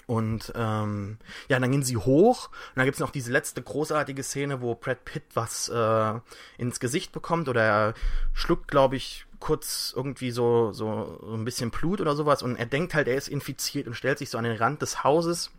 Und 0.09 0.51
ähm, 0.55 1.19
ja, 1.49 1.59
dann 1.59 1.71
gehen 1.71 1.83
sie 1.83 1.95
hoch 1.95 2.47
und 2.47 2.77
dann 2.77 2.85
gibt's 2.85 2.99
noch 2.99 3.11
diese 3.11 3.31
letzte 3.31 3.61
großartige 3.61 4.23
Szene, 4.23 4.59
wo 4.59 4.73
Brad 4.73 5.05
Pitt 5.05 5.21
was 5.35 5.69
äh, 5.69 6.13
ins 6.57 6.79
Gesicht 6.79 7.11
bekommt 7.11 7.47
oder 7.47 7.61
er 7.61 7.93
schluckt, 8.33 8.69
glaube 8.69 8.95
ich, 8.95 9.27
kurz 9.39 9.93
irgendwie 9.95 10.31
so, 10.31 10.71
so, 10.71 11.19
so 11.21 11.35
ein 11.35 11.45
bisschen 11.45 11.69
Blut 11.69 12.01
oder 12.01 12.15
sowas 12.15 12.41
und 12.41 12.55
er 12.55 12.65
denkt 12.65 12.95
halt, 12.95 13.07
er 13.07 13.17
ist 13.17 13.27
infiziert 13.27 13.85
und 13.85 13.93
stellt 13.93 14.17
sich 14.17 14.31
so 14.31 14.39
an 14.39 14.45
den 14.45 14.57
Rand 14.57 14.81
des 14.81 15.03
Hauses 15.03 15.51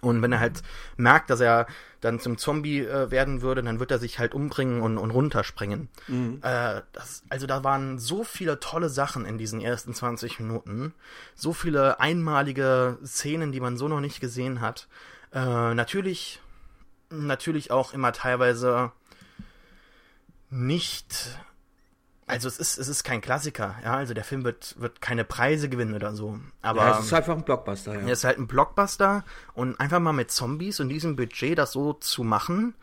und 0.00 0.22
wenn 0.22 0.32
er 0.32 0.40
halt 0.40 0.62
merkt, 0.96 1.30
dass 1.30 1.40
er 1.40 1.66
dann 2.00 2.20
zum 2.20 2.38
Zombie 2.38 2.80
äh, 2.80 3.10
werden 3.10 3.42
würde, 3.42 3.62
dann 3.62 3.80
wird 3.80 3.90
er 3.90 3.98
sich 3.98 4.18
halt 4.18 4.34
umbringen 4.34 4.80
und, 4.80 4.98
und 4.98 5.10
runterspringen. 5.10 5.88
Mhm. 6.08 6.40
Äh, 6.42 6.82
das, 6.92 7.22
also 7.28 7.46
da 7.46 7.64
waren 7.64 7.98
so 7.98 8.24
viele 8.24 8.60
tolle 8.60 8.88
Sachen 8.88 9.24
in 9.24 9.38
diesen 9.38 9.60
ersten 9.60 9.94
20 9.94 10.40
Minuten. 10.40 10.94
So 11.34 11.52
viele 11.52 12.00
einmalige 12.00 12.98
Szenen, 13.04 13.52
die 13.52 13.60
man 13.60 13.76
so 13.76 13.88
noch 13.88 14.00
nicht 14.00 14.20
gesehen 14.20 14.60
hat. 14.60 14.88
Äh, 15.32 15.74
natürlich, 15.74 16.40
natürlich 17.10 17.70
auch 17.70 17.92
immer 17.92 18.12
teilweise 18.12 18.92
nicht 20.50 21.38
also 22.26 22.48
es 22.48 22.58
ist, 22.58 22.78
es 22.78 22.88
ist 22.88 23.04
kein 23.04 23.20
Klassiker, 23.20 23.76
ja, 23.84 23.94
also 23.94 24.12
der 24.12 24.24
Film 24.24 24.44
wird, 24.44 24.74
wird 24.78 25.00
keine 25.00 25.24
Preise 25.24 25.68
gewinnen 25.68 25.94
oder 25.94 26.14
so. 26.14 26.38
Aber 26.60 26.82
ja, 26.82 26.98
es 26.98 27.06
ist 27.06 27.12
einfach 27.12 27.36
ein 27.36 27.44
Blockbuster, 27.44 27.94
ja. 27.94 28.00
Es 28.00 28.18
ist 28.18 28.24
halt 28.24 28.38
ein 28.38 28.48
Blockbuster 28.48 29.24
und 29.54 29.78
einfach 29.78 30.00
mal 30.00 30.12
mit 30.12 30.30
Zombies 30.32 30.80
und 30.80 30.88
diesem 30.88 31.14
Budget 31.14 31.56
das 31.56 31.72
so 31.72 31.92
zu 31.92 32.24
machen, 32.24 32.74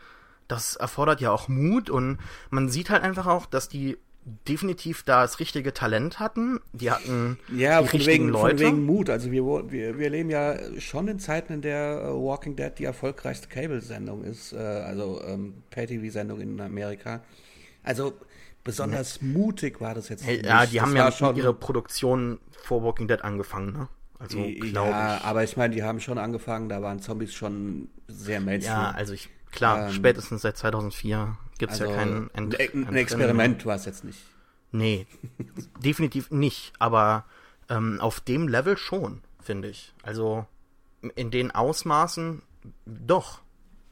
das 0.47 0.75
erfordert 0.77 1.19
ja 1.19 1.31
auch 1.31 1.49
Mut 1.49 1.89
und 1.89 2.19
man 2.51 2.69
sieht 2.69 2.89
halt 2.89 3.03
einfach 3.03 3.27
auch, 3.27 3.45
dass 3.45 3.67
die 3.67 3.97
definitiv 4.47 5.03
da 5.03 5.23
das 5.23 5.39
richtige 5.39 5.73
Talent 5.73 6.19
hatten. 6.19 6.61
Die 6.71 6.89
hatten 6.89 7.37
ja, 7.53 7.81
die 7.81 7.87
von 7.87 7.97
richtigen 7.97 8.23
wegen, 8.25 8.29
Leute. 8.29 8.63
Von 8.63 8.75
wegen 8.75 8.85
Mut. 8.85 9.09
Also 9.09 9.31
wir, 9.31 9.43
wir, 9.69 9.99
wir 9.99 10.09
leben 10.09 10.29
ja 10.29 10.57
schon 10.79 11.09
in 11.09 11.19
Zeiten, 11.19 11.53
in 11.53 11.61
der 11.61 12.13
uh, 12.13 12.25
Walking 12.25 12.55
Dead 12.55 12.71
die 12.77 12.85
erfolgreichste 12.85 13.49
Cable-Sendung 13.49 14.23
ist, 14.23 14.53
äh, 14.53 14.57
also 14.57 15.21
ähm, 15.27 15.63
Pay-TV-Sendung 15.71 16.39
in 16.39 16.61
Amerika. 16.61 17.21
Also 17.83 18.13
besonders 18.63 19.19
ja. 19.21 19.27
mutig 19.27 19.81
war 19.81 19.93
das 19.93 20.09
jetzt. 20.09 20.25
Hey, 20.25 20.43
ja, 20.45 20.65
die 20.65 20.77
das 20.77 20.85
haben 20.85 20.95
ja 20.95 21.11
schon 21.11 21.35
ihre 21.35 21.53
Produktion 21.53 22.39
vor 22.51 22.83
Walking 22.83 23.07
Dead 23.07 23.21
angefangen, 23.21 23.73
ne? 23.73 23.87
Also 24.19 24.37
glaube 24.37 24.91
ja, 24.91 25.17
ich. 25.17 25.23
aber 25.25 25.43
ich 25.43 25.57
meine, 25.57 25.75
die 25.75 25.83
haben 25.83 25.99
schon 25.99 26.17
angefangen, 26.17 26.69
da 26.69 26.81
waren 26.81 26.99
Zombies 26.99 27.33
schon 27.33 27.89
sehr 28.07 28.39
Mainstream. 28.39 28.77
Ja, 28.77 28.91
also 28.91 29.11
ich, 29.11 29.29
klar, 29.51 29.87
ähm, 29.87 29.93
spätestens 29.93 30.43
seit 30.43 30.55
2004 30.55 31.37
gibt 31.57 31.73
es 31.73 31.81
also 31.81 31.91
ja 31.91 31.99
keinen 31.99 32.29
Ent 32.33 32.57
Ein, 32.57 32.87
ein 32.87 32.95
Experiment 32.95 33.65
war 33.65 33.75
es 33.75 33.85
jetzt 33.85 34.05
nicht. 34.05 34.19
Nee, 34.71 35.07
definitiv 35.83 36.31
nicht, 36.31 36.71
aber 36.79 37.25
ähm, 37.69 37.99
auf 37.99 38.21
dem 38.21 38.47
Level 38.47 38.77
schon, 38.77 39.21
finde 39.41 39.67
ich. 39.67 39.93
Also 40.03 40.45
in 41.15 41.29
den 41.29 41.51
Ausmaßen 41.51 42.41
doch. 42.85 43.41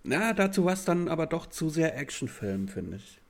Na, 0.03 0.34
dazu 0.34 0.63
war 0.65 0.73
es 0.73 0.86
dann 0.86 1.10
aber 1.10 1.27
doch 1.27 1.45
zu 1.47 1.69
sehr 1.69 1.97
Actionfilm, 1.97 2.69
finde 2.69 2.97
ich. 2.97 3.20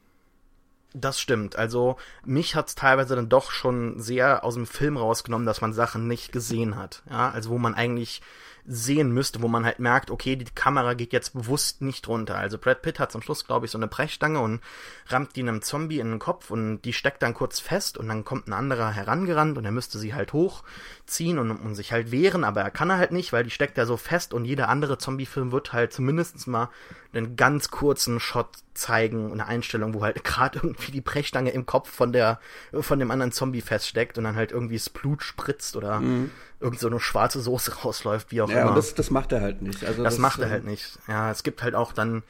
Das 0.93 1.21
stimmt. 1.21 1.55
Also 1.55 1.95
mich 2.25 2.55
hat's 2.55 2.75
teilweise 2.75 3.15
dann 3.15 3.29
doch 3.29 3.51
schon 3.51 3.99
sehr 3.99 4.43
aus 4.43 4.55
dem 4.55 4.67
Film 4.67 4.97
rausgenommen, 4.97 5.45
dass 5.45 5.61
man 5.61 5.73
Sachen 5.73 6.07
nicht 6.07 6.31
gesehen 6.31 6.75
hat. 6.75 7.01
Ja, 7.09 7.29
also 7.29 7.49
wo 7.49 7.57
man 7.57 7.75
eigentlich 7.75 8.21
sehen 8.65 9.11
müsste, 9.11 9.41
wo 9.41 9.47
man 9.47 9.65
halt 9.65 9.79
merkt, 9.79 10.11
okay, 10.11 10.35
die 10.35 10.45
Kamera 10.45 10.93
geht 10.93 11.13
jetzt 11.13 11.33
bewusst 11.33 11.81
nicht 11.81 12.07
runter. 12.07 12.37
Also 12.37 12.57
Brad 12.57 12.81
Pitt 12.81 12.99
hat 12.99 13.11
zum 13.11 13.21
Schluss, 13.21 13.45
glaube 13.45 13.65
ich, 13.65 13.71
so 13.71 13.77
eine 13.77 13.87
Brechstange 13.87 14.39
und 14.39 14.61
rammt 15.07 15.35
die 15.35 15.41
einem 15.41 15.61
Zombie 15.61 15.99
in 15.99 16.09
den 16.09 16.19
Kopf 16.19 16.51
und 16.51 16.81
die 16.81 16.93
steckt 16.93 17.23
dann 17.23 17.33
kurz 17.33 17.59
fest 17.59 17.97
und 17.97 18.07
dann 18.07 18.23
kommt 18.23 18.47
ein 18.47 18.53
anderer 18.53 18.91
herangerannt 18.91 19.57
und 19.57 19.65
er 19.65 19.71
müsste 19.71 19.97
sie 19.99 20.13
halt 20.13 20.33
hochziehen 20.33 21.39
und, 21.39 21.51
und 21.51 21.75
sich 21.75 21.91
halt 21.91 22.11
wehren, 22.11 22.43
aber 22.43 22.61
er 22.61 22.71
kann 22.71 22.89
er 22.89 22.97
halt 22.97 23.11
nicht, 23.11 23.33
weil 23.33 23.43
die 23.43 23.49
steckt 23.49 23.77
ja 23.77 23.85
so 23.85 23.97
fest 23.97 24.33
und 24.33 24.45
jeder 24.45 24.69
andere 24.69 24.97
Zombie-Film 24.97 25.51
wird 25.51 25.73
halt 25.73 25.93
zumindest 25.93 26.47
mal 26.47 26.69
einen 27.13 27.35
ganz 27.35 27.71
kurzen 27.71 28.19
Shot 28.19 28.49
zeigen, 28.73 29.33
eine 29.33 29.47
Einstellung, 29.47 29.93
wo 29.93 30.03
halt 30.03 30.23
gerade 30.23 30.59
irgendwie 30.59 30.91
die 30.91 31.01
Brechstange 31.01 31.51
im 31.51 31.65
Kopf 31.65 31.89
von 31.89 32.13
der, 32.13 32.39
von 32.79 32.99
dem 32.99 33.11
anderen 33.11 33.31
Zombie 33.31 33.61
feststeckt 33.61 34.17
und 34.17 34.23
dann 34.23 34.35
halt 34.35 34.51
irgendwie 34.51 34.77
das 34.77 34.89
Blut 34.89 35.23
spritzt 35.23 35.75
oder 35.75 35.99
mhm 35.99 36.31
irgend 36.61 36.79
so 36.79 36.87
eine 36.87 36.99
schwarze 36.99 37.41
Soße 37.41 37.73
rausläuft, 37.83 38.31
wie 38.31 38.41
auch 38.41 38.49
ja, 38.49 38.61
immer. 38.61 38.69
Ja, 38.69 38.75
das, 38.75 38.93
das 38.93 39.09
macht 39.09 39.31
er 39.31 39.41
halt 39.41 39.61
nicht. 39.61 39.83
Also 39.83 40.03
das, 40.03 40.13
das 40.13 40.19
macht 40.19 40.39
er 40.39 40.49
halt 40.49 40.65
nicht. 40.65 40.99
Ja, 41.07 41.31
es 41.31 41.43
gibt 41.43 41.63
halt 41.63 41.75
auch 41.75 41.93
dann, 41.93 42.23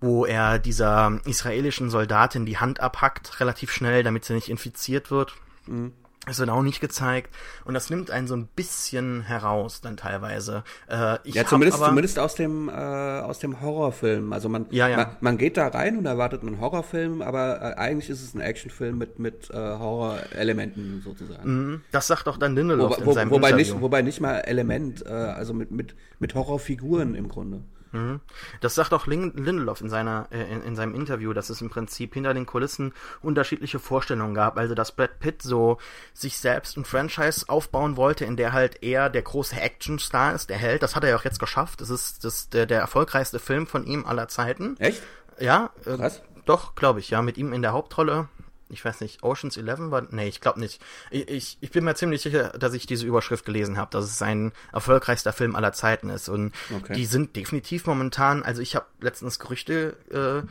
wo 0.00 0.24
er 0.24 0.58
dieser 0.58 1.20
israelischen 1.24 1.90
Soldatin 1.90 2.46
die 2.46 2.58
Hand 2.58 2.80
abhackt, 2.80 3.40
relativ 3.40 3.70
schnell, 3.70 4.02
damit 4.02 4.24
sie 4.24 4.34
nicht 4.34 4.48
infiziert 4.48 5.10
wird. 5.10 5.34
Mhm. 5.66 5.92
Das 6.28 6.38
wird 6.38 6.50
auch 6.50 6.62
nicht 6.62 6.80
gezeigt. 6.80 7.34
Und 7.64 7.74
das 7.74 7.90
nimmt 7.90 8.10
einen 8.10 8.26
so 8.26 8.36
ein 8.36 8.46
bisschen 8.54 9.22
heraus 9.22 9.80
dann 9.80 9.96
teilweise. 9.96 10.62
Äh, 10.88 11.18
ja, 11.24 11.44
zumindest, 11.44 11.78
aber, 11.78 11.88
zumindest 11.88 12.18
aus 12.18 12.34
dem, 12.34 12.68
äh, 12.68 12.72
aus 12.72 13.38
dem 13.38 13.60
Horrorfilm. 13.60 14.32
Also 14.32 14.48
man, 14.48 14.66
ja, 14.70 14.88
ja. 14.88 14.96
Man, 14.96 15.06
man, 15.20 15.38
geht 15.38 15.56
da 15.56 15.68
rein 15.68 15.96
und 15.98 16.06
erwartet 16.06 16.42
einen 16.42 16.60
Horrorfilm, 16.60 17.22
aber 17.22 17.60
äh, 17.60 17.74
eigentlich 17.78 18.10
ist 18.10 18.22
es 18.22 18.34
ein 18.34 18.40
Actionfilm 18.40 18.98
mit, 18.98 19.18
mit 19.18 19.50
äh, 19.50 19.54
Horrorelementen 19.54 21.02
sozusagen. 21.04 21.70
Mhm. 21.70 21.80
Das 21.90 22.06
sagt 22.06 22.28
auch 22.28 22.36
dann 22.36 22.54
Lindelof 22.54 22.98
wo, 23.00 23.06
wo, 23.06 23.10
in 23.10 23.14
seinem 23.14 23.30
wobei 23.30 23.50
Interview. 23.50 23.74
Nicht, 23.74 23.82
wobei 23.82 24.02
nicht 24.02 24.20
mal 24.20 24.38
Element, 24.40 25.04
äh, 25.06 25.08
also 25.08 25.54
mit, 25.54 25.70
mit, 25.70 25.94
mit 26.18 26.34
Horrorfiguren 26.34 27.14
im 27.14 27.28
Grunde. 27.28 27.62
Mhm. 27.92 28.20
Das 28.60 28.74
sagt 28.74 28.92
auch 28.92 29.06
Lindelof 29.06 29.80
in, 29.80 29.88
seiner, 29.88 30.28
äh, 30.30 30.52
in, 30.52 30.62
in, 30.62 30.76
seinem 30.76 30.94
Interview, 30.94 31.32
dass 31.32 31.50
es 31.50 31.60
im 31.60 31.70
Prinzip 31.70 32.14
hinter 32.14 32.34
den 32.34 32.46
Kulissen 32.46 32.92
unterschiedliche 33.22 33.78
Vorstellungen 33.78 34.34
gab. 34.34 34.56
Also, 34.56 34.74
dass 34.74 34.92
Brad 34.92 35.20
Pitt 35.20 35.42
so 35.42 35.78
sich 36.12 36.38
selbst 36.38 36.76
ein 36.76 36.84
Franchise 36.84 37.48
aufbauen 37.48 37.96
wollte, 37.96 38.24
in 38.24 38.36
der 38.36 38.52
halt 38.52 38.82
er 38.82 39.10
der 39.10 39.22
große 39.22 39.60
Actionstar 39.60 40.34
ist, 40.34 40.50
der 40.50 40.58
Held. 40.58 40.82
Das 40.82 40.96
hat 40.96 41.04
er 41.04 41.10
ja 41.10 41.16
auch 41.16 41.24
jetzt 41.24 41.40
geschafft. 41.40 41.80
Das 41.80 41.90
ist 41.90 42.24
das, 42.24 42.48
der, 42.48 42.66
der 42.66 42.80
erfolgreichste 42.80 43.38
Film 43.38 43.66
von 43.66 43.84
ihm 43.84 44.04
aller 44.04 44.28
Zeiten. 44.28 44.76
Echt? 44.78 45.02
Ja. 45.38 45.70
Äh, 45.84 45.96
Krass. 45.96 46.22
Doch, 46.44 46.74
glaube 46.74 47.00
ich, 47.00 47.10
ja. 47.10 47.22
Mit 47.22 47.36
ihm 47.36 47.52
in 47.52 47.62
der 47.62 47.72
Hauptrolle 47.72 48.28
ich 48.68 48.84
weiß 48.84 49.00
nicht, 49.00 49.22
Oceans 49.22 49.56
11 49.56 49.90
war, 49.90 50.06
nee, 50.10 50.28
ich 50.28 50.40
glaube 50.40 50.60
nicht. 50.60 50.82
Ich, 51.10 51.28
ich, 51.28 51.58
ich 51.60 51.70
bin 51.70 51.84
mir 51.84 51.94
ziemlich 51.94 52.22
sicher, 52.22 52.50
dass 52.50 52.74
ich 52.74 52.86
diese 52.86 53.06
Überschrift 53.06 53.44
gelesen 53.44 53.76
habe, 53.76 53.90
dass 53.90 54.04
es 54.04 54.18
sein 54.18 54.52
erfolgreichster 54.72 55.32
Film 55.32 55.56
aller 55.56 55.72
Zeiten 55.72 56.10
ist. 56.10 56.28
Und 56.28 56.54
okay. 56.74 56.94
die 56.94 57.06
sind 57.06 57.36
definitiv 57.36 57.86
momentan, 57.86 58.42
also 58.42 58.62
ich 58.62 58.76
habe 58.76 58.86
letztens 59.00 59.38
Gerüchte 59.38 59.96
äh, 60.10 60.46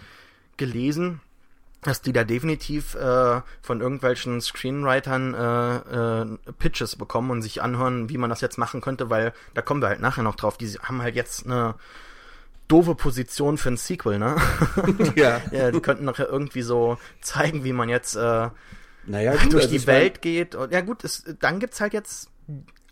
gelesen, 0.58 1.22
dass 1.84 2.02
die 2.02 2.12
da 2.12 2.24
definitiv 2.24 2.96
äh, 2.96 3.42
von 3.62 3.82
irgendwelchen 3.82 4.42
Screenwritern 4.42 5.34
äh, 5.34 6.22
äh, 6.22 6.38
Pitches 6.58 6.96
bekommen 6.96 7.32
und 7.32 7.42
sich 7.42 7.62
anhören, 7.62 8.10
wie 8.10 8.18
man 8.18 8.30
das 8.30 8.42
jetzt 8.42 8.58
machen 8.58 8.82
könnte, 8.82 9.10
weil 9.10 9.34
da 9.54 9.62
kommen 9.62 9.82
wir 9.82 9.90
halt 9.90 10.02
nachher 10.02 10.24
noch 10.24 10.36
drauf. 10.36 10.58
Die 10.58 10.68
haben 10.68 11.02
halt 11.02 11.16
jetzt 11.16 11.46
eine 11.46 11.76
doofe 12.68 12.96
Position 12.96 13.58
für 13.58 13.70
ein 13.70 13.78
Sequel, 13.78 14.20
ne? 14.20 14.36
ja. 15.16 15.42
ja. 15.52 15.72
Die 15.72 15.80
könnten 15.80 16.06
noch 16.06 16.20
irgendwie 16.20 16.62
so 16.62 16.98
zeigen, 17.22 17.64
wie 17.64 17.74
man 17.74 17.90
jetzt 17.90 18.16
äh, 18.16 18.50
naja, 19.06 19.32
gut, 19.34 19.54
durch 19.54 19.64
also 19.66 19.78
die 19.78 19.88
Welt 19.88 20.22
geht. 20.22 20.56
Und, 20.56 20.72
ja 20.72 20.82
gut, 20.82 21.04
es, 21.04 21.24
dann 21.40 21.60
gibt's 21.60 21.80
halt 21.80 21.94
jetzt 21.94 22.30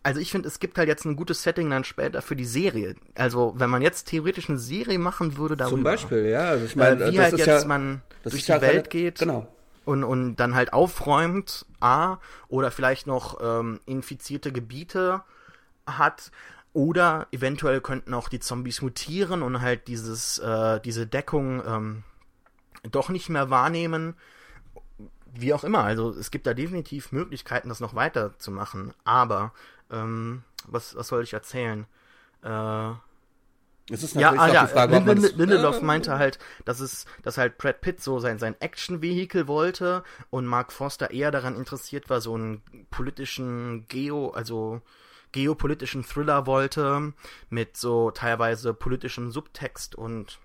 also 0.05 0.19
ich 0.19 0.29
finde, 0.29 0.47
es 0.47 0.59
gibt 0.59 0.77
halt 0.77 0.87
jetzt 0.87 1.03
ein 1.05 1.15
gutes 1.15 1.41
Setting 1.41 1.67
dann 1.71 1.83
später 1.83 2.21
für 2.21 2.35
die 2.35 2.45
Serie. 2.45 2.93
Also 3.15 3.55
wenn 3.57 3.71
man 3.71 3.81
jetzt 3.81 4.07
theoretisch 4.07 4.49
eine 4.49 4.59
Serie 4.59 4.99
machen 4.99 5.35
würde 5.35 5.57
darüber. 5.57 5.77
Zum 5.77 5.83
Beispiel, 5.83 6.25
ja. 6.27 6.49
Also 6.49 6.65
ich 6.65 6.75
meine, 6.75 7.11
wie 7.11 7.19
halt 7.19 7.35
jetzt 7.35 7.47
ja, 7.47 7.65
man 7.65 8.03
durch 8.21 8.45
die 8.45 8.51
ja 8.51 8.61
Welt 8.61 8.91
geht. 8.91 9.17
Genau. 9.17 9.47
Und, 9.83 10.03
und 10.03 10.35
dann 10.35 10.53
halt 10.53 10.73
aufräumt, 10.73 11.65
A, 11.79 12.17
oder 12.49 12.69
vielleicht 12.69 13.07
noch 13.07 13.39
ähm, 13.41 13.79
infizierte 13.87 14.51
Gebiete 14.51 15.23
hat. 15.87 16.29
Oder 16.75 17.27
eventuell 17.31 17.81
könnten 17.81 18.13
auch 18.13 18.29
die 18.29 18.39
Zombies 18.39 18.81
mutieren 18.81 19.41
und 19.41 19.61
halt 19.61 19.87
dieses, 19.87 20.37
äh, 20.39 20.79
diese 20.81 21.07
Deckung 21.07 21.63
ähm, 21.65 22.03
doch 22.91 23.09
nicht 23.09 23.29
mehr 23.29 23.49
wahrnehmen 23.49 24.15
wie 25.37 25.53
auch 25.53 25.63
immer, 25.63 25.83
also 25.83 26.11
es 26.11 26.31
gibt 26.31 26.47
da 26.47 26.53
definitiv 26.53 27.11
Möglichkeiten, 27.11 27.69
das 27.69 27.79
noch 27.79 27.93
weiter 27.93 28.37
zu 28.39 28.51
machen. 28.51 28.93
Aber 29.03 29.53
ähm, 29.91 30.43
was, 30.65 30.95
was 30.95 31.09
soll 31.09 31.23
ich 31.23 31.33
erzählen? 31.33 31.85
Äh, 32.43 32.91
es 33.91 34.01
ist 34.01 34.15
natürlich 34.15 34.41
ja, 34.41 34.47
ah, 34.47 34.53
ja, 34.53 34.65
die 34.65 34.71
Frage, 34.71 34.97
Lind, 34.97 35.21
Lind, 35.21 35.37
Lindelof 35.37 35.81
meinte 35.81 36.17
halt, 36.17 36.39
dass 36.63 36.79
es, 36.79 37.05
dass 37.21 37.37
halt 37.37 37.57
Brad 37.57 37.81
Pitt 37.81 38.01
so 38.01 38.19
sein, 38.19 38.39
sein 38.39 38.55
Action-Vehikel 38.59 39.47
wollte 39.47 40.03
und 40.31 40.47
Mark 40.47 40.71
Foster 40.71 41.11
eher 41.11 41.29
daran 41.29 41.55
interessiert 41.55 42.09
war, 42.09 42.19
so 42.19 42.33
einen 42.33 42.63
politischen 42.89 43.87
Geo, 43.87 44.29
also 44.29 44.81
geopolitischen 45.35 46.03
Thriller 46.03 46.47
wollte, 46.47 47.13
mit 47.49 47.75
so 47.75 48.09
teilweise 48.09 48.73
politischem 48.73 49.31
Subtext 49.31 49.95
und 49.95 50.39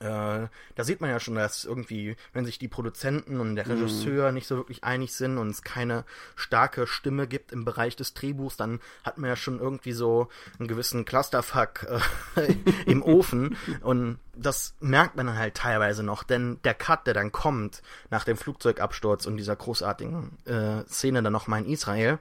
äh, 0.00 0.46
da 0.76 0.84
sieht 0.84 1.00
man 1.00 1.10
ja 1.10 1.18
schon, 1.18 1.34
dass 1.34 1.64
irgendwie, 1.64 2.14
wenn 2.32 2.44
sich 2.44 2.60
die 2.60 2.68
Produzenten 2.68 3.40
und 3.40 3.56
der 3.56 3.66
mhm. 3.66 3.72
Regisseur 3.72 4.30
mm. 4.30 4.34
nicht 4.34 4.46
so 4.46 4.56
wirklich 4.56 4.84
einig 4.84 5.12
sind 5.12 5.38
und 5.38 5.48
es 5.48 5.62
keine 5.62 6.04
starke 6.36 6.86
Stimme 6.86 7.26
gibt 7.26 7.50
im 7.50 7.64
Bereich 7.64 7.96
des 7.96 8.14
Drehbuchs, 8.14 8.56
dann 8.56 8.78
hat 9.02 9.18
man 9.18 9.28
ja 9.28 9.34
schon 9.34 9.58
irgendwie 9.58 9.90
so 9.90 10.28
einen 10.60 10.68
gewissen 10.68 11.04
Clusterfuck 11.04 11.88
äh, 12.36 12.54
im 12.86 13.02
Ofen. 13.02 13.56
Und 13.80 14.20
das 14.36 14.76
merkt 14.78 15.16
man 15.16 15.26
dann 15.26 15.38
halt 15.38 15.54
teilweise 15.54 16.04
noch, 16.04 16.22
denn 16.22 16.60
der 16.62 16.74
Cut, 16.74 17.08
der 17.08 17.14
dann 17.14 17.32
kommt 17.32 17.82
nach 18.08 18.22
dem 18.22 18.36
Flugzeugabsturz 18.36 19.26
und 19.26 19.36
dieser 19.36 19.56
großartigen 19.56 20.38
äh, 20.44 20.84
Szene 20.86 21.24
dann 21.24 21.32
nochmal 21.32 21.64
in 21.64 21.72
Israel, 21.72 22.20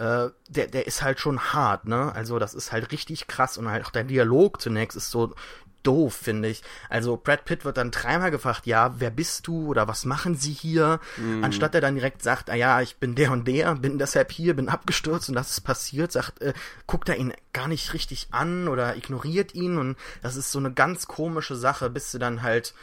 äh, 0.00 0.30
der, 0.48 0.66
der 0.68 0.86
ist 0.86 1.02
halt 1.02 1.20
schon 1.20 1.38
hart, 1.52 1.86
ne? 1.86 2.12
Also 2.14 2.38
das 2.38 2.54
ist 2.54 2.72
halt 2.72 2.90
richtig 2.90 3.26
krass 3.26 3.58
und 3.58 3.68
halt 3.68 3.84
auch 3.84 3.90
der 3.90 4.04
Dialog 4.04 4.60
zunächst 4.60 4.96
ist 4.96 5.10
so 5.10 5.34
doof, 5.82 6.14
finde 6.14 6.48
ich. 6.48 6.62
Also 6.88 7.18
Brad 7.18 7.44
Pitt 7.44 7.66
wird 7.66 7.76
dann 7.76 7.90
dreimal 7.90 8.30
gefragt, 8.30 8.66
ja, 8.66 8.94
wer 8.98 9.10
bist 9.10 9.46
du 9.46 9.66
oder 9.66 9.88
was 9.88 10.06
machen 10.06 10.36
sie 10.36 10.52
hier? 10.52 11.00
Mm. 11.18 11.44
Anstatt 11.44 11.74
er 11.74 11.82
dann 11.82 11.94
direkt 11.96 12.22
sagt, 12.22 12.48
ah 12.48 12.54
ja, 12.54 12.80
ich 12.80 12.96
bin 12.96 13.14
der 13.14 13.30
und 13.30 13.46
der, 13.46 13.74
bin 13.74 13.98
deshalb 13.98 14.32
hier, 14.32 14.56
bin 14.56 14.68
abgestürzt 14.70 15.28
und 15.28 15.34
das 15.34 15.50
ist 15.50 15.60
passiert, 15.60 16.12
sagt, 16.12 16.40
äh, 16.40 16.54
guckt 16.86 17.08
er 17.10 17.16
ihn 17.16 17.34
gar 17.52 17.68
nicht 17.68 17.92
richtig 17.92 18.28
an 18.30 18.68
oder 18.68 18.96
ignoriert 18.96 19.54
ihn 19.54 19.76
und 19.76 19.96
das 20.22 20.36
ist 20.36 20.50
so 20.50 20.58
eine 20.58 20.72
ganz 20.72 21.08
komische 21.08 21.56
Sache, 21.56 21.90
bis 21.90 22.10
sie 22.10 22.18
dann 22.18 22.42
halt 22.42 22.74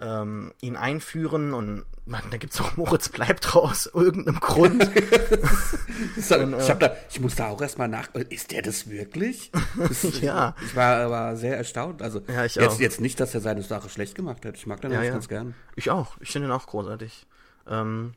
ähm, 0.00 0.52
ihn 0.60 0.76
einführen 0.76 1.54
und 1.54 1.84
man, 2.04 2.22
da 2.30 2.36
gibt's 2.36 2.60
auch 2.60 2.76
Moritz 2.76 3.08
bleibt 3.08 3.54
raus, 3.54 3.90
irgendeinem 3.94 4.40
Grund. 4.40 4.82
und, 4.86 4.92
äh, 4.92 6.58
ich, 6.58 6.70
hab 6.70 6.80
da, 6.80 6.96
ich 7.10 7.20
muss 7.20 7.34
da 7.34 7.48
auch 7.48 7.60
erstmal 7.60 7.88
nach. 7.88 8.14
Ist 8.14 8.52
der 8.52 8.62
das 8.62 8.88
wirklich? 8.88 9.50
Das, 9.76 10.02
ja. 10.20 10.54
Ich 10.64 10.76
war, 10.76 11.10
war 11.10 11.36
sehr 11.36 11.56
erstaunt. 11.56 12.02
Also 12.02 12.20
ja, 12.28 12.44
ich 12.44 12.54
jetzt, 12.54 12.68
auch. 12.68 12.80
jetzt 12.80 13.00
nicht, 13.00 13.18
dass 13.20 13.34
er 13.34 13.40
seine 13.40 13.62
Sache 13.62 13.88
schlecht 13.88 14.14
gemacht 14.14 14.44
hat. 14.44 14.56
Ich 14.56 14.66
mag 14.66 14.80
den 14.80 14.92
ja, 14.92 15.02
ja. 15.02 15.12
ganz 15.12 15.28
gern. 15.28 15.54
Ich 15.74 15.90
auch. 15.90 16.16
Ich 16.20 16.30
finde 16.30 16.48
ihn 16.48 16.52
auch 16.52 16.66
großartig. 16.66 17.26
Ähm, 17.68 18.12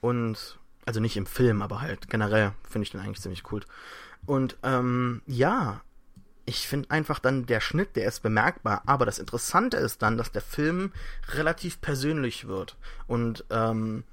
und 0.00 0.58
also 0.84 1.00
nicht 1.00 1.16
im 1.16 1.26
Film, 1.26 1.62
aber 1.62 1.80
halt 1.80 2.08
generell 2.08 2.52
finde 2.68 2.84
ich 2.84 2.90
den 2.92 3.00
eigentlich 3.00 3.20
ziemlich 3.20 3.50
cool. 3.50 3.62
Und 4.24 4.56
ähm, 4.62 5.22
ja, 5.26 5.80
ich 6.46 6.68
finde 6.68 6.90
einfach 6.92 7.18
dann 7.18 7.44
der 7.46 7.60
Schnitt, 7.60 7.96
der 7.96 8.06
ist 8.06 8.22
bemerkbar, 8.22 8.82
aber 8.86 9.04
das 9.04 9.18
Interessante 9.18 9.76
ist 9.76 10.00
dann, 10.00 10.16
dass 10.16 10.30
der 10.30 10.42
Film 10.42 10.92
relativ 11.28 11.80
persönlich 11.80 12.46
wird 12.46 12.76
und 13.08 13.44
ähm, 13.50 14.04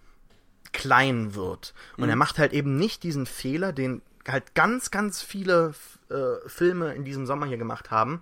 klein 0.72 1.36
wird. 1.36 1.74
Und 1.96 2.06
mhm. 2.06 2.10
er 2.10 2.16
macht 2.16 2.40
halt 2.40 2.52
eben 2.52 2.76
nicht 2.76 3.04
diesen 3.04 3.28
Fehler, 3.28 3.72
den 3.72 4.02
halt 4.28 4.56
ganz, 4.56 4.90
ganz 4.90 5.22
viele 5.22 5.76
äh, 6.10 6.48
Filme 6.48 6.94
in 6.94 7.06
diesem 7.06 7.26
Sommer 7.26 7.46
hier 7.46 7.58
gemacht 7.58 7.92
haben, 7.92 8.22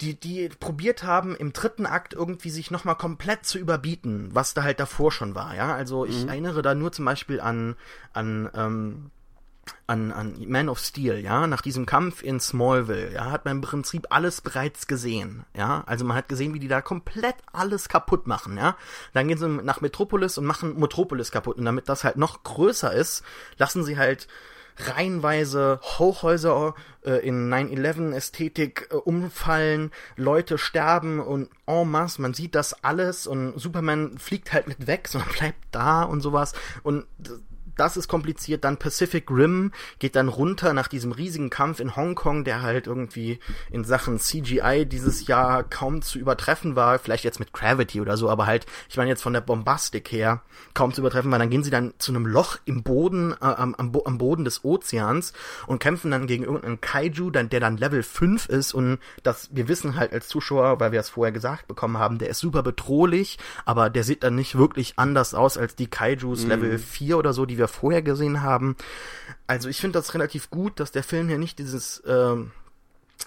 die, 0.00 0.14
die 0.14 0.48
probiert 0.48 1.02
haben, 1.02 1.34
im 1.36 1.52
dritten 1.52 1.86
Akt 1.86 2.14
irgendwie 2.14 2.50
sich 2.50 2.70
nochmal 2.70 2.96
komplett 2.96 3.46
zu 3.46 3.58
überbieten, 3.58 4.30
was 4.32 4.54
da 4.54 4.62
halt 4.62 4.80
davor 4.80 5.10
schon 5.10 5.34
war, 5.34 5.54
ja. 5.54 5.74
Also 5.74 6.04
ich 6.04 6.22
mhm. 6.22 6.28
erinnere 6.28 6.62
da 6.62 6.74
nur 6.74 6.92
zum 6.92 7.04
Beispiel 7.04 7.40
an, 7.40 7.76
an 8.12 8.50
ähm, 8.54 9.10
an, 9.86 10.12
an 10.12 10.34
Man 10.46 10.68
of 10.68 10.78
Steel, 10.78 11.18
ja, 11.18 11.46
nach 11.46 11.62
diesem 11.62 11.86
Kampf 11.86 12.22
in 12.22 12.40
Smallville, 12.40 13.12
ja, 13.12 13.30
hat 13.30 13.44
man 13.44 13.56
im 13.56 13.60
Prinzip 13.60 14.06
alles 14.10 14.40
bereits 14.40 14.86
gesehen, 14.86 15.44
ja, 15.54 15.84
also 15.86 16.04
man 16.04 16.16
hat 16.16 16.28
gesehen, 16.28 16.54
wie 16.54 16.58
die 16.58 16.68
da 16.68 16.80
komplett 16.80 17.36
alles 17.52 17.88
kaputt 17.88 18.26
machen, 18.26 18.56
ja, 18.56 18.76
dann 19.12 19.28
gehen 19.28 19.38
sie 19.38 19.48
nach 19.48 19.80
Metropolis 19.80 20.38
und 20.38 20.44
machen 20.44 20.78
Metropolis 20.78 21.30
kaputt. 21.30 21.56
Und 21.56 21.64
damit 21.64 21.88
das 21.88 22.04
halt 22.04 22.16
noch 22.16 22.42
größer 22.42 22.92
ist, 22.92 23.22
lassen 23.58 23.84
sie 23.84 23.96
halt 23.96 24.28
reihenweise 24.78 25.80
Hochhäuser 25.82 26.74
äh, 27.04 27.26
in 27.26 27.52
9-11-Ästhetik 27.52 28.88
äh, 28.90 28.96
umfallen, 28.96 29.90
Leute 30.16 30.58
sterben 30.58 31.20
und 31.20 31.48
en 31.66 31.90
masse, 31.90 32.20
man 32.20 32.34
sieht 32.34 32.54
das 32.54 32.84
alles 32.84 33.26
und 33.26 33.58
Superman 33.58 34.18
fliegt 34.18 34.52
halt 34.52 34.68
nicht 34.68 34.86
weg, 34.86 35.08
sondern 35.08 35.30
bleibt 35.38 35.64
da 35.70 36.02
und 36.02 36.20
sowas. 36.20 36.52
Und 36.82 37.06
das 37.76 37.96
ist 37.96 38.08
kompliziert. 38.08 38.64
Dann 38.64 38.78
Pacific 38.78 39.30
Rim 39.30 39.72
geht 39.98 40.16
dann 40.16 40.28
runter 40.28 40.72
nach 40.72 40.88
diesem 40.88 41.12
riesigen 41.12 41.50
Kampf 41.50 41.80
in 41.80 41.94
Hongkong, 41.94 42.44
der 42.44 42.62
halt 42.62 42.86
irgendwie 42.86 43.38
in 43.70 43.84
Sachen 43.84 44.18
CGI 44.18 44.86
dieses 44.86 45.26
Jahr 45.26 45.62
kaum 45.62 46.02
zu 46.02 46.18
übertreffen 46.18 46.76
war. 46.76 46.98
Vielleicht 46.98 47.24
jetzt 47.24 47.38
mit 47.38 47.52
Gravity 47.52 48.00
oder 48.00 48.16
so, 48.16 48.28
aber 48.28 48.46
halt, 48.46 48.66
ich 48.88 48.96
meine 48.96 49.10
jetzt 49.10 49.22
von 49.22 49.32
der 49.32 49.40
Bombastik 49.40 50.10
her 50.10 50.42
kaum 50.74 50.92
zu 50.92 51.00
übertreffen 51.00 51.30
war. 51.30 51.38
Dann 51.38 51.50
gehen 51.50 51.64
sie 51.64 51.70
dann 51.70 51.94
zu 51.98 52.12
einem 52.12 52.26
Loch 52.26 52.58
im 52.64 52.82
Boden, 52.82 53.32
äh, 53.32 53.36
am, 53.40 53.74
am, 53.74 53.92
am 54.04 54.18
Boden 54.18 54.44
des 54.44 54.64
Ozeans 54.64 55.32
und 55.66 55.78
kämpfen 55.78 56.10
dann 56.10 56.26
gegen 56.26 56.44
irgendeinen 56.44 56.80
Kaiju, 56.80 57.30
dann, 57.30 57.48
der 57.48 57.60
dann 57.60 57.76
Level 57.76 58.02
5 58.02 58.48
ist 58.48 58.74
und 58.74 58.98
das, 59.22 59.50
wir 59.52 59.68
wissen 59.68 59.96
halt 59.96 60.12
als 60.12 60.28
Zuschauer, 60.28 60.80
weil 60.80 60.92
wir 60.92 61.00
es 61.00 61.10
vorher 61.10 61.32
gesagt 61.32 61.68
bekommen 61.68 61.98
haben, 61.98 62.18
der 62.18 62.28
ist 62.28 62.40
super 62.40 62.62
bedrohlich, 62.62 63.38
aber 63.64 63.90
der 63.90 64.04
sieht 64.04 64.22
dann 64.22 64.34
nicht 64.34 64.56
wirklich 64.56 64.94
anders 64.96 65.34
aus 65.34 65.58
als 65.58 65.76
die 65.76 65.86
Kaijus 65.86 66.44
mm. 66.44 66.48
Level 66.48 66.78
4 66.78 67.18
oder 67.18 67.32
so, 67.32 67.46
die 67.46 67.58
wir 67.58 67.65
wir 67.66 67.68
vorher 67.68 68.02
gesehen 68.02 68.42
haben. 68.42 68.76
Also 69.46 69.68
ich 69.68 69.80
finde 69.80 69.98
das 69.98 70.14
relativ 70.14 70.50
gut, 70.50 70.80
dass 70.80 70.92
der 70.92 71.02
Film 71.02 71.28
hier 71.28 71.38
nicht 71.38 71.58
dieses 71.58 71.98
äh, 72.00 72.36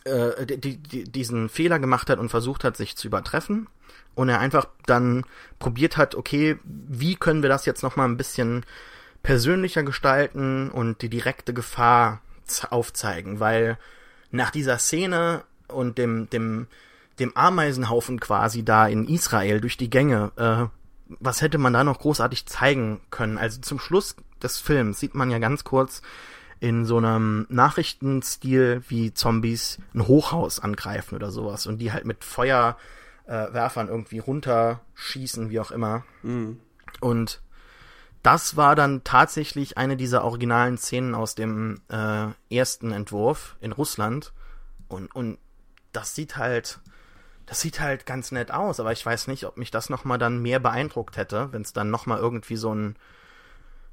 äh, 0.06 0.46
die, 0.46 0.78
die, 0.78 1.04
diesen 1.04 1.50
Fehler 1.50 1.80
gemacht 1.80 2.10
hat 2.10 2.20
und 2.20 2.30
versucht 2.30 2.64
hat, 2.64 2.78
sich 2.78 2.96
zu 2.96 3.08
übertreffen. 3.08 3.68
Und 4.16 4.30
er 4.30 4.40
einfach 4.40 4.68
dann 4.86 5.26
probiert 5.60 5.98
hat, 5.98 6.16
okay, 6.16 6.58
wie 6.64 7.16
können 7.16 7.42
wir 7.42 7.50
das 7.50 7.66
jetzt 7.66 7.84
nochmal 7.84 8.08
ein 8.08 8.18
bisschen 8.18 8.66
persönlicher 9.24 9.84
gestalten 9.84 10.70
und 10.70 11.02
die 11.02 11.10
direkte 11.10 11.54
Gefahr 11.54 12.22
aufzeigen, 12.70 13.40
weil 13.40 13.78
nach 14.32 14.52
dieser 14.52 14.78
Szene 14.78 15.44
und 15.68 15.98
dem, 15.98 16.30
dem, 16.30 16.68
dem 17.20 17.36
Ameisenhaufen 17.36 18.20
quasi 18.20 18.64
da 18.64 18.88
in 18.88 19.08
Israel 19.08 19.62
durch 19.62 19.78
die 19.78 19.90
Gänge, 19.90 20.32
äh, 20.36 20.66
was 21.20 21.42
hätte 21.42 21.58
man 21.58 21.74
da 21.74 21.84
noch 21.84 22.00
großartig 22.00 22.46
zeigen 22.46 23.02
können? 23.10 23.38
Also 23.38 23.62
zum 23.62 23.80
Schluss 23.80 24.16
des 24.44 24.60
Films 24.60 25.00
sieht 25.00 25.16
man 25.16 25.32
ja 25.32 25.40
ganz 25.40 25.64
kurz 25.64 26.02
in 26.60 26.86
so 26.86 26.98
einem 26.98 27.46
Nachrichtenstil 27.50 28.84
wie 28.88 29.14
Zombies 29.14 29.80
ein 29.94 30.08
Hochhaus 30.08 30.60
angreifen 30.60 31.16
oder 31.16 31.32
sowas 31.32 31.68
und 31.68 31.78
die 31.78 31.94
halt 31.94 32.06
mit 32.06 32.24
Feuerwerfern 32.24 33.88
äh, 33.88 33.92
irgendwie 33.92 34.20
runterschießen, 34.20 35.50
wie 35.50 35.60
auch 35.60 35.72
immer. 35.72 36.04
Mhm. 36.22 36.60
Und 37.00 37.42
das 38.24 38.58
war 38.58 38.76
dann 38.76 39.04
tatsächlich 39.06 39.78
eine 39.78 39.96
dieser 39.96 40.26
originalen 40.26 40.78
Szenen 40.78 41.16
aus 41.16 41.36
dem 41.36 41.82
äh, 41.90 42.28
ersten 42.54 42.92
Entwurf 42.92 43.56
in 43.62 43.72
Russland. 43.72 44.34
Und, 44.90 45.14
und 45.16 45.38
das 45.94 46.16
sieht 46.16 46.36
halt, 46.36 46.80
das 47.46 47.62
sieht 47.62 47.80
halt 47.80 48.06
ganz 48.06 48.32
nett 48.32 48.52
aus, 48.52 48.82
aber 48.82 48.92
ich 48.92 49.06
weiß 49.06 49.28
nicht, 49.28 49.46
ob 49.46 49.58
mich 49.58 49.72
das 49.72 49.90
nochmal 49.90 50.18
dann 50.18 50.42
mehr 50.42 50.60
beeindruckt 50.60 51.16
hätte, 51.16 51.54
wenn 51.54 51.62
es 51.62 51.72
dann 51.72 51.90
nochmal 51.90 52.20
irgendwie 52.20 52.58
so 52.58 52.76
ein 52.76 52.98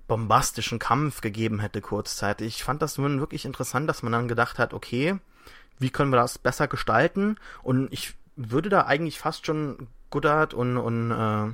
bombastischen 0.07 0.79
Kampf 0.79 1.21
gegeben 1.21 1.61
hätte 1.61 1.81
kurzzeitig. 1.81 2.57
Ich 2.57 2.65
fand 2.65 2.83
das 2.83 2.99
nun 2.99 3.21
wirklich 3.21 3.45
interessant, 3.45 3.89
dass 3.89 4.03
man 4.03 4.13
dann 4.13 4.29
gedacht 4.29 4.59
hat, 4.59 4.73
okay, 4.73 5.19
wie 5.79 5.91
können 5.91 6.11
wir 6.13 6.17
das 6.17 6.39
besser 6.39 6.69
gestalten? 6.69 7.37
Und 7.63 7.93
ich 7.93 8.15
würde 8.37 8.69
da 8.69 8.83
eigentlich 8.83 9.19
fast 9.19 9.47
schon 9.47 9.89
Goddard 10.11 10.55
und, 10.55 10.77
und, 10.77 11.11
äh, 11.11 11.53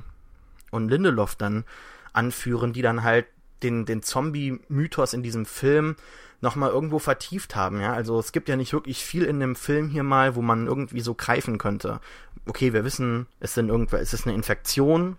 und 0.71 0.89
Lindelof 0.89 1.35
dann 1.35 1.65
anführen, 2.13 2.73
die 2.73 2.81
dann 2.81 3.03
halt 3.03 3.25
den, 3.63 3.85
den 3.85 4.03
Zombie-Mythos 4.03 5.13
in 5.13 5.23
diesem 5.23 5.45
Film 5.45 5.95
nochmal 6.41 6.71
irgendwo 6.71 6.99
vertieft 6.99 7.55
haben, 7.55 7.79
ja. 7.79 7.93
Also 7.93 8.19
es 8.19 8.33
gibt 8.33 8.49
ja 8.49 8.57
nicht 8.57 8.73
wirklich 8.73 9.03
viel 9.03 9.23
in 9.23 9.39
dem 9.39 9.55
Film 9.55 9.89
hier 9.89 10.03
mal, 10.03 10.35
wo 10.35 10.41
man 10.41 10.67
irgendwie 10.67 10.99
so 10.99 11.15
greifen 11.15 11.57
könnte. 11.57 12.01
Okay, 12.45 12.73
wir 12.73 12.83
wissen, 12.83 13.27
es 13.39 13.53
sind 13.53 13.69
irgendwas, 13.69 14.01
es 14.01 14.13
ist 14.13 14.27
eine 14.27 14.35
Infektion. 14.35 15.17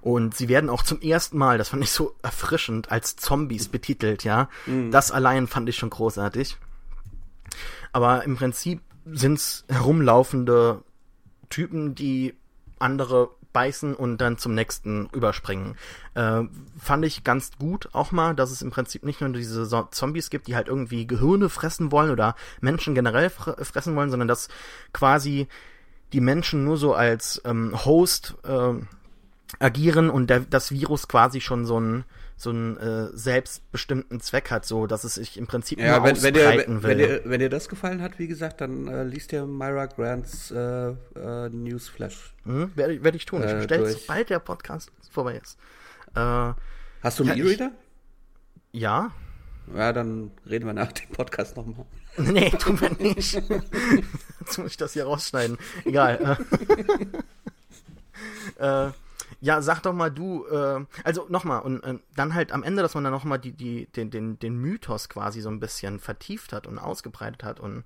Und 0.00 0.36
sie 0.36 0.48
werden 0.48 0.70
auch 0.70 0.82
zum 0.82 1.00
ersten 1.00 1.38
Mal, 1.38 1.58
das 1.58 1.70
fand 1.70 1.82
ich 1.82 1.90
so 1.90 2.14
erfrischend, 2.22 2.90
als 2.90 3.16
Zombies 3.16 3.68
betitelt, 3.68 4.24
ja. 4.24 4.48
Mhm. 4.66 4.90
Das 4.90 5.10
allein 5.10 5.46
fand 5.46 5.68
ich 5.68 5.76
schon 5.76 5.90
großartig. 5.90 6.56
Aber 7.92 8.24
im 8.24 8.36
Prinzip 8.36 8.80
sind's 9.06 9.64
herumlaufende 9.68 10.82
Typen, 11.48 11.94
die 11.94 12.34
andere 12.78 13.30
beißen 13.54 13.94
und 13.94 14.18
dann 14.18 14.36
zum 14.36 14.54
nächsten 14.54 15.08
überspringen. 15.12 15.76
Äh, 16.14 16.42
fand 16.78 17.04
ich 17.04 17.24
ganz 17.24 17.52
gut 17.58 17.88
auch 17.92 18.12
mal, 18.12 18.34
dass 18.34 18.50
es 18.50 18.60
im 18.60 18.70
Prinzip 18.70 19.04
nicht 19.04 19.22
nur 19.22 19.30
diese 19.30 19.64
so 19.64 19.82
Zombies 19.84 20.28
gibt, 20.28 20.48
die 20.48 20.56
halt 20.56 20.68
irgendwie 20.68 21.06
Gehirne 21.06 21.48
fressen 21.48 21.92
wollen 21.92 22.10
oder 22.10 22.34
Menschen 22.60 22.94
generell 22.94 23.30
fr 23.30 23.64
fressen 23.64 23.96
wollen, 23.96 24.10
sondern 24.10 24.28
dass 24.28 24.48
quasi 24.92 25.46
die 26.12 26.20
Menschen 26.20 26.64
nur 26.64 26.76
so 26.76 26.94
als 26.94 27.40
ähm, 27.44 27.72
Host 27.84 28.34
äh, 28.44 28.74
agieren 29.58 30.10
und 30.10 30.30
der, 30.30 30.40
das 30.40 30.70
Virus 30.70 31.08
quasi 31.08 31.40
schon 31.40 31.64
so 31.66 31.78
ein 31.78 32.04
so 32.36 32.50
einen 32.50 32.76
äh, 32.78 33.16
selbstbestimmten 33.16 34.20
Zweck 34.20 34.50
hat, 34.50 34.64
so 34.66 34.86
dass 34.86 35.04
es 35.04 35.14
sich 35.14 35.38
im 35.38 35.46
Prinzip 35.46 35.78
ja, 35.78 35.98
nur 35.98 36.08
wenn, 36.08 36.22
wenn 36.22 36.34
dir, 36.34 36.66
will. 36.66 36.82
Wenn 36.82 36.98
dir, 36.98 37.20
wenn 37.24 37.40
dir 37.40 37.48
das 37.48 37.68
gefallen 37.68 38.02
hat, 38.02 38.18
wie 38.18 38.26
gesagt, 38.26 38.60
dann 38.60 38.88
äh, 38.88 39.04
liest 39.04 39.30
dir 39.32 39.46
Myra 39.46 39.86
Grants 39.86 40.50
äh, 40.50 40.56
äh, 40.58 41.48
Newsflash. 41.50 42.34
Hm, 42.44 42.72
Werde 42.74 43.04
werd 43.04 43.14
ich 43.14 43.24
tun. 43.24 43.42
Ich 43.44 43.50
äh, 43.50 43.54
bestelle 43.54 43.88
sobald 43.88 44.30
der 44.30 44.40
Podcast 44.40 44.90
vorbei 45.10 45.40
ist. 45.42 45.58
Äh, 46.16 46.52
Hast 47.02 47.20
du 47.20 47.24
einen 47.24 47.38
E-Reader? 47.38 47.70
Ja. 48.72 49.12
Ja, 49.74 49.92
dann 49.92 50.32
reden 50.48 50.66
wir 50.66 50.74
nach 50.74 50.92
dem 50.92 51.08
Podcast 51.10 51.56
nochmal. 51.56 51.86
Nee, 52.16 52.50
tun 52.50 52.80
wir 52.80 52.90
nicht. 52.90 53.34
Jetzt 54.40 54.58
muss 54.58 54.70
ich 54.70 54.76
das 54.76 54.92
hier 54.92 55.04
rausschneiden. 55.04 55.58
Egal. 55.84 56.38
äh, 58.58 58.90
ja, 59.44 59.60
sag 59.60 59.82
doch 59.82 59.92
mal 59.92 60.10
du, 60.10 60.46
äh, 60.46 60.86
also 61.04 61.26
nochmal, 61.28 61.60
und 61.60 61.84
äh, 61.84 61.98
dann 62.16 62.32
halt 62.32 62.50
am 62.50 62.62
Ende, 62.62 62.80
dass 62.80 62.94
man 62.94 63.04
dann 63.04 63.12
nochmal 63.12 63.38
die, 63.38 63.52
die, 63.52 63.84
den, 63.92 64.10
den, 64.10 64.38
den 64.38 64.56
Mythos 64.56 65.10
quasi 65.10 65.42
so 65.42 65.50
ein 65.50 65.60
bisschen 65.60 66.00
vertieft 66.00 66.54
hat 66.54 66.66
und 66.66 66.78
ausgebreitet 66.78 67.44
hat 67.44 67.60
und 67.60 67.84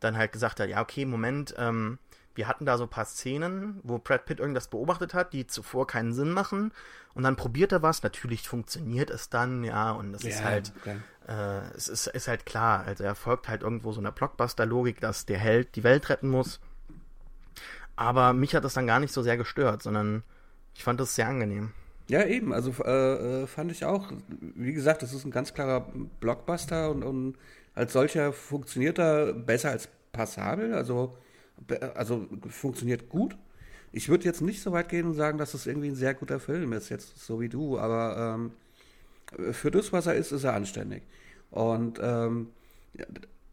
dann 0.00 0.18
halt 0.18 0.32
gesagt 0.32 0.60
hat, 0.60 0.68
ja, 0.68 0.82
okay, 0.82 1.06
Moment, 1.06 1.54
ähm, 1.56 1.98
wir 2.34 2.46
hatten 2.46 2.66
da 2.66 2.76
so 2.76 2.84
ein 2.84 2.90
paar 2.90 3.06
Szenen, 3.06 3.80
wo 3.84 3.98
Brad 3.98 4.26
Pitt 4.26 4.38
irgendwas 4.38 4.68
beobachtet 4.68 5.14
hat, 5.14 5.32
die 5.32 5.46
zuvor 5.46 5.86
keinen 5.86 6.12
Sinn 6.12 6.30
machen. 6.30 6.72
Und 7.14 7.22
dann 7.22 7.36
probiert 7.36 7.72
er 7.72 7.82
was. 7.82 8.02
Natürlich 8.02 8.46
funktioniert 8.46 9.08
es 9.08 9.30
dann, 9.30 9.64
ja. 9.64 9.90
Und 9.92 10.14
es 10.14 10.22
ja, 10.22 10.28
ist 10.28 10.44
halt, 10.44 10.72
okay. 10.78 10.98
äh, 11.26 11.74
es 11.74 11.88
ist, 11.88 12.06
ist 12.06 12.28
halt 12.28 12.44
klar. 12.44 12.84
Also 12.86 13.02
er 13.02 13.14
folgt 13.14 13.48
halt 13.48 13.62
irgendwo 13.62 13.92
so 13.92 14.00
einer 14.00 14.12
Blockbuster-Logik, 14.12 15.00
dass 15.00 15.26
der 15.26 15.38
Held 15.38 15.74
die 15.74 15.82
Welt 15.82 16.10
retten 16.10 16.28
muss. 16.28 16.60
Aber 17.96 18.34
mich 18.34 18.54
hat 18.54 18.62
das 18.62 18.74
dann 18.74 18.86
gar 18.86 19.00
nicht 19.00 19.12
so 19.12 19.22
sehr 19.22 19.38
gestört, 19.38 19.82
sondern 19.82 20.22
ich 20.78 20.84
fand 20.84 21.00
das 21.00 21.16
sehr 21.16 21.26
angenehm. 21.26 21.70
Ja, 22.08 22.24
eben. 22.24 22.52
Also 22.52 22.72
äh, 22.84 23.42
äh, 23.42 23.46
fand 23.48 23.72
ich 23.72 23.84
auch. 23.84 24.12
Wie 24.28 24.72
gesagt, 24.72 25.02
das 25.02 25.12
ist 25.12 25.24
ein 25.24 25.32
ganz 25.32 25.52
klarer 25.52 25.88
Blockbuster 26.20 26.92
und, 26.92 27.02
und 27.02 27.36
als 27.74 27.92
solcher 27.92 28.32
funktioniert 28.32 28.98
er 29.00 29.32
besser 29.32 29.70
als 29.70 29.88
passabel. 30.12 30.74
Also, 30.74 31.18
also 31.94 32.28
funktioniert 32.48 33.08
gut. 33.08 33.36
Ich 33.90 34.08
würde 34.08 34.24
jetzt 34.24 34.40
nicht 34.40 34.62
so 34.62 34.70
weit 34.70 34.88
gehen 34.88 35.06
und 35.06 35.14
sagen, 35.14 35.36
dass 35.36 35.52
es 35.52 35.64
das 35.64 35.66
irgendwie 35.66 35.88
ein 35.88 35.96
sehr 35.96 36.14
guter 36.14 36.38
Film 36.38 36.72
ist, 36.72 36.90
jetzt 36.90 37.18
so 37.18 37.40
wie 37.40 37.48
du, 37.48 37.76
aber 37.76 38.36
ähm, 38.36 39.52
für 39.52 39.72
das, 39.72 39.92
was 39.92 40.06
er 40.06 40.14
ist, 40.14 40.30
ist 40.30 40.44
er 40.44 40.54
anständig. 40.54 41.02
Und 41.50 41.98
ähm, 42.00 42.50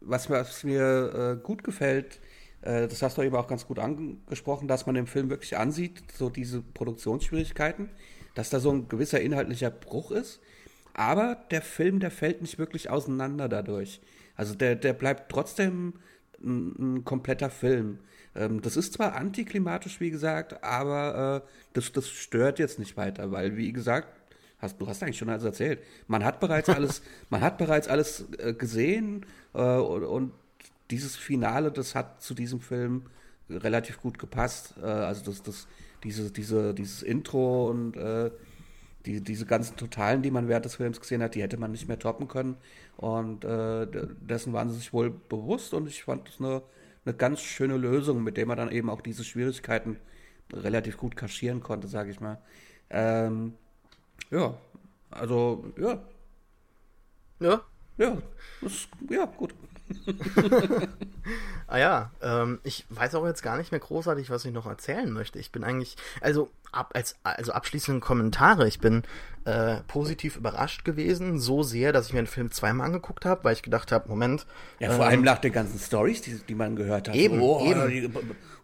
was, 0.00 0.30
was, 0.30 0.62
mir 0.62 1.38
äh, 1.40 1.42
gut 1.44 1.64
gefällt, 1.64 2.20
äh, 2.66 2.88
das 2.88 3.02
hast 3.02 3.16
du 3.16 3.22
eben 3.22 3.36
auch 3.36 3.46
ganz 3.46 3.66
gut 3.66 3.78
angesprochen, 3.78 4.68
dass 4.68 4.86
man 4.86 4.96
im 4.96 5.06
Film 5.06 5.30
wirklich 5.30 5.56
ansieht, 5.56 6.02
so 6.12 6.28
diese 6.28 6.62
Produktionsschwierigkeiten, 6.62 7.90
dass 8.34 8.50
da 8.50 8.60
so 8.60 8.72
ein 8.72 8.88
gewisser 8.88 9.20
inhaltlicher 9.20 9.70
Bruch 9.70 10.10
ist. 10.10 10.40
Aber 10.92 11.36
der 11.50 11.62
Film, 11.62 12.00
der 12.00 12.10
fällt 12.10 12.40
nicht 12.40 12.58
wirklich 12.58 12.90
auseinander 12.90 13.48
dadurch. 13.48 14.00
Also 14.34 14.54
der, 14.54 14.74
der 14.74 14.94
bleibt 14.94 15.30
trotzdem 15.30 15.94
ein, 16.42 16.96
ein 16.96 17.04
kompletter 17.04 17.50
Film. 17.50 18.00
Ähm, 18.34 18.60
das 18.62 18.76
ist 18.76 18.94
zwar 18.94 19.14
antiklimatisch, 19.14 20.00
wie 20.00 20.10
gesagt, 20.10 20.64
aber 20.64 21.42
äh, 21.44 21.48
das, 21.72 21.92
das 21.92 22.08
stört 22.08 22.58
jetzt 22.58 22.78
nicht 22.78 22.96
weiter, 22.96 23.30
weil, 23.30 23.56
wie 23.56 23.72
gesagt, 23.72 24.08
hast, 24.58 24.80
du 24.80 24.86
hast 24.88 25.02
eigentlich 25.02 25.18
schon 25.18 25.28
alles 25.28 25.44
erzählt. 25.44 25.80
Man 26.08 26.24
hat 26.24 26.40
bereits 26.40 26.68
alles, 26.70 27.02
man 27.30 27.42
hat 27.42 27.58
bereits 27.58 27.88
alles 27.88 28.26
äh, 28.38 28.54
gesehen 28.54 29.24
äh, 29.54 29.60
und, 29.60 30.04
und 30.04 30.32
dieses 30.90 31.16
Finale, 31.16 31.72
das 31.72 31.94
hat 31.94 32.22
zu 32.22 32.34
diesem 32.34 32.60
Film 32.60 33.04
relativ 33.50 34.00
gut 34.00 34.18
gepasst. 34.18 34.74
Äh, 34.82 34.86
also 34.86 35.24
das, 35.24 35.42
das, 35.42 35.66
diese, 36.04 36.30
diese, 36.30 36.74
dieses 36.74 37.02
Intro 37.02 37.68
und 37.70 37.96
äh, 37.96 38.30
die, 39.06 39.20
diese 39.20 39.46
ganzen 39.46 39.76
Totalen, 39.76 40.22
die 40.22 40.30
man 40.30 40.48
während 40.48 40.64
des 40.64 40.76
Films 40.76 41.00
gesehen 41.00 41.22
hat, 41.22 41.34
die 41.34 41.42
hätte 41.42 41.56
man 41.56 41.70
nicht 41.70 41.88
mehr 41.88 41.98
toppen 41.98 42.28
können. 42.28 42.56
Und 42.96 43.44
äh, 43.44 43.86
dessen 44.20 44.52
waren 44.52 44.68
sie 44.70 44.76
sich 44.76 44.92
wohl 44.92 45.10
bewusst 45.10 45.74
und 45.74 45.86
ich 45.86 46.04
fand 46.04 46.28
das 46.28 46.40
eine, 46.40 46.62
eine 47.04 47.14
ganz 47.14 47.40
schöne 47.40 47.76
Lösung, 47.76 48.22
mit 48.22 48.36
der 48.36 48.46
man 48.46 48.56
dann 48.56 48.70
eben 48.72 48.90
auch 48.90 49.00
diese 49.00 49.24
Schwierigkeiten 49.24 49.98
relativ 50.52 50.96
gut 50.96 51.16
kaschieren 51.16 51.60
konnte, 51.60 51.88
sage 51.88 52.10
ich 52.10 52.20
mal. 52.20 52.38
Ähm, 52.90 53.54
ja, 54.30 54.54
also 55.10 55.72
ja. 55.78 56.02
Ja. 57.40 57.62
Ja, 57.98 58.18
das, 58.60 58.88
ja, 59.08 59.24
gut. 59.24 59.54
ah 61.66 61.78
ja, 61.78 62.10
ähm, 62.22 62.58
ich 62.64 62.86
weiß 62.90 63.14
auch 63.14 63.26
jetzt 63.26 63.42
gar 63.42 63.56
nicht 63.56 63.72
mehr 63.72 63.80
großartig, 63.80 64.30
was 64.30 64.44
ich 64.44 64.52
noch 64.52 64.66
erzählen 64.66 65.10
möchte. 65.10 65.38
Ich 65.38 65.52
bin 65.52 65.64
eigentlich, 65.64 65.96
also 66.20 66.50
ab, 66.72 66.92
als 66.94 67.16
also 67.22 67.52
abschließende 67.52 68.00
Kommentare, 68.00 68.66
ich 68.66 68.80
bin 68.80 69.02
äh, 69.44 69.76
positiv 69.86 70.36
überrascht 70.36 70.84
gewesen, 70.84 71.38
so 71.38 71.62
sehr, 71.62 71.92
dass 71.92 72.08
ich 72.08 72.12
mir 72.12 72.22
den 72.22 72.26
Film 72.26 72.50
zweimal 72.50 72.86
angeguckt 72.86 73.24
habe, 73.24 73.44
weil 73.44 73.52
ich 73.52 73.62
gedacht 73.62 73.92
habe, 73.92 74.08
Moment. 74.08 74.46
Ja, 74.80 74.90
vor 74.90 75.04
ähm, 75.04 75.10
allem 75.10 75.22
nach 75.22 75.38
den 75.38 75.52
ganzen 75.52 75.78
Stories, 75.78 76.22
die, 76.22 76.38
die 76.48 76.54
man 76.54 76.76
gehört 76.76 77.08
hat. 77.08 77.14
Eben, 77.14 77.40
oh, 77.40 77.64
eben. 77.64 78.12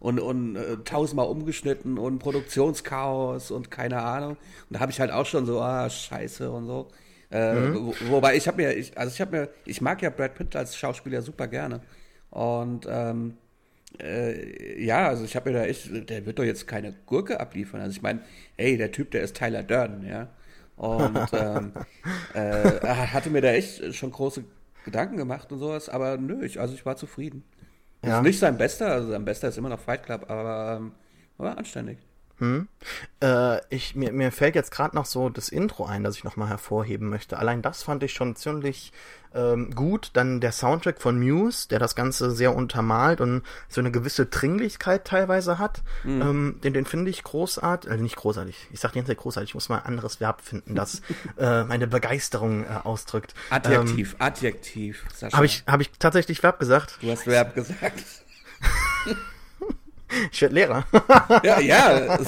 Und, 0.00 0.18
und 0.18 0.56
äh, 0.56 0.78
tausendmal 0.84 1.26
umgeschnitten 1.26 1.98
und 1.98 2.18
Produktionschaos 2.18 3.52
und 3.52 3.70
keine 3.70 4.02
Ahnung. 4.02 4.30
Und 4.32 4.38
da 4.70 4.80
habe 4.80 4.90
ich 4.90 4.98
halt 4.98 5.12
auch 5.12 5.26
schon 5.26 5.46
so, 5.46 5.60
ah, 5.60 5.88
scheiße 5.88 6.50
und 6.50 6.66
so. 6.66 6.88
Äh, 7.32 7.54
mhm. 7.54 7.74
wo, 7.74 7.94
wobei 8.10 8.36
ich 8.36 8.46
habe 8.46 8.58
mir, 8.58 8.76
ich, 8.76 8.96
also 8.96 9.12
ich 9.12 9.20
habe 9.20 9.36
mir, 9.36 9.48
ich 9.64 9.80
mag 9.80 10.02
ja 10.02 10.10
Brad 10.10 10.34
Pitt 10.34 10.54
als 10.54 10.76
Schauspieler 10.76 11.22
super 11.22 11.48
gerne. 11.48 11.80
Und 12.30 12.86
ähm, 12.88 13.38
äh, 14.00 14.82
ja, 14.84 15.08
also 15.08 15.24
ich 15.24 15.34
habe 15.34 15.50
mir 15.50 15.58
da 15.58 15.64
echt, 15.64 16.10
der 16.10 16.26
wird 16.26 16.38
doch 16.38 16.44
jetzt 16.44 16.66
keine 16.66 16.94
Gurke 17.06 17.40
abliefern. 17.40 17.80
Also 17.80 17.96
ich 17.96 18.02
meine, 18.02 18.20
ey, 18.56 18.76
der 18.76 18.92
Typ, 18.92 19.10
der 19.10 19.22
ist 19.22 19.36
Tyler 19.36 19.62
Durden, 19.62 20.06
ja. 20.06 20.28
Und 20.76 21.18
ähm, 21.32 21.72
äh, 22.34 22.86
hatte 22.86 23.30
mir 23.30 23.40
da 23.40 23.48
echt 23.48 23.94
schon 23.94 24.10
große 24.10 24.44
Gedanken 24.84 25.16
gemacht 25.16 25.50
und 25.52 25.58
sowas, 25.58 25.88
aber 25.88 26.16
nö, 26.18 26.44
ich, 26.44 26.60
also 26.60 26.74
ich 26.74 26.84
war 26.84 26.96
zufrieden. 26.96 27.44
Ja. 28.04 28.18
Ist 28.18 28.24
nicht 28.24 28.38
sein 28.38 28.58
bester, 28.58 28.92
also 28.92 29.10
sein 29.10 29.24
bester 29.24 29.48
ist 29.48 29.58
immer 29.58 29.68
noch 29.68 29.80
Fight 29.80 30.04
Club, 30.04 30.28
aber, 30.28 30.76
ähm, 30.78 30.92
aber 31.38 31.56
anständig. 31.56 31.98
Hm. 32.38 32.68
Äh, 33.22 33.60
ich, 33.74 33.94
mir, 33.94 34.12
mir 34.12 34.32
fällt 34.32 34.54
jetzt 34.54 34.70
gerade 34.70 34.96
noch 34.96 35.06
so 35.06 35.28
das 35.28 35.48
Intro 35.48 35.84
ein, 35.84 36.02
das 36.02 36.16
ich 36.16 36.24
nochmal 36.24 36.48
hervorheben 36.48 37.08
möchte. 37.08 37.38
Allein 37.38 37.62
das 37.62 37.82
fand 37.82 38.02
ich 38.02 38.12
schon 38.12 38.36
ziemlich 38.36 38.92
ähm, 39.34 39.74
gut. 39.74 40.10
Dann 40.14 40.40
der 40.40 40.52
Soundtrack 40.52 41.00
von 41.00 41.18
Muse, 41.18 41.68
der 41.68 41.78
das 41.78 41.94
Ganze 41.94 42.30
sehr 42.30 42.54
untermalt 42.54 43.20
und 43.20 43.42
so 43.68 43.80
eine 43.80 43.90
gewisse 43.90 44.26
Dringlichkeit 44.26 45.04
teilweise 45.04 45.58
hat. 45.58 45.82
Mhm. 46.04 46.22
Ähm, 46.22 46.60
den 46.64 46.72
den 46.72 46.84
finde 46.84 47.10
ich 47.10 47.22
großartig. 47.22 47.90
Äh, 47.90 47.96
nicht 47.98 48.16
großartig. 48.16 48.68
Ich 48.72 48.80
sag 48.80 48.92
die 48.92 48.98
ganze 48.98 49.12
Zeit 49.12 49.18
großartig. 49.18 49.50
Ich 49.50 49.54
muss 49.54 49.68
mal 49.68 49.78
ein 49.78 49.86
anderes 49.86 50.20
Verb 50.20 50.42
finden, 50.42 50.74
das 50.74 51.02
äh, 51.38 51.64
meine 51.64 51.86
Begeisterung 51.86 52.64
äh, 52.64 52.68
ausdrückt. 52.84 53.34
Adjektiv, 53.50 54.14
ähm, 54.14 54.26
Adjektiv. 54.26 55.04
Habe 55.32 55.46
ich, 55.46 55.64
hab 55.66 55.80
ich 55.80 55.90
tatsächlich 55.98 56.42
Verb 56.42 56.58
gesagt? 56.58 56.98
Du 57.00 57.10
hast 57.10 57.26
Verb 57.26 57.54
gesagt. 57.54 58.02
Ich 60.30 60.42
werde 60.42 60.54
Lehrer. 60.54 60.86
ja, 61.42 61.60
ja. 61.60 62.18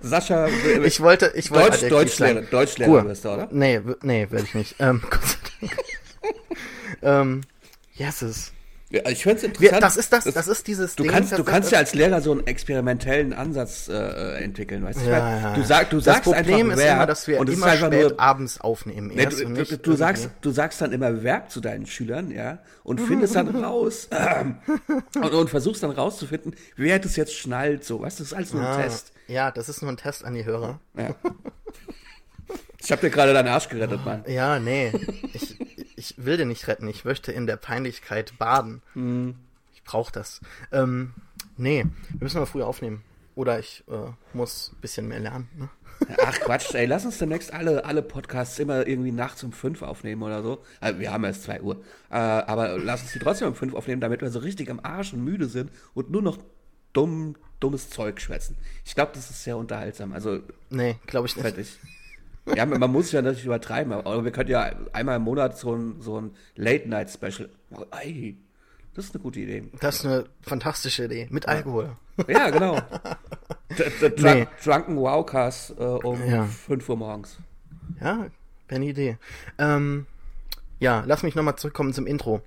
Sascha. 0.00 0.48
Ich 0.84 1.00
wollte, 1.00 1.32
ich 1.34 1.50
wollte 1.50 1.88
Deutsch, 1.88 2.18
Deutschlehrer, 2.18 2.42
Deutschlehrer 2.42 2.90
Ruhe. 2.90 3.04
wirst 3.04 3.24
du, 3.24 3.30
oder? 3.30 3.48
Nee, 3.50 3.80
nee, 4.02 4.26
werde 4.30 4.44
ich 4.44 4.54
nicht. 4.54 4.74
Ähm, 4.78 5.02
Gott 5.08 5.20
sei 5.24 5.36
Dank. 5.60 5.76
ähm, 7.02 7.40
yes, 7.94 8.52
ja, 8.92 9.08
ich 9.08 9.22
finde 9.22 9.38
es 9.38 9.44
interessant. 9.44 9.82
das 9.84 9.96
ist 9.96 10.12
das, 10.12 10.24
das, 10.24 10.34
das 10.34 10.48
ist 10.48 10.66
dieses 10.66 10.96
du 10.96 11.04
Ding, 11.04 11.12
Kannst, 11.12 11.38
du 11.38 11.44
kannst 11.44 11.70
ja 11.70 11.78
als 11.78 11.94
Lehrer 11.94 12.20
so 12.20 12.32
einen 12.32 12.44
experimentellen 12.48 13.32
Ansatz 13.32 13.86
äh, 13.88 14.42
entwickeln, 14.42 14.82
weißt 14.82 15.00
du? 15.00 15.04
Ja, 15.08 15.38
ja. 15.38 15.54
Du, 15.54 15.62
sag, 15.62 15.90
du 15.90 16.00
sagst 16.00 16.26
einfach 16.26 16.44
Problem 16.44 16.72
ist 16.72 16.82
immer, 16.82 17.06
dass 17.06 17.28
wir 17.28 17.38
und 17.38 17.48
immer 17.48 17.70
spät 17.76 17.92
nur, 17.92 18.20
abends 18.20 18.60
aufnehmen. 18.60 19.12
Nee, 19.14 19.26
du, 19.26 19.64
du, 19.64 19.78
du 19.78 19.92
sagst, 19.94 20.30
du 20.40 20.50
sagst 20.50 20.80
dann 20.80 20.90
immer 20.90 21.22
Verb 21.22 21.52
zu 21.52 21.60
deinen 21.60 21.86
Schülern, 21.86 22.32
ja, 22.32 22.58
und 22.82 23.00
findest 23.06 23.36
dann 23.36 23.48
raus 23.62 24.08
äh, 24.10 24.44
und, 25.18 25.32
und, 25.34 25.50
versuchst 25.50 25.84
dann 25.84 25.92
rauszufinden, 25.92 26.56
wer 26.74 26.98
das 26.98 27.14
jetzt 27.14 27.34
schnallt, 27.34 27.84
so, 27.84 28.02
weißt 28.02 28.18
du, 28.18 28.24
das 28.24 28.32
ist 28.32 28.36
alles 28.36 28.52
nur 28.52 28.62
ein 28.62 28.80
ah, 28.80 28.82
Test. 28.82 29.12
Ja, 29.28 29.50
das 29.52 29.68
ist 29.68 29.82
nur 29.82 29.92
ein 29.92 29.98
Test 29.98 30.24
an 30.24 30.34
die 30.34 30.44
Hörer. 30.44 30.80
Ja. 30.96 31.14
Ich 32.78 32.90
habe 32.90 33.02
dir 33.02 33.10
gerade 33.10 33.32
deinen 33.32 33.48
Arsch 33.48 33.68
gerettet, 33.68 34.04
Mann. 34.04 34.24
Ja, 34.26 34.58
nee. 34.58 34.92
Ich, 35.32 35.56
ich 35.96 36.14
will 36.16 36.36
den 36.36 36.48
nicht 36.48 36.66
retten. 36.66 36.88
Ich 36.88 37.04
möchte 37.04 37.32
in 37.32 37.46
der 37.46 37.56
Peinlichkeit 37.56 38.38
baden. 38.38 38.82
Mhm. 38.94 39.36
Ich 39.74 39.84
brauche 39.84 40.12
das. 40.12 40.40
Ähm, 40.72 41.12
nee, 41.56 41.84
wir 41.84 42.24
müssen 42.24 42.38
mal 42.38 42.46
früher 42.46 42.66
aufnehmen. 42.66 43.02
Oder 43.34 43.58
ich 43.58 43.84
äh, 43.88 44.12
muss 44.32 44.72
ein 44.72 44.80
bisschen 44.80 45.08
mehr 45.08 45.20
lernen. 45.20 45.48
Ne? 45.56 45.68
Ach 46.24 46.38
Quatsch, 46.40 46.74
ey, 46.74 46.86
lass 46.86 47.04
uns 47.04 47.18
demnächst 47.18 47.52
alle, 47.52 47.84
alle 47.84 48.02
Podcasts 48.02 48.58
immer 48.58 48.86
irgendwie 48.86 49.12
nachts 49.12 49.44
um 49.44 49.52
fünf 49.52 49.82
aufnehmen 49.82 50.22
oder 50.22 50.42
so. 50.42 50.62
Also, 50.80 50.98
wir 50.98 51.12
haben 51.12 51.24
erst 51.24 51.44
zwei 51.44 51.60
Uhr. 51.60 51.76
Äh, 52.10 52.16
aber 52.16 52.78
lass 52.78 53.02
uns 53.02 53.12
die 53.12 53.18
trotzdem 53.18 53.48
um 53.48 53.54
fünf 53.54 53.74
aufnehmen, 53.74 54.00
damit 54.00 54.22
wir 54.22 54.30
so 54.30 54.40
richtig 54.40 54.70
am 54.70 54.80
Arsch 54.82 55.12
und 55.12 55.24
müde 55.24 55.46
sind 55.46 55.70
und 55.94 56.10
nur 56.10 56.22
noch 56.22 56.38
dumm, 56.92 57.36
dummes 57.60 57.90
Zeug 57.90 58.20
schwätzen. 58.20 58.56
Ich 58.84 58.94
glaube, 58.94 59.12
das 59.14 59.30
ist 59.30 59.44
sehr 59.44 59.56
unterhaltsam. 59.56 60.12
Also, 60.12 60.40
nee, 60.70 60.96
glaube 61.06 61.26
ich 61.26 61.36
nicht. 61.36 61.42
Fertig. 61.42 61.78
Ja, 62.46 62.66
man 62.66 62.90
muss 62.90 63.12
ja 63.12 63.22
natürlich 63.22 63.44
übertreiben, 63.44 63.92
aber 63.92 64.24
wir 64.24 64.32
können 64.32 64.50
ja 64.50 64.70
einmal 64.92 65.16
im 65.16 65.22
Monat 65.22 65.56
so 65.58 65.74
ein, 65.74 66.00
so 66.00 66.20
ein 66.20 66.30
Late-Night-Special. 66.56 67.48
Ey, 68.02 68.36
das 68.94 69.06
ist 69.06 69.14
eine 69.14 69.22
gute 69.22 69.40
Idee. 69.40 69.70
Das 69.80 69.96
ist 69.96 70.06
eine 70.06 70.24
fantastische 70.42 71.04
Idee. 71.04 71.28
Mit 71.30 71.46
Alkohol. 71.48 71.96
Ja, 72.28 72.50
genau. 72.50 72.80
Nee. 74.16 74.48
Drunken 74.64 74.96
Wowcast 74.96 75.78
äh, 75.78 75.84
um 75.84 76.28
ja. 76.28 76.44
5 76.44 76.88
Uhr 76.88 76.96
morgens. 76.96 77.38
Ja, 78.00 78.26
wäre 78.66 78.80
eine 78.80 78.86
Idee. 78.86 79.16
Ähm, 79.58 80.06
ja, 80.80 81.04
lass 81.06 81.22
mich 81.22 81.36
nochmal 81.36 81.54
zurückkommen 81.54 81.92
zum 81.92 82.04
Intro. 82.04 82.42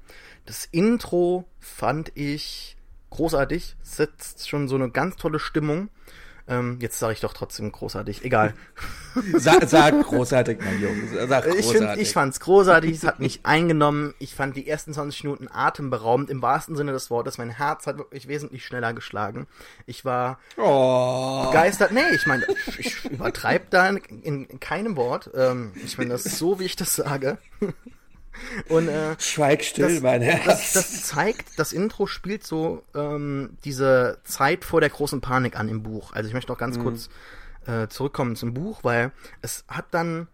Das 0.45 0.65
Intro 0.65 1.45
fand 1.59 2.11
ich 2.15 2.75
großartig, 3.09 3.77
setzt 3.81 4.49
schon 4.49 4.67
so 4.67 4.75
eine 4.75 4.89
ganz 4.89 5.15
tolle 5.15 5.39
Stimmung. 5.39 5.89
Ähm, 6.45 6.77
jetzt 6.81 6.99
sage 6.99 7.13
ich 7.13 7.21
doch 7.21 7.33
trotzdem 7.33 7.71
großartig. 7.71 8.25
Egal. 8.25 8.53
sag, 9.33 9.67
sag 9.69 10.03
großartig, 10.03 10.59
mein 10.59 10.81
Junge. 10.81 11.27
Sag 11.27 11.45
großartig. 11.45 11.59
Ich, 11.59 11.71
find, 11.71 11.97
ich 11.97 12.11
fand's 12.11 12.39
großartig. 12.41 12.91
Es 12.91 13.03
hat 13.05 13.19
mich 13.19 13.41
eingenommen. 13.43 14.13
Ich 14.19 14.35
fand 14.35 14.57
die 14.57 14.67
ersten 14.67 14.93
20 14.93 15.23
Minuten 15.23 15.47
atemberaubend. 15.49 16.29
Im 16.29 16.41
wahrsten 16.41 16.75
Sinne 16.75 16.91
des 16.91 17.09
Wortes. 17.09 17.37
Mein 17.37 17.49
Herz 17.49 17.87
hat 17.87 17.97
wirklich 17.97 18.27
wesentlich 18.27 18.65
schneller 18.65 18.93
geschlagen. 18.93 19.47
Ich 19.85 20.03
war 20.03 20.37
oh. 20.57 21.45
begeistert. 21.45 21.93
Nee, 21.93 22.01
ich 22.13 22.25
meine, 22.25 22.45
ich 22.77 23.05
übertreibe 23.05 23.67
da 23.69 23.87
in, 23.87 24.45
in, 24.47 24.59
keinem 24.59 24.97
Wort. 24.97 25.29
Ähm, 25.33 25.71
ich 25.85 25.97
meine 25.97 26.09
das 26.09 26.23
so, 26.23 26.59
wie 26.59 26.65
ich 26.65 26.75
das 26.75 26.95
sage. 26.95 27.37
Und, 28.69 28.87
äh, 28.87 29.15
Schweig 29.19 29.63
still, 29.63 29.95
das, 29.95 30.03
mein 30.03 30.21
Herz. 30.21 30.45
Das, 30.45 30.73
das, 30.73 31.03
zeigt, 31.03 31.59
das 31.59 31.73
Intro 31.73 32.07
spielt 32.07 32.45
so 32.45 32.83
ähm, 32.95 33.57
diese 33.63 34.19
Zeit 34.23 34.65
vor 34.65 34.81
der 34.81 34.89
großen 34.89 35.21
Panik 35.21 35.57
an 35.57 35.69
im 35.69 35.83
Buch. 35.83 36.13
Also 36.13 36.27
ich 36.27 36.33
möchte 36.33 36.51
noch 36.51 36.57
ganz 36.57 36.77
mhm. 36.77 36.83
kurz 36.83 37.09
äh, 37.65 37.87
zurückkommen 37.87 38.35
zum 38.35 38.53
Buch, 38.53 38.83
weil 38.83 39.11
es 39.41 39.65
hat 39.67 39.85
dann 39.91 40.27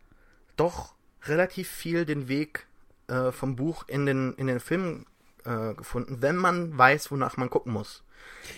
doch 0.55 0.93
relativ 1.25 1.69
viel 1.69 2.05
den 2.05 2.27
Weg 2.27 2.67
äh, 3.07 3.31
vom 3.31 3.55
Buch 3.55 3.83
in 3.87 4.05
den, 4.05 4.33
in 4.35 4.47
den 4.47 4.59
Film 4.59 5.05
äh, 5.45 5.73
gefunden, 5.73 6.17
wenn 6.21 6.35
man 6.35 6.77
weiß, 6.77 7.11
wonach 7.11 7.37
man 7.37 7.49
gucken 7.49 7.73
muss. 7.73 8.03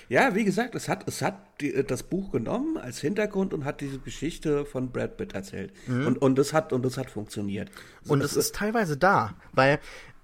Ja, 0.09 0.35
wie 0.35 0.43
gesagt, 0.43 0.75
es 0.75 0.89
hat, 0.89 1.07
es 1.07 1.21
hat 1.21 1.35
die, 1.61 1.73
äh, 1.73 1.83
das 1.83 2.03
Buch 2.03 2.31
genommen 2.31 2.77
als 2.77 2.99
Hintergrund 2.99 3.53
und 3.53 3.65
hat 3.65 3.81
diese 3.81 3.99
Geschichte 3.99 4.65
von 4.65 4.91
Brad 4.91 5.17
Pitt 5.17 5.33
erzählt. 5.33 5.73
Mhm. 5.87 6.07
Und, 6.07 6.21
und, 6.21 6.37
das 6.37 6.53
hat, 6.53 6.73
und 6.73 6.83
das 6.83 6.97
hat 6.97 7.09
funktioniert. 7.09 7.69
Und 8.07 8.21
es 8.21 8.35
ist 8.35 8.55
teilweise 8.55 8.97
da, 8.97 9.35
weil 9.53 9.79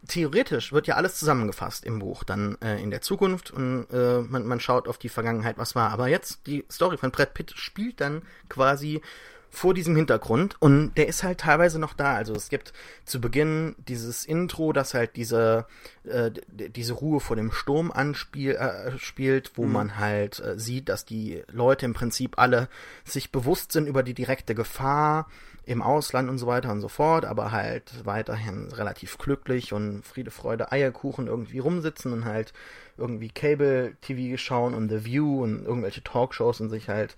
theoretisch 0.07 0.71
wird 0.71 0.88
ja 0.88 0.95
alles 0.95 1.17
zusammengefasst 1.17 1.85
im 1.85 1.99
Buch, 1.99 2.23
dann 2.23 2.57
äh, 2.61 2.81
in 2.81 2.91
der 2.91 3.01
Zukunft 3.01 3.51
und 3.51 3.88
äh, 3.91 4.19
man, 4.21 4.45
man 4.45 4.59
schaut 4.59 4.88
auf 4.88 4.97
die 4.97 5.09
Vergangenheit, 5.09 5.57
was 5.57 5.75
war. 5.75 5.91
Aber 5.91 6.07
jetzt 6.07 6.47
die 6.47 6.65
Story 6.71 6.97
von 6.97 7.11
Brad 7.11 7.33
Pitt 7.33 7.51
spielt 7.51 7.99
dann 8.01 8.21
quasi 8.49 9.01
vor 9.50 9.74
diesem 9.74 9.95
Hintergrund 9.95 10.56
und 10.60 10.93
der 10.95 11.08
ist 11.08 11.24
halt 11.24 11.39
teilweise 11.39 11.80
noch 11.80 11.93
da. 11.93 12.16
Also 12.16 12.34
es 12.34 12.50
gibt 12.50 12.74
zu 13.06 13.22
Beginn 13.22 13.76
dieses 13.88 14.26
Intro, 14.26 14.74
das 14.74 14.93
halt 14.93 15.16
diese, 15.16 15.66
äh, 16.04 16.32
diese 16.48 16.93
Ruhe 16.93 17.20
vor 17.20 17.36
dem 17.36 17.52
Sturm 17.52 17.91
anspielt, 17.91 18.58
äh, 18.58 18.98
spielt, 18.98 19.52
wo 19.56 19.66
mhm. 19.66 19.72
man 19.72 19.98
halt 19.98 20.39
äh, 20.39 20.60
sieht, 20.60 20.89
dass 20.89 21.06
die 21.06 21.43
Leute 21.52 21.86
im 21.86 21.93
Prinzip 21.93 22.38
alle 22.38 22.70
sich 23.06 23.32
bewusst 23.32 23.72
sind 23.72 23.88
über 23.88 24.04
die 24.04 24.14
direkte 24.14 24.56
Gefahr 24.56 25.28
im 25.68 25.82
Ausland 25.82 26.30
und 26.30 26.38
so 26.38 26.48
weiter 26.48 26.72
und 26.72 26.80
so 26.80 26.88
fort, 26.88 27.26
aber 27.26 27.52
halt 27.52 28.06
weiterhin 28.06 28.72
relativ 28.72 29.18
glücklich 29.18 29.74
und 29.74 30.02
Friede, 30.06 30.32
Freude, 30.32 30.72
Eierkuchen 30.72 31.28
irgendwie 31.28 31.60
rumsitzen 31.60 32.14
und 32.14 32.24
halt 32.24 32.54
irgendwie 32.98 33.28
Cable-TV 33.28 34.38
schauen 34.38 34.74
und 34.74 34.88
The 34.88 35.04
View 35.04 35.43
und 35.43 35.66
irgendwelche 35.66 36.04
Talkshows 36.04 36.62
und 36.62 36.70
sich 36.70 36.88
halt 36.88 37.18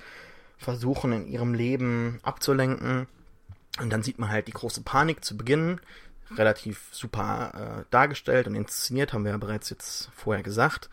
versuchen, 0.59 1.13
in 1.13 1.27
ihrem 1.27 1.53
Leben 1.53 2.19
abzulenken. 2.21 3.07
Und 3.79 3.89
dann 3.89 4.03
sieht 4.03 4.19
man 4.19 4.29
halt 4.29 4.47
die 4.47 4.53
große 4.53 4.81
Panik 4.81 5.23
zu 5.23 5.37
Beginn, 5.37 5.79
relativ 6.35 6.89
super 6.91 7.79
äh, 7.79 7.85
dargestellt 7.89 8.45
und 8.45 8.55
inszeniert, 8.55 9.13
haben 9.13 9.23
wir 9.23 9.31
ja 9.31 9.37
bereits 9.37 9.69
jetzt 9.69 10.09
vorher 10.13 10.43
gesagt. 10.43 10.89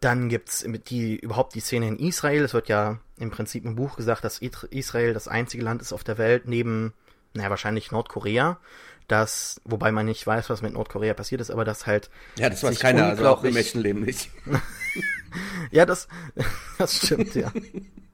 Dann 0.00 0.28
gibt's 0.28 0.64
die, 0.90 1.16
überhaupt 1.16 1.54
die 1.54 1.60
Szene 1.60 1.88
in 1.88 1.98
Israel. 1.98 2.44
Es 2.44 2.52
wird 2.52 2.68
ja 2.68 3.00
im 3.16 3.30
Prinzip 3.30 3.64
im 3.64 3.74
Buch 3.74 3.96
gesagt, 3.96 4.22
dass 4.24 4.38
Israel 4.38 5.14
das 5.14 5.26
einzige 5.26 5.64
Land 5.64 5.80
ist 5.80 5.94
auf 5.94 6.04
der 6.04 6.18
Welt 6.18 6.46
neben, 6.46 6.92
naja, 7.32 7.48
wahrscheinlich 7.48 7.90
Nordkorea, 7.90 8.60
das, 9.08 9.60
wobei 9.64 9.92
man 9.92 10.04
nicht 10.04 10.26
weiß, 10.26 10.50
was 10.50 10.60
mit 10.60 10.74
Nordkorea 10.74 11.14
passiert 11.14 11.40
ist, 11.40 11.50
aber 11.50 11.64
das 11.64 11.86
halt. 11.86 12.10
Ja, 12.36 12.50
das 12.50 12.62
weiß 12.62 12.78
keiner, 12.78 13.06
also 13.06 13.26
auch 13.28 13.44
im 13.44 13.54
Menschenleben 13.54 14.02
nicht. 14.02 14.30
ja, 15.70 15.86
das, 15.86 16.08
das 16.78 16.96
stimmt, 16.96 17.34
ja. 17.34 17.50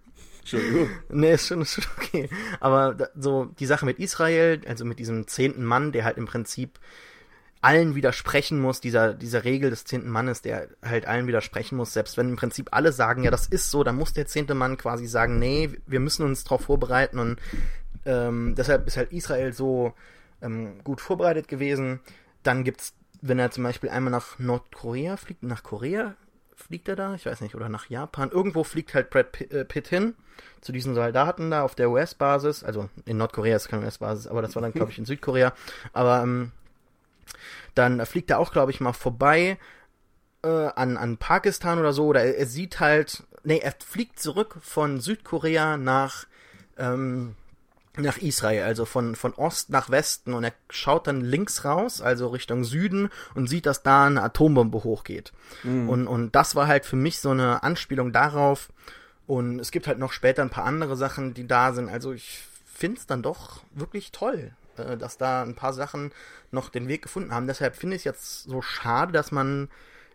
Entschuldigung. 0.43 0.91
Nee, 1.09 1.35
ist 1.35 1.47
schon, 1.47 1.63
ist 1.63 1.75
schon 1.75 1.85
okay. 1.97 2.29
Aber 2.61 2.95
da, 2.95 3.09
so 3.17 3.47
die 3.59 3.67
Sache 3.67 3.87
mit 3.87 3.99
Israel, 3.99 4.61
also 4.67 4.85
mit 4.85 4.99
diesem 4.99 5.27
zehnten 5.29 5.65
Mann, 5.65 5.93
der 5.93 6.05
halt 6.05 6.19
im 6.19 6.27
Prinzip 6.27 6.79
allen 7.61 7.95
widersprechen 7.95 8.61
muss, 8.61 8.81
dieser, 8.81 9.15
dieser 9.15 9.45
Regel 9.45 9.71
des 9.71 9.85
zehnten 9.85 10.11
Mannes, 10.11 10.43
der 10.43 10.69
halt 10.83 11.07
allen 11.07 11.29
widersprechen 11.29 11.77
muss, 11.77 11.93
selbst 11.93 12.17
wenn 12.17 12.31
im 12.31 12.37
Prinzip 12.37 12.71
alle 12.73 12.91
sagen, 12.91 13.23
ja, 13.23 13.31
das 13.31 13.47
ist 13.47 13.71
so, 13.71 13.85
dann 13.85 13.95
muss 13.95 14.13
der 14.13 14.27
zehnte 14.27 14.55
Mann 14.55 14.77
quasi 14.77 15.07
sagen, 15.07 15.39
nee, 15.39 15.71
wir 15.87 16.01
müssen 16.01 16.27
uns 16.27 16.43
darauf 16.43 16.63
vorbereiten 16.63 17.21
und 17.21 17.39
ähm, 18.05 18.57
deshalb 18.57 18.89
ist 18.89 18.97
halt 18.97 19.13
Israel 19.13 19.53
so 19.53 19.95
ähm, 20.43 20.83
gut 20.83 21.01
vorbereitet 21.01 21.47
gewesen. 21.47 22.01
Dann 22.43 22.65
gibt's, 22.65 22.95
wenn 23.21 23.39
er 23.39 23.53
zum 23.53 23.63
Beispiel 23.63 23.91
einmal 23.91 24.11
nach 24.11 24.41
Nordkorea 24.41 25.17
fliegt, 25.17 25.45
nach 25.45 25.63
Korea 25.63 26.17
fliegt 26.63 26.89
er 26.89 26.97
da, 26.97 27.15
ich 27.15 27.27
weiß 27.27 27.41
nicht, 27.41 27.55
oder 27.55 27.69
nach 27.69 27.91
Japan. 27.91 28.31
Irgendwo 28.31 28.65
fliegt 28.65 28.95
halt 28.95 29.11
Brad 29.11 29.41
äh, 29.41 29.65
Pitt 29.65 29.89
hin 29.89 30.15
zu 30.61 30.73
diesen 30.73 30.95
Soldaten 30.95 31.51
da 31.51 31.63
auf 31.63 31.75
der 31.75 31.91
US-Basis. 31.91 32.65
Also 32.65 32.89
in 33.05 33.17
Nordkorea 33.17 33.57
ist 33.57 33.69
keine 33.69 33.85
US-Basis, 33.85 34.27
aber 34.27 34.43
das 34.43 34.55
war 34.55 34.63
dann, 34.63 34.73
glaube 34.73 34.91
ich, 34.91 34.99
in 34.99 35.05
Südkorea. 35.05 35.53
Aber 35.93 36.23
ähm, 36.23 36.53
dann 37.75 38.05
fliegt 38.07 38.31
er 38.31 38.39
auch, 38.39 38.53
glaube 38.53 38.71
ich, 38.71 38.81
mal 38.81 38.93
vorbei 38.93 39.59
äh, 40.43 40.49
an, 40.49 40.97
an 40.97 41.17
Pakistan 41.17 41.79
oder 41.79 41.93
so. 41.93 42.07
Oder 42.07 42.23
er, 42.23 42.39
er, 42.39 42.47
sieht 42.47 42.81
halt, 42.81 43.25
nee, 43.45 43.59
er 43.59 43.75
fliegt 43.85 44.21
zurück 44.21 44.57
von 44.61 45.01
Südkorea 45.01 45.77
nach 45.77 46.27
ähm, 46.79 47.35
nach 47.97 48.19
Israel, 48.19 48.63
also 48.63 48.85
von, 48.85 49.15
von 49.15 49.35
Ost 49.35 49.71
nach 49.71 49.91
Westen 49.91 50.33
und 50.33 50.45
er 50.45 50.55
schaut 50.71 51.07
dann 51.07 51.21
links 51.21 51.65
raus, 51.65 52.01
also 52.01 52.29
Richtung 52.29 52.65
Süden 52.65 53.11
und 53.35 53.49
sieht, 53.49 53.67
dass 53.67 53.83
da 53.83 54.07
eine 54.07 54.23
Atombombe 54.23 54.83
hochgeht. 54.83 55.33
Mhm. 55.63 55.89
Und, 55.89 56.07
und 56.07 56.35
das 56.35 56.55
war 56.55 56.67
halt 56.67 56.87
für 56.87 56.97
mich 56.97 57.21
so 57.21 57.31
eine 57.31 57.63
Anspielung 57.63 58.13
darauf 58.13 58.71
und 59.27 59.61
es 59.61 59.71
gibt 59.71 59.87
halt 59.87 59.99
noch 59.99 60.13
später 60.13 60.43
ein 60.43 60.51
paar 60.51 60.65
andere 60.65 60.97
Sachen, 60.97 61.35
die 61.35 61.47
da 61.47 61.73
sind, 61.73 61.91
also 61.91 62.13
ich 62.13 62.45
finde 62.65 62.99
es 62.99 63.07
dann 63.07 63.23
doch 63.23 63.63
wirklich 63.75 64.11
toll, 64.11 64.53
äh, 64.79 64.97
dass 64.97 65.19
da 65.19 65.43
ein 65.43 65.55
paar 65.55 65.75
Sachen 65.75 66.13
noch 66.51 66.71
den 66.71 66.89
Weg 66.89 67.03
gefunden 67.03 67.33
haben. 67.33 67.47
Deshalb 67.47 67.77
finde 67.77 67.97
ich 67.97 68.01
es 68.01 68.05
jetzt 68.05 68.45
so 68.45 68.63
schade, 68.63 69.13
dass 69.13 69.33
man 69.33 69.69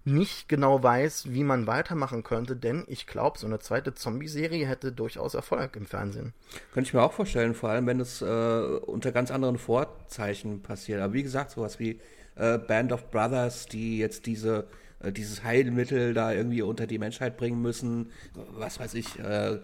nicht 0.08 0.48
genau 0.48 0.82
weiß, 0.82 1.34
wie 1.34 1.44
man 1.44 1.68
weitermachen 1.68 2.24
könnte, 2.24 2.56
denn 2.56 2.86
ich 2.88 3.08
glaube, 3.08 3.38
so 3.38 3.46
eine 3.46 3.60
zweite 3.60 3.94
Zombie-Serie 3.94 4.66
hätte 4.66 4.94
durchaus 4.94 5.34
Erfolg 5.34 5.76
im 5.76 5.86
Fernsehen. 5.86 6.34
Könnte 6.72 6.88
ich 6.88 6.94
mir 6.94 7.04
auch 7.04 7.12
vorstellen, 7.12 7.54
vor 7.54 7.70
allem 7.70 7.86
wenn 7.88 8.00
es 8.00 8.22
äh, 8.22 8.26
unter 8.26 9.12
ganz 9.12 9.32
anderen 9.32 9.58
Vorzeichen 9.58 10.62
passiert. 10.62 11.02
Aber 11.02 11.14
wie 11.14 11.24
gesagt, 11.24 11.52
sowas 11.52 11.80
wie 11.80 12.00
äh, 12.36 12.58
Band 12.58 12.94
of 12.94 13.12
Brothers, 13.12 13.66
die 13.66 13.98
jetzt 13.98 14.26
diese 14.26 14.68
äh, 15.00 15.12
dieses 15.12 15.44
Heilmittel 15.44 16.14
da 16.14 16.32
irgendwie 16.32 16.62
unter 16.62 16.88
die 16.88 17.00
Menschheit 17.00 17.38
bringen 17.38 17.62
müssen, 17.62 18.12
was 18.34 18.80
weiß 18.80 18.94
ich, 18.94 19.20
äh, 19.20 19.60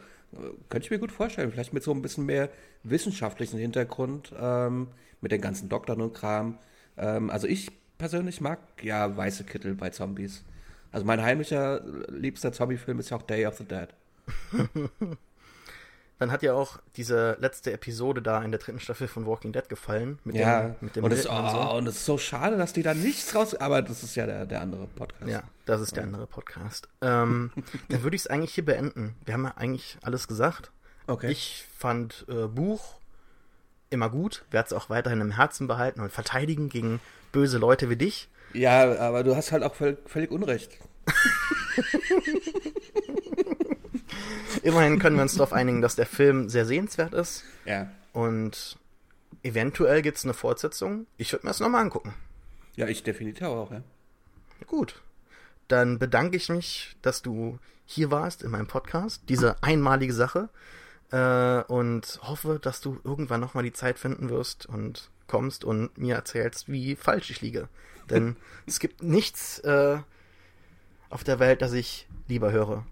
könnte 0.70 0.86
ich 0.86 0.92
mir 0.92 1.00
gut 1.00 1.12
vorstellen. 1.12 1.52
Vielleicht 1.52 1.74
mit 1.74 1.84
so 1.84 1.92
ein 1.92 2.02
bisschen 2.02 2.26
mehr 2.26 2.50
wissenschaftlichen 2.84 3.60
Hintergrund, 3.60 4.34
ähm, 4.38 4.90
mit 5.22 5.32
den 5.32 5.42
ganzen 5.42 5.70
Doktoren 5.70 6.02
und 6.02 6.14
Kram. 6.14 6.58
Ähm, 6.98 7.30
also 7.30 7.48
ich 7.48 7.72
persönlich 8.04 8.42
mag 8.42 8.60
ja 8.82 9.16
weiße 9.16 9.46
Kittel 9.46 9.76
bei 9.76 9.90
Zombies. 9.90 10.44
Also 10.92 11.06
mein 11.06 11.22
heimlicher 11.22 11.80
liebster 12.10 12.52
Zombie-Film 12.52 13.00
ist 13.00 13.12
ja 13.12 13.16
auch 13.16 13.22
Day 13.22 13.46
of 13.46 13.56
the 13.56 13.64
Dead. 13.64 13.88
Dann 16.20 16.30
hat 16.30 16.44
ja 16.44 16.54
auch 16.54 16.80
diese 16.98 17.38
letzte 17.40 17.72
Episode 17.72 18.22
da 18.22 18.44
in 18.44 18.52
der 18.52 18.60
dritten 18.60 18.82
Staffel 18.82 19.08
von 19.08 19.26
Walking 19.26 19.54
Dead 19.54 19.70
gefallen. 19.70 20.20
Mit 20.26 20.36
ja, 20.36 20.64
dem, 20.64 20.76
mit 20.82 20.98
dem 20.98 21.06
und, 21.06 21.14
es, 21.14 21.30
oh, 21.30 21.34
und, 21.34 21.50
so. 21.50 21.72
und 21.78 21.88
es 21.88 21.96
ist 21.96 22.06
so 22.06 22.18
schade, 22.18 22.58
dass 22.58 22.74
die 22.74 22.84
da 22.84 22.94
nichts 22.94 23.34
raus. 23.36 23.56
Aber 23.56 23.82
das 23.82 24.04
ist 24.04 24.16
ja 24.16 24.26
der, 24.26 24.46
der 24.46 24.60
andere 24.60 24.86
Podcast. 24.88 25.32
Ja, 25.32 25.44
das 25.66 25.80
ist 25.80 25.96
der 25.96 26.04
andere 26.04 26.28
Podcast. 26.28 26.90
Ähm, 27.00 27.52
dann 27.88 28.04
würde 28.04 28.18
ich 28.18 28.24
es 28.24 28.28
eigentlich 28.28 28.54
hier 28.54 28.66
beenden. 28.66 29.16
Wir 29.24 29.36
haben 29.36 29.46
ja 29.46 29.54
eigentlich 29.56 29.98
alles 30.02 30.28
gesagt. 30.28 30.72
Okay. 31.08 31.32
Ich 31.32 31.66
fand 31.78 32.26
äh, 32.28 32.48
Buch 32.48 33.00
immer 33.94 34.10
gut, 34.10 34.44
werde 34.52 34.68
es 34.68 34.74
auch 34.74 34.90
weiterhin 34.90 35.22
im 35.22 35.32
Herzen 35.32 35.68
behalten 35.68 36.02
und 36.02 36.12
verteidigen 36.12 36.70
gegen 36.70 37.00
böse 37.32 37.58
Leute 37.58 37.90
wie 37.90 37.96
dich. 37.96 38.30
Ja, 38.54 39.00
aber 39.00 39.24
du 39.24 39.36
hast 39.36 39.52
halt 39.52 39.64
auch 39.64 39.76
völlig, 39.76 39.98
völlig 40.06 40.32
Unrecht. 40.32 40.78
Immerhin 44.64 45.00
können 45.00 45.16
wir 45.18 45.24
uns 45.24 45.34
darauf 45.34 45.52
einigen, 45.54 45.82
dass 45.82 45.96
der 45.96 46.06
Film 46.06 46.50
sehr 46.50 46.66
sehenswert 46.66 47.14
ist. 47.14 47.44
Ja. 47.66 47.92
Und 48.14 48.78
eventuell 49.42 50.02
gibt 50.02 50.18
es 50.18 50.24
eine 50.24 50.34
Fortsetzung. 50.34 51.08
Ich 51.18 51.34
würde 51.34 51.46
mir 51.46 51.50
das 51.50 51.60
nochmal 51.60 51.82
angucken. 51.82 52.14
Ja, 52.76 52.88
ich 52.88 53.04
definitiv 53.04 53.48
auch, 53.48 53.72
ja. 53.72 53.82
Gut. 54.68 55.02
Dann 55.68 56.00
bedanke 56.00 56.38
ich 56.38 56.50
mich, 56.50 56.96
dass 57.02 57.22
du 57.22 57.60
hier 57.86 58.12
warst 58.12 58.44
in 58.44 58.52
meinem 58.52 58.68
Podcast. 58.68 59.24
Diese 59.30 59.62
einmalige 59.62 60.14
Sache. 60.14 60.50
Äh, 61.14 61.64
und 61.68 62.20
hoffe, 62.24 62.58
dass 62.60 62.82
du 62.82 63.00
irgendwann 63.04 63.40
nochmal 63.40 63.64
die 63.64 63.72
Zeit 63.72 64.00
finden 64.00 64.32
wirst 64.32 64.66
und 64.66 65.12
kommst 65.28 65.64
und 65.64 65.96
mir 65.96 66.16
erzählst, 66.16 66.70
wie 66.70 66.96
falsch 66.96 67.30
ich 67.30 67.40
liege. 67.42 67.70
Denn 68.10 68.36
es 68.66 68.80
gibt 68.80 69.04
nichts 69.04 69.60
äh, 69.60 70.00
auf 71.12 71.24
der 71.24 71.38
Welt, 71.38 71.62
das 71.62 71.74
ich 71.74 72.08
lieber 72.28 72.52
höre. 72.52 72.84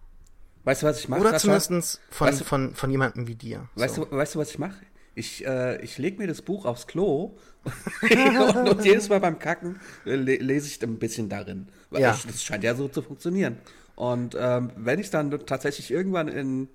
Weißt 0.66 0.84
du, 0.84 0.86
was 0.86 1.00
ich 1.00 1.10
mache? 1.10 1.22
Oder 1.22 1.38
zumindest 1.40 2.00
von, 2.12 2.28
weißt 2.28 2.42
du, 2.42 2.46
von, 2.46 2.76
von 2.76 2.92
jemandem 2.92 3.28
wie 3.28 3.34
dir. 3.34 3.68
Weißt, 3.74 3.96
so. 3.96 4.06
du, 4.06 4.16
weißt 4.16 4.36
du, 4.36 4.40
was 4.40 4.52
ich 4.52 4.60
mache? 4.60 4.78
Ich, 5.16 5.44
äh, 5.44 5.82
ich 5.82 5.98
lege 5.98 6.20
mir 6.20 6.28
das 6.28 6.44
Buch 6.44 6.66
aufs 6.66 6.86
Klo 6.86 7.36
und, 8.04 8.56
und, 8.70 8.86
jedes 8.86 9.10
Mal 9.10 9.20
beim 9.20 9.40
Kacken 9.40 9.80
äh, 10.06 10.16
le 10.16 10.36
lese 10.36 10.68
ich 10.68 10.82
ein 10.84 11.00
bisschen 11.00 11.28
darin. 11.28 11.70
Weil 11.90 12.02
ja. 12.02 12.14
ich, 12.14 12.28
das 12.28 12.44
scheint 12.44 12.64
ja 12.64 12.76
so 12.76 12.88
zu 12.88 13.02
funktionieren. 13.02 13.58
Und 13.96 14.38
ähm, 14.40 14.72
wenn 14.76 15.00
ich 15.00 15.10
dann 15.10 15.32
tatsächlich 15.48 15.90
irgendwann 15.90 16.28
in 16.28 16.70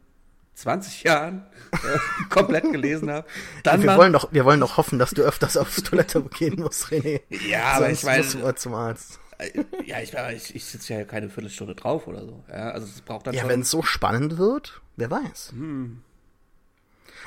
20 0.56 1.02
Jahren 1.02 1.46
äh, 1.72 1.76
komplett 2.30 2.72
gelesen 2.72 3.10
habe. 3.10 3.26
Dann 3.62 3.82
wir, 3.82 3.96
wollen 3.96 4.12
doch, 4.12 4.32
wir 4.32 4.44
wollen 4.44 4.60
doch 4.60 4.78
hoffen, 4.78 4.98
dass 4.98 5.10
du 5.10 5.22
öfters 5.22 5.56
aufs 5.56 5.82
Toilette 5.82 6.22
gehen 6.22 6.60
musst, 6.60 6.86
René. 6.86 7.20
Ja, 7.48 7.74
aber 7.74 7.90
ich 7.90 8.02
weiß. 8.02 8.34
Musst 8.36 8.46
du 8.46 8.54
zum 8.54 8.74
Arzt. 8.74 9.20
Äh, 9.38 9.64
ja, 9.84 10.00
ich, 10.00 10.14
ich, 10.14 10.54
ich 10.54 10.64
sitze 10.64 10.94
ja 10.94 11.04
keine 11.04 11.28
Viertelstunde 11.28 11.74
drauf 11.74 12.06
oder 12.06 12.24
so. 12.24 12.42
Ja, 12.48 12.70
also 12.70 12.86
es 12.86 13.02
braucht 13.02 13.26
dann 13.26 13.34
Ja, 13.34 13.46
wenn 13.48 13.60
es 13.60 13.70
so 13.70 13.82
spannend 13.82 14.38
wird, 14.38 14.80
wer 14.96 15.10
weiß. 15.10 15.50
Hm. 15.52 16.02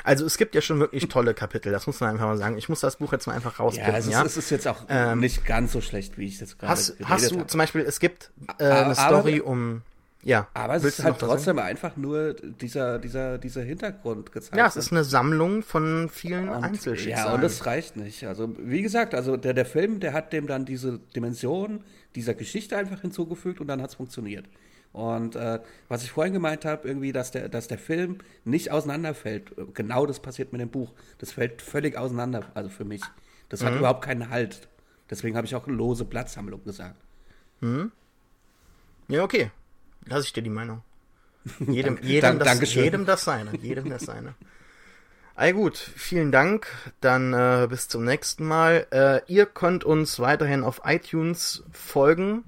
Also 0.04 0.26
es 0.26 0.38
gibt 0.38 0.56
ja 0.56 0.62
schon 0.62 0.80
wirklich 0.80 1.08
tolle 1.10 1.34
Kapitel, 1.34 1.72
das 1.72 1.86
muss 1.86 2.00
man 2.00 2.12
einfach 2.12 2.26
mal 2.26 2.38
sagen. 2.38 2.58
Ich 2.58 2.68
muss 2.68 2.80
das 2.80 2.96
Buch 2.96 3.12
jetzt 3.12 3.28
mal 3.28 3.34
einfach 3.34 3.60
rauspicken. 3.60 3.92
Ja, 3.92 3.98
es 3.98 4.08
ist, 4.08 4.14
ja? 4.14 4.24
es 4.24 4.38
ist 4.38 4.50
jetzt 4.50 4.68
auch 4.68 4.86
ähm, 4.90 5.20
nicht 5.20 5.46
ganz 5.46 5.72
so 5.72 5.82
schlecht, 5.82 6.18
wie 6.18 6.26
ich 6.26 6.40
das 6.40 6.58
gerade 6.58 6.72
hast, 6.72 6.96
hast 7.04 7.32
du 7.32 7.40
hab. 7.42 7.52
zum 7.52 7.58
Beispiel, 7.60 7.82
es 7.82 8.00
gibt 8.00 8.32
äh, 8.58 8.66
eine 8.66 8.96
Story 8.96 9.42
um 9.42 9.84
ja. 10.24 10.48
Aber 10.54 10.76
es 10.76 10.84
ist 10.84 11.04
halt 11.04 11.18
trotzdem 11.20 11.56
sagen? 11.56 11.68
einfach 11.68 11.96
nur 11.96 12.34
dieser, 12.34 13.00
dieser, 13.00 13.38
dieser 13.38 13.62
Hintergrund 13.62 14.32
gezeigt. 14.32 14.58
Ja, 14.58 14.68
es 14.68 14.76
ist 14.76 14.92
eine 14.92 15.04
Sammlung 15.04 15.64
von 15.64 16.10
vielen 16.10 16.50
und, 16.50 16.64
Einzelschicksalen. 16.64 17.28
Ja, 17.28 17.36
und 17.36 17.42
das 17.42 17.66
reicht 17.66 17.96
nicht. 17.96 18.26
Also, 18.26 18.54
wie 18.58 18.82
gesagt, 18.82 19.16
also 19.16 19.38
der, 19.38 19.54
der 19.54 19.66
Film, 19.66 20.00
der 20.00 20.14
hat 20.14 20.34
dem 20.34 20.48
dann 20.48 20.66
diese 20.66 21.00
Dimension 21.16 21.84
dieser 22.16 22.34
Geschichte 22.34 22.78
einfach 22.78 23.02
hinzugefügt 23.02 23.62
und 23.62 23.68
dann 23.68 23.82
hat 23.82 23.92
es 23.92 23.96
funktioniert. 23.96 24.46
Und 24.92 25.36
äh, 25.36 25.60
was 25.88 26.04
ich 26.04 26.12
vorhin 26.12 26.34
gemeint 26.34 26.66
habe, 26.66 26.88
irgendwie, 26.88 27.12
dass 27.12 27.32
der, 27.32 27.48
dass 27.48 27.68
der 27.68 27.78
Film 27.78 28.18
nicht 28.44 28.72
auseinanderfällt, 28.72 29.54
genau 29.74 30.06
das 30.06 30.20
passiert 30.20 30.52
mit 30.52 30.60
dem 30.60 30.70
Buch. 30.70 30.94
Das 31.20 31.32
fällt 31.32 31.62
völlig 31.62 31.96
auseinander, 31.96 32.46
also 32.56 32.70
für 32.70 32.86
mich. 32.86 33.04
Das 33.50 33.62
mhm. 33.62 33.66
hat 33.68 33.76
überhaupt 33.78 34.04
keinen 34.04 34.30
Halt. 34.30 34.68
Deswegen 35.10 35.38
habe 35.38 35.46
ich 35.46 35.56
auch 35.56 35.68
lose 35.68 36.06
Blattsammlung 36.06 36.64
gesagt. 36.64 36.96
Mhm. 37.62 37.92
Ja, 39.08 39.24
okay. 39.24 39.52
Lass 40.06 40.26
ich 40.26 40.34
dir 40.34 40.44
die 40.44 40.50
Meinung. 40.50 40.82
Jedem, 41.68 41.98
jedem, 42.02 42.38
das, 42.38 42.74
jedem 42.74 43.06
das 43.06 43.24
seine. 43.24 43.56
Jedem 43.58 43.90
das 43.90 44.04
seine. 44.04 44.36
All 45.36 45.54
gut, 45.54 45.78
vielen 45.78 46.34
Dank. 46.34 46.68
Dann 47.00 47.34
äh, 47.34 47.68
bis 47.70 47.88
zum 47.88 48.04
nächsten 48.04 48.46
Mal. 48.46 48.88
Äh, 48.92 49.22
ihr 49.32 49.46
könnt 49.46 49.86
uns 49.86 50.20
weiterhin 50.20 50.66
auf 50.66 50.82
iTunes 50.84 51.64
folgen, 51.72 52.44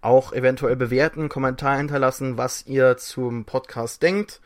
auch 0.00 0.32
eventuell 0.32 0.74
bewerten, 0.74 1.28
Kommentar 1.28 1.76
hinterlassen, 1.76 2.38
was 2.38 2.66
ihr 2.66 2.96
zum 2.96 3.44
Podcast 3.44 4.02
denkt. 4.02 4.40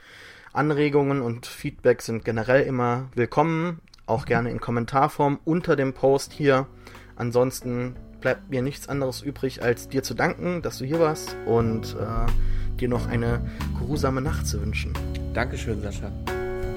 Anregungen 0.53 1.23
und 1.23 1.47
Feedback 1.47 2.03
sind 2.03 2.25
generell 2.25 2.65
immer 2.65 3.11
willkommen, 3.15 3.81
auch 4.07 4.25
gerne 4.25 4.51
in 4.51 4.59
Kommentarform 4.59 5.39
unter 5.45 5.77
dem 5.77 5.93
Post 5.93 6.33
hier. 6.33 6.67
Ansonsten 7.15 7.95
bleibt 8.21 8.51
mir 8.51 8.63
nichts 8.63 8.89
anderes 8.89 9.23
übrig, 9.23 9.63
als 9.63 9.89
dir 9.89 10.03
zu 10.03 10.15
danken, 10.15 10.63
dass 10.63 10.79
du 10.79 10.85
hier 10.85 11.01
warst 11.01 11.37
und 11.47 11.97
äh, 11.99 12.77
dir 12.81 12.89
noch 12.89 13.07
eine 13.09 13.41
geruhsame 13.79 14.21
Nacht 14.21 14.47
zu 14.47 14.61
wünschen. 14.61 14.93
Dankeschön, 15.35 15.81
Sascha. 15.83 16.11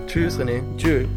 Tschüss, 0.08 0.40
René. 0.40 0.62
Tschüss. 0.78 1.08